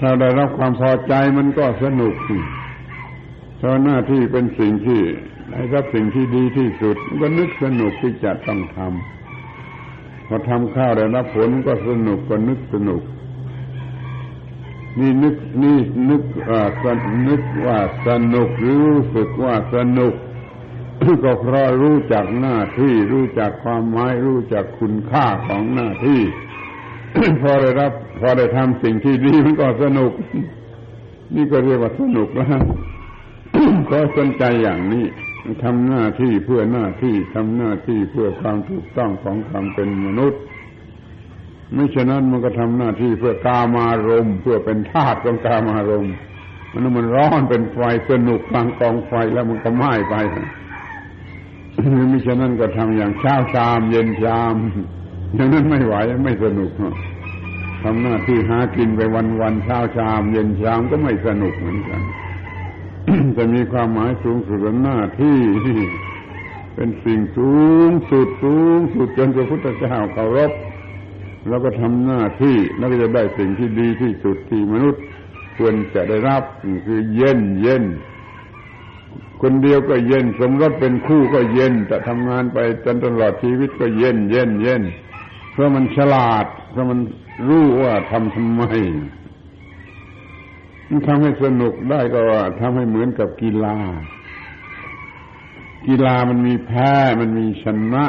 [0.00, 2.14] ถ้าได้รับความพอใจมันก็สนุก
[3.58, 5.00] เพราะหน้าที่เป็นสิ่งที่
[5.50, 13.02] ได้รับสิ่งที่ดีที่สุดก็นึกสนุกที่จะต้องทำพอทำข้าวได้รับผลก็สนุกก็นึกสนุก
[14.98, 15.78] นี่นึกนี่
[16.10, 16.62] นึกว่า
[17.28, 20.14] นึกว่าสนุกหรือรู้สึกว่าสนุก
[21.24, 26.22] ก็เพราะรู้จักหน้าที่ รู้จักความหมายรู้จักคุณค่าของหน้าที่
[27.42, 30.12] พอได้รับ พอได้ทำสิ่งที่ดีมันก็สนุก
[31.34, 32.62] นี่ก็เรียกว่าสนุกแล้ว
[33.90, 35.04] ก็สนใจอย่างนี้
[35.64, 40.40] ทำหน้าที่เพื่อหน้าที่ทำหน้าที่เพื่อความถูกต้องของความเป็นมนุษย์
[41.74, 46.06] ไม่ฉะนั้นมันก็ทำหน้าที่เพื่อกามารมเพื่อเป็นทาสของกามารม
[46.72, 47.78] มันมันร้อนเป็นไฟ
[48.10, 50.14] สนุกกลางกองไฟแล้วมันก็ไหม้ไป
[52.08, 54.56] ไม่ฉะนั้นก็ทำอย่างเช้าชาม เย็นชาม
[55.34, 55.94] อย่างนั้นไม่ไหว
[56.24, 56.70] ไม่สนุก
[57.82, 62.02] ทำหน้าที่หากินไปวันวันเช้าชาม เย็นชามก็ไม่สนุกเหมือนกัน
[63.36, 65.38] จะมีความหมายสูงสุดหน้าที่
[66.74, 67.54] เป็นสิ่งสู
[67.88, 70.52] งสุดสูงสุดจนพระพุทธเจ้าเคารพ
[71.48, 75.02] แล้วก็ทำหน้าที่แล้วก็จะได้สิ่งที่ดีที่สุดที่มนุษย์
[75.58, 76.42] ควรจะได้รับ
[76.86, 77.84] คือเย็นเย็น
[79.42, 86.98] คนเดียวก็เย็น สมรสเป็นคู่ก็เย็นแต่ทำงานไปจนตลอดชีวิตก็เย็นเย็นเย็นเพราะมันฉลาด เพราะมัน
[87.48, 88.62] รู้ว่าทำทำไม
[90.88, 93.76] มันทำให้สนุกได้ก็ว่าทำให้เหมือนกับกีฬา
[95.86, 98.04] กีฬามันมีแพ้ มันมีชนะ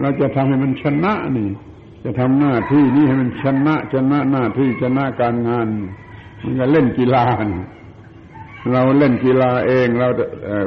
[0.00, 1.48] เราจะทำให้มันชนะนี่
[2.04, 5.66] จะทำหน้าที่นี้ให้มันชนะ ชนะหน้าที่ชนะการงาน
[6.42, 7.24] มันก็เล่นกีฬา
[8.72, 10.08] เราเล่นกีฬาเองเรา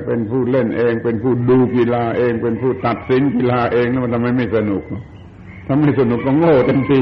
[0.06, 4.84] เป็นผู้เล่นเอง เป็นผู้ดูกีฬาเอง เป็นผู้ตัดสินกีฬาเองแล้วมันทำไมไม่สนุก
[5.73, 7.02] ทำไม่สนุกก็โง่เต็มที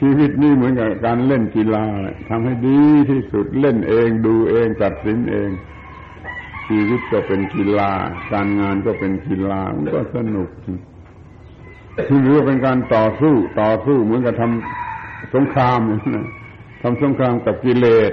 [0.00, 1.84] ชีวิตนี่เหมือนกับการเล่นกีฬา
[2.28, 5.50] ทำให้ดีที่สุดเล่นเองดูเองตัดสินเอง
[6.66, 7.90] ชีวิตก็เป็นกีฬา
[8.32, 10.48] การงานก็เป็นกีฬามันก็สนุก
[12.24, 15.80] หรือเป็นการต่อสู้ ต่อสู้เหมือนกับทำสงคราม
[16.14, 16.26] นะ
[16.82, 18.12] ทำสงครามกับกิเลส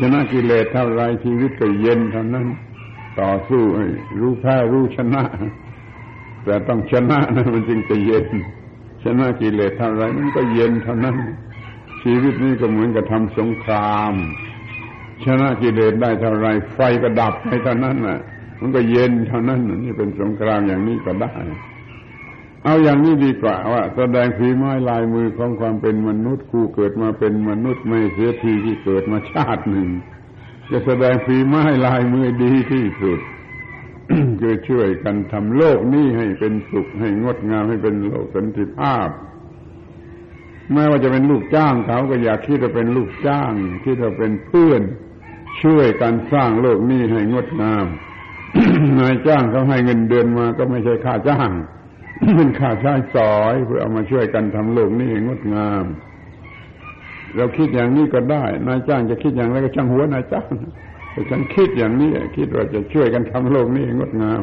[0.00, 2.46] ชนะกิเลสเท่าไรชีวิตก็เย็นเท่านั้น
[3.20, 3.62] ต่อสู้
[4.20, 5.24] รู้แพ้รู้ชนะ
[6.46, 8.26] แต่ต้องชนะนะมันจึงจะเย็น
[9.04, 11.16] ชนะกิเลสเท่าไรมันก็เย็นเท่านั้น
[12.02, 14.14] ชีวิตนี้ก็เหมือนกับทำสงคราม
[15.24, 18.18] ชนะกิเลสได้เท่าไร ไฟก็ดับไปเท่านั้นน่ะ
[18.60, 21.34] มันก็เย็นเท่านั้นนี่เป็นสงครามอย่างนี้ก็ได้
[22.64, 29.88] เอาอย่างนี้ดีกว่าว่าแสดงฝีไม้ลายมือของความเป็นมนุษย์กูเกิดมาเป็นมนุษย์ไม่เสียทีที่เกิดมาชาติหนึ่ง
[30.70, 33.20] จะแสดงฝีไม้ลายมือดีที่สุด
[34.40, 39.08] คือช่วยกันทำโลกนี้ให้เป็นสุขให้งดงามให้เป็นโลกสันติภาพ
[40.72, 43.52] แม้ว่าจะเป็นลูกจ้างเขาก็อยากคิดว่าเป็นลูกจ้าง
[43.84, 44.82] คิดว่าเป็นเพื่อน
[45.62, 47.86] ช่วยกันสร้างโลกนี้ให้งดงาม
[48.98, 51.50] นายจ้างเขาให้เงินเดือนมาก็ไม่ใช่ค่าจ้าง
[52.36, 55.84] เป็นค่าใช้สอย เพื่อเอามาช่วยกันทำโลกนี้ให้งดงาม
[57.36, 60.50] เราคิดอย่างนี้ก็ได้ นายจ้างจะคิดอย่างไรก็ช่างหัวนายจ้าง
[61.30, 64.42] ฉันคิดอย่างนี้ คิดว่าจะช่วยกันทำโลกนี้งดงาม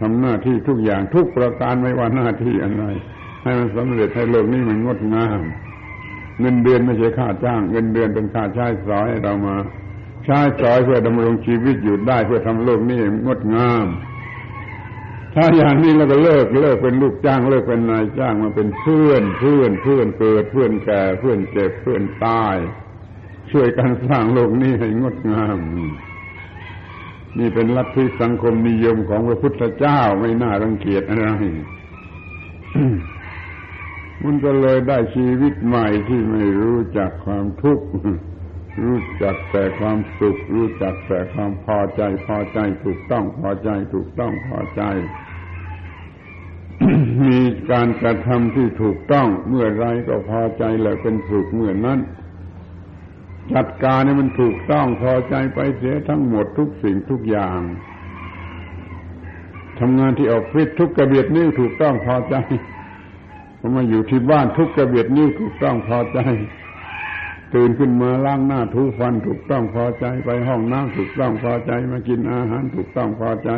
[0.00, 2.84] ทำหน้าที่ทุกอย่างทุกประการไม่ว่าหน้าที่อะไร
[3.42, 5.40] ให้มันสำเร็จให้โลกนี้มันงดงาม
[6.40, 9.56] เงินเดือนไม่ใช่ค่าจ้าง เงินเดือนเป็นค่าใช้สอยเรามา
[10.24, 13.86] ใช้สอยเพื่อดำรงชีวิตอยู่ได้เพื่อทำโลกนี้งดงาม
[15.34, 22.56] ถ้าอย่างนี้เราก็เลิกเลิกเป็นลูกจ้างเลิกเป็นนายจ้างมาเป็นเพื่อนเพื่อนเพื่อนเกิดเพื่อนแก่เพื่อนเจ็บเพื่อนตาย
[23.52, 25.58] ช่วยกันสร้างโลกนี้ให้งดงาม
[27.38, 31.28] นี่เป็นลัทธิสังคมนิยมของพระพุทธเจ้าไม่น่ารังเกียจอะไร
[34.24, 37.86] มันก็เลยได้ชีวิตใหม่ที่ไม่รู้จักความทุกข์
[38.84, 44.82] รู้จักแต่ความสุข รู้จักแต่ความพอใจ พอใจถูกต้องพอใจถูกต้องพอใจ
[47.26, 51.98] มีการกระทำที่ถูกต้องเมื่อไรก็พอใจและเป็นสุขเมื่อนั้น
[53.54, 57.60] จัดการให้มันถูกต้องพอใจไปเสียทั้งหมดทุกสิ่งทุกอย่าง
[59.78, 62.36] ทำงานที่ออฟฟิศทุกกระเบียดนิ้วถูกต้องพอใจ
[63.58, 66.18] พอมาอยู่ที่บ้านทุกกระเบียดนิ้วถูกต้องพอใจ
[67.54, 73.50] ตื่นขึ้นมาล้างหน้าทูฟันถูกต้องพอใจ ไปห้องน้ำถูกต้องพอใจ มากินอาหารถูกต้องพอใจ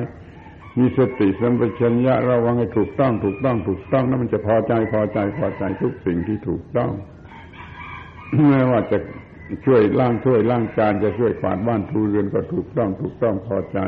[0.78, 6.92] มีสติสัมปชัญญะระวังให้ถูกต้องถูกต้องถูกต้องแล้วมันจะพอใจพอใจพอใจทุกสิ่งที่ถูกต้อง
[8.48, 8.98] ไม่ว่าจะ
[9.66, 13.78] ช่วยล้างถ้วยล้างจานจะช่วยกวาดบ้านทูเรือนก็ถูกต้องถูกต้องพอใจ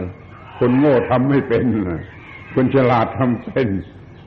[0.59, 1.65] คนโง่ทำไม่เป็น
[2.55, 3.69] คนฉลาดทำเป็น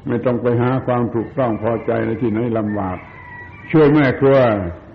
[0.07, 2.97] ไม่ต้องไปหาความถูกต้องพอใจในที่ไหนลำบาก
[3.71, 4.39] ช่วยแม่ครัว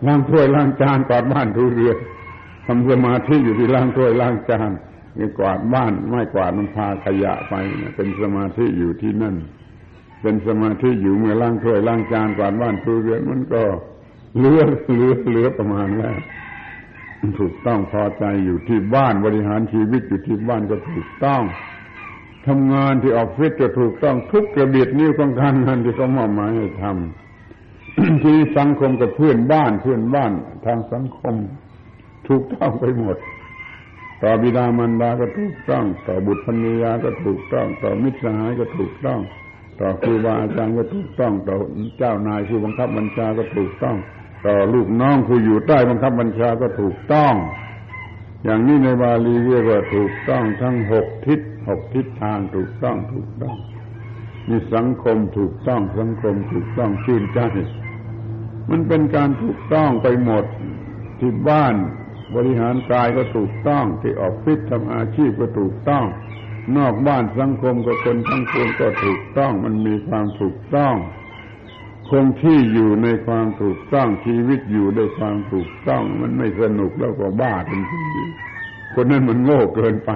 [0.07, 1.99] ล้างถ้วยล้างจานกวาดบ้านทูเรือน
[2.67, 4.71] ทำสมาธิอยู่ที่ล้างถ้วยล้างจาน
[5.19, 7.55] นี่กวาดบ้านไม่กวาดมันพาขยะไป
[7.97, 9.37] เป็นสมาธิอยู่ที่นั่น
[10.23, 13.63] เป็นสมาธิอยู่เมื่อล้างถ้วยล้างจานกวาดบ้านทูเรือนมันก็
[14.37, 14.61] เหลือ
[14.93, 16.17] เหลือเหลือประมาณแล้ว
[17.41, 21.43] ถูกต้องพอใจอยู่ที่บ้านบริหารชีวิตอยู่ที่บ้านก็ถูกต้อง
[22.47, 30.33] ทำงานที่ออฟฟิศจะถูกต้องทุกกระเบียดนิ้วของการงานที่เขามอบหมายให้ทำที่สังคมกับเพื่อนบ้านเพื่อนบ้าน
[30.67, 31.35] ทางสังคม
[32.29, 33.17] ถูกต้องไปหมด
[34.23, 39.21] ต่อบิดามารดาก็ถูกต้อง ต่อบุตรภรรยาก็ถูกต้อง ต่อมิตรสหายก็ถูกต้อง
[39.81, 41.57] ต่อครูบาอาจารย์ก็ถูกต้อง ต่อ
[41.99, 43.97] เจ้านายผู้บังคับบัญชาก็ถูกต้อง
[44.47, 47.35] ต่อลูกน้องผู้อยู่ใต้บังคับบัญชาก็ถูกต้อง
[48.45, 53.57] อย่างนี้ในบาลีเรียกว่าถูกต้องทั้งหกทิศหกทิศทางถูกต้องถูกต้อง
[54.49, 57.41] มีสังคมถูกต้องสังคมถูกต้องชื่นใจ
[58.71, 60.45] มันเป็นการถูกต้องไปหมด
[61.21, 61.75] ที่บ้าน
[62.35, 66.05] บริหารกายก็ถูกต้อง ที่ออฟฟิศทำอาชีพก็ถูกต้อง
[66.77, 70.95] นอกบ้านสังคมกับคนทั้งปวงก็ถูกต้อง มันมีความถูกต้อง
[72.11, 78.01] คงที่อยู่ในความถูกต้องชีวิตอยู่ด้วยความถูกต้อง มันไม่สนุกแล้วก็บ้าเป็นที
[78.95, 80.11] คนนั้นมันโง่เกินไป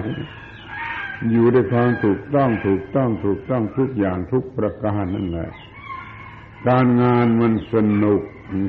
[1.30, 5.50] อยู่ด้วยความถูกต้องถูกต้องถูกต้องทุกอย่างทุกประการนั่นแหละ
[6.68, 8.20] การงานมันสนุก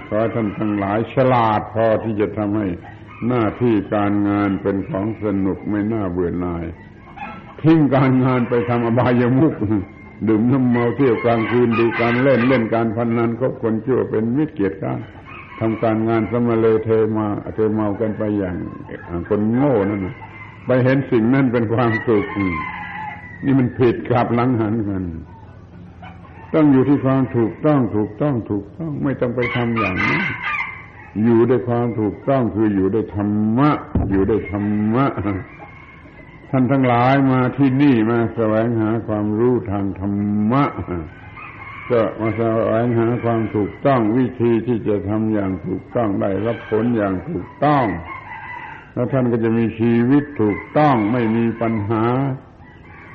[0.08, 2.68] ขอท่านทั้งหลายฉลาดพอที่จะทำให้
[3.28, 6.66] หน้าที่การงานเป็นของสนุกไม่น่าเบื่อหน่าย
[7.62, 9.54] ทิ้งการงานไปทำอบายมุก
[10.28, 15.00] ดื่มน้ำเมาเที่ยวกลางคืนดูการเล่นเล่นการพนนันคบคนชั่วเป็นมิตรเกียรติการ
[15.60, 18.56] ทำการงานสมเลเทมาเทเมากันไปอย่าง
[19.30, 20.02] คนโง่นั่น
[20.66, 22.26] ไปเห็นสิ่งนั้นเป็นความสุข
[23.44, 25.04] นี่มันผิดกลับหลังหันกัน
[26.54, 30.20] ต้องอยู่ที่ความถูกต้องถูกต้องถูกต้องไม่ต้องไปทำอย่างนี้
[31.24, 33.70] อยู่ด้วยความถูกต้องคืออยู่ด้วยธรรมะ
[34.12, 35.06] อยู่ด้วยธรรมะ
[36.50, 40.14] ท่านทั้งหลายมาที่นี่มาแสวงหาความรู้ทางธรร
[40.52, 40.64] มะ
[41.92, 42.42] ก็มาแส
[42.72, 47.86] วงหาความถูกต้องวิธีที่จะทำอย่างถูกต้องได้รับผลอย่างถูกต้อง
[48.94, 52.06] แล้วท่านก็จะมีชีวิตถูกต้องไม่มีปัญหา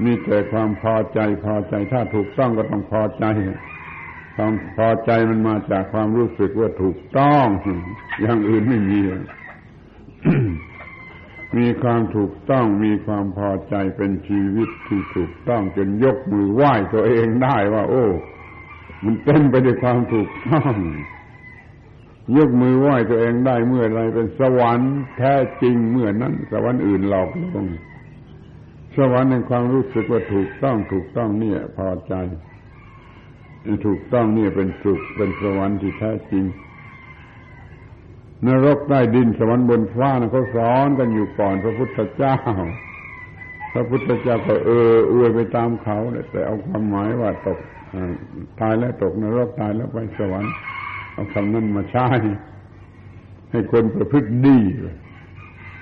[0.04, 3.24] มีแต่ความพอใจพอใจถ้าถูกต้องก็ต้องพอใจ
[4.36, 7.46] ความพอใจมันมาจากความรู้สึกว่าถูกต้อง
[8.20, 9.00] อย่างอื่นไม่มี
[11.58, 18.06] มีความถูกต้องมีความพอใจเป็นชีวิตที่ถูกต้องจนยกมือไหว้ตัวเองได้ว่า โอ้
[19.04, 20.74] มันเต็มไปด้วยความถูกต้อง
[22.36, 27.66] ยกมือไหว้ตัวเองได้เมื่อไรเป็นสวรรค์แท้จริงเมื่อนั้น สวรรค์อื่นหลอกลวง
[28.96, 32.14] สวรรค์ในความรู้สึกว่าถูกต้องถูกต้องเนี่ย พอใจ
[33.86, 36.44] ถูกต้องเนี่ยเป็นสุขเป็นสวรรค์ที่แท้จริง
[38.46, 42.36] นรกใต้ดินสวรรค์บนฟ้านะเขาสอนกันอยู่ก่อนพระพุทธเจ้า
[43.72, 45.98] พระพุทธเจ้าก็เอออวยไปตามเขา
[46.30, 47.58] แต่เอาความหมายว่าตก
[48.60, 50.52] ตายแล้วตกนรกตายแล้วไปสวรรค์
[51.12, 52.08] เอาคำนั้นมาใช้
[53.50, 54.58] ให้คนประพฤติดี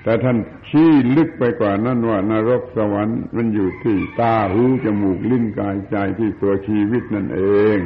[0.03, 0.37] แต่ท่าน
[0.69, 7.41] ชี้ลึกไปกว่านั้นว่านรกสวรรค์มันอยู่ที่ตาหูจมูกลิ้นกายใจที่ตัวชีวิตนั่นเอ
[7.77, 7.79] ง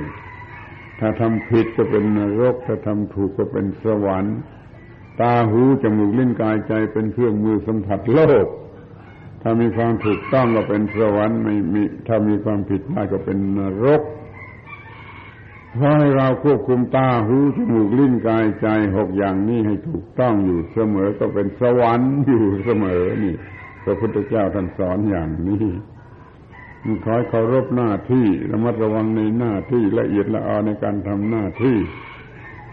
[0.99, 4.37] ถ้าทำผิดก็เป็นนรก ถ้าทำถูกก็เป็นสวรรค์
[5.21, 8.47] ตาหูจมูกลิ้นกายใจเป็นเครื่องมือสัมผัสโลก
[9.41, 14.01] ถ้ามีความถูกต้องก็เป็นสวรรค์ไม่มีถ้ามีความผิดพลาดก็เป็นนรก
[15.77, 18.67] ขอให้เราควบคุมตาหูจมูกลิ้นกายใจ
[18.97, 23.35] หกอย่างนี้ให้ถูกต้องอยู่เสมอก็เป็นสวรรค์อยู่เสมอนี่
[23.83, 25.65] พระพุทธเจ้าท่านสอนอย่างนี้
[27.03, 31.77] ขอให้เคารพหน้าที่ระมัดระวังในหน้าที่ละเอียดละออในการทำหน้าที่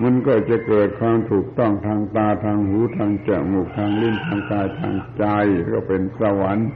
[0.03, 5.25] มันก็จะเกิดความถูกต้องทางตาทางหูทางจมูกทางลิ้นทางกายทางใจ
[5.73, 6.69] ก็เป็นสวรรค์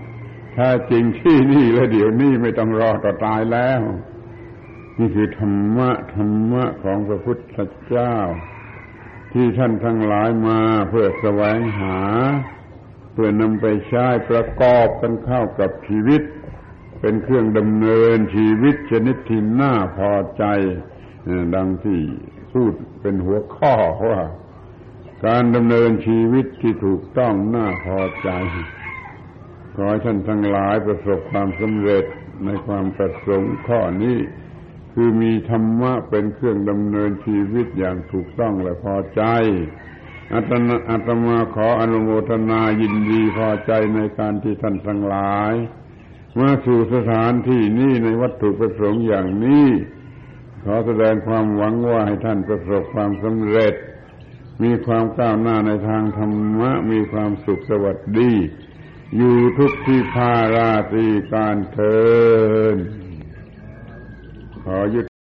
[0.56, 3.80] ถ้าจริงที่นี่และเดี๋ยวนี้ไม่ต้องรอต่อตายแล้ว
[4.98, 7.56] นี่คือธรรมะธรรมะของพระพุทธ
[7.86, 8.16] เจ้า
[9.32, 11.98] ที่ท่านทั้งหลายมาเพื่อแสวงหา
[13.12, 16.22] เพื่อนำไปใช้ประกอบกันเข้ากับชีวิต
[17.00, 20.44] เป็นเครื่องดำเนินชีวิตชนิดที่น่าพอใจ
[21.54, 22.00] ดังที่
[22.54, 23.74] พูดเป็นหัวข้อ
[24.08, 24.20] ว่า
[25.26, 28.30] การดำเนินชีวิตที่ถูกต้องน่าพอใจ
[29.74, 32.04] ขอให้ท่านทั้งหลายประสบความสำเร็จ
[32.44, 34.18] ในความประสงค์ข้อนี้
[34.92, 39.22] คือมีธรรมะเป็นเครื่องดำเนินชีวิตอย่างถูกต้องและพอใจ
[40.32, 45.54] อาตมาอาตมาขออนุโมทนายินดีพอใจในการที่ท่านทั้งหลาย
[46.38, 49.66] มาสู่สถานที่นี้ในวัตถุประสงค์อย่างนี้
[50.64, 53.74] ขอแสดงความหวังว่าให้ท่านประสบความสำเร็จ
[54.62, 58.32] มีความก้าวหน้าในทางธรรมะ มีความสุขสวัสดี
[59.16, 61.98] อยู่ทุกที่พาราตีการเทิ
[62.74, 62.76] น
[64.64, 65.13] ขอยุด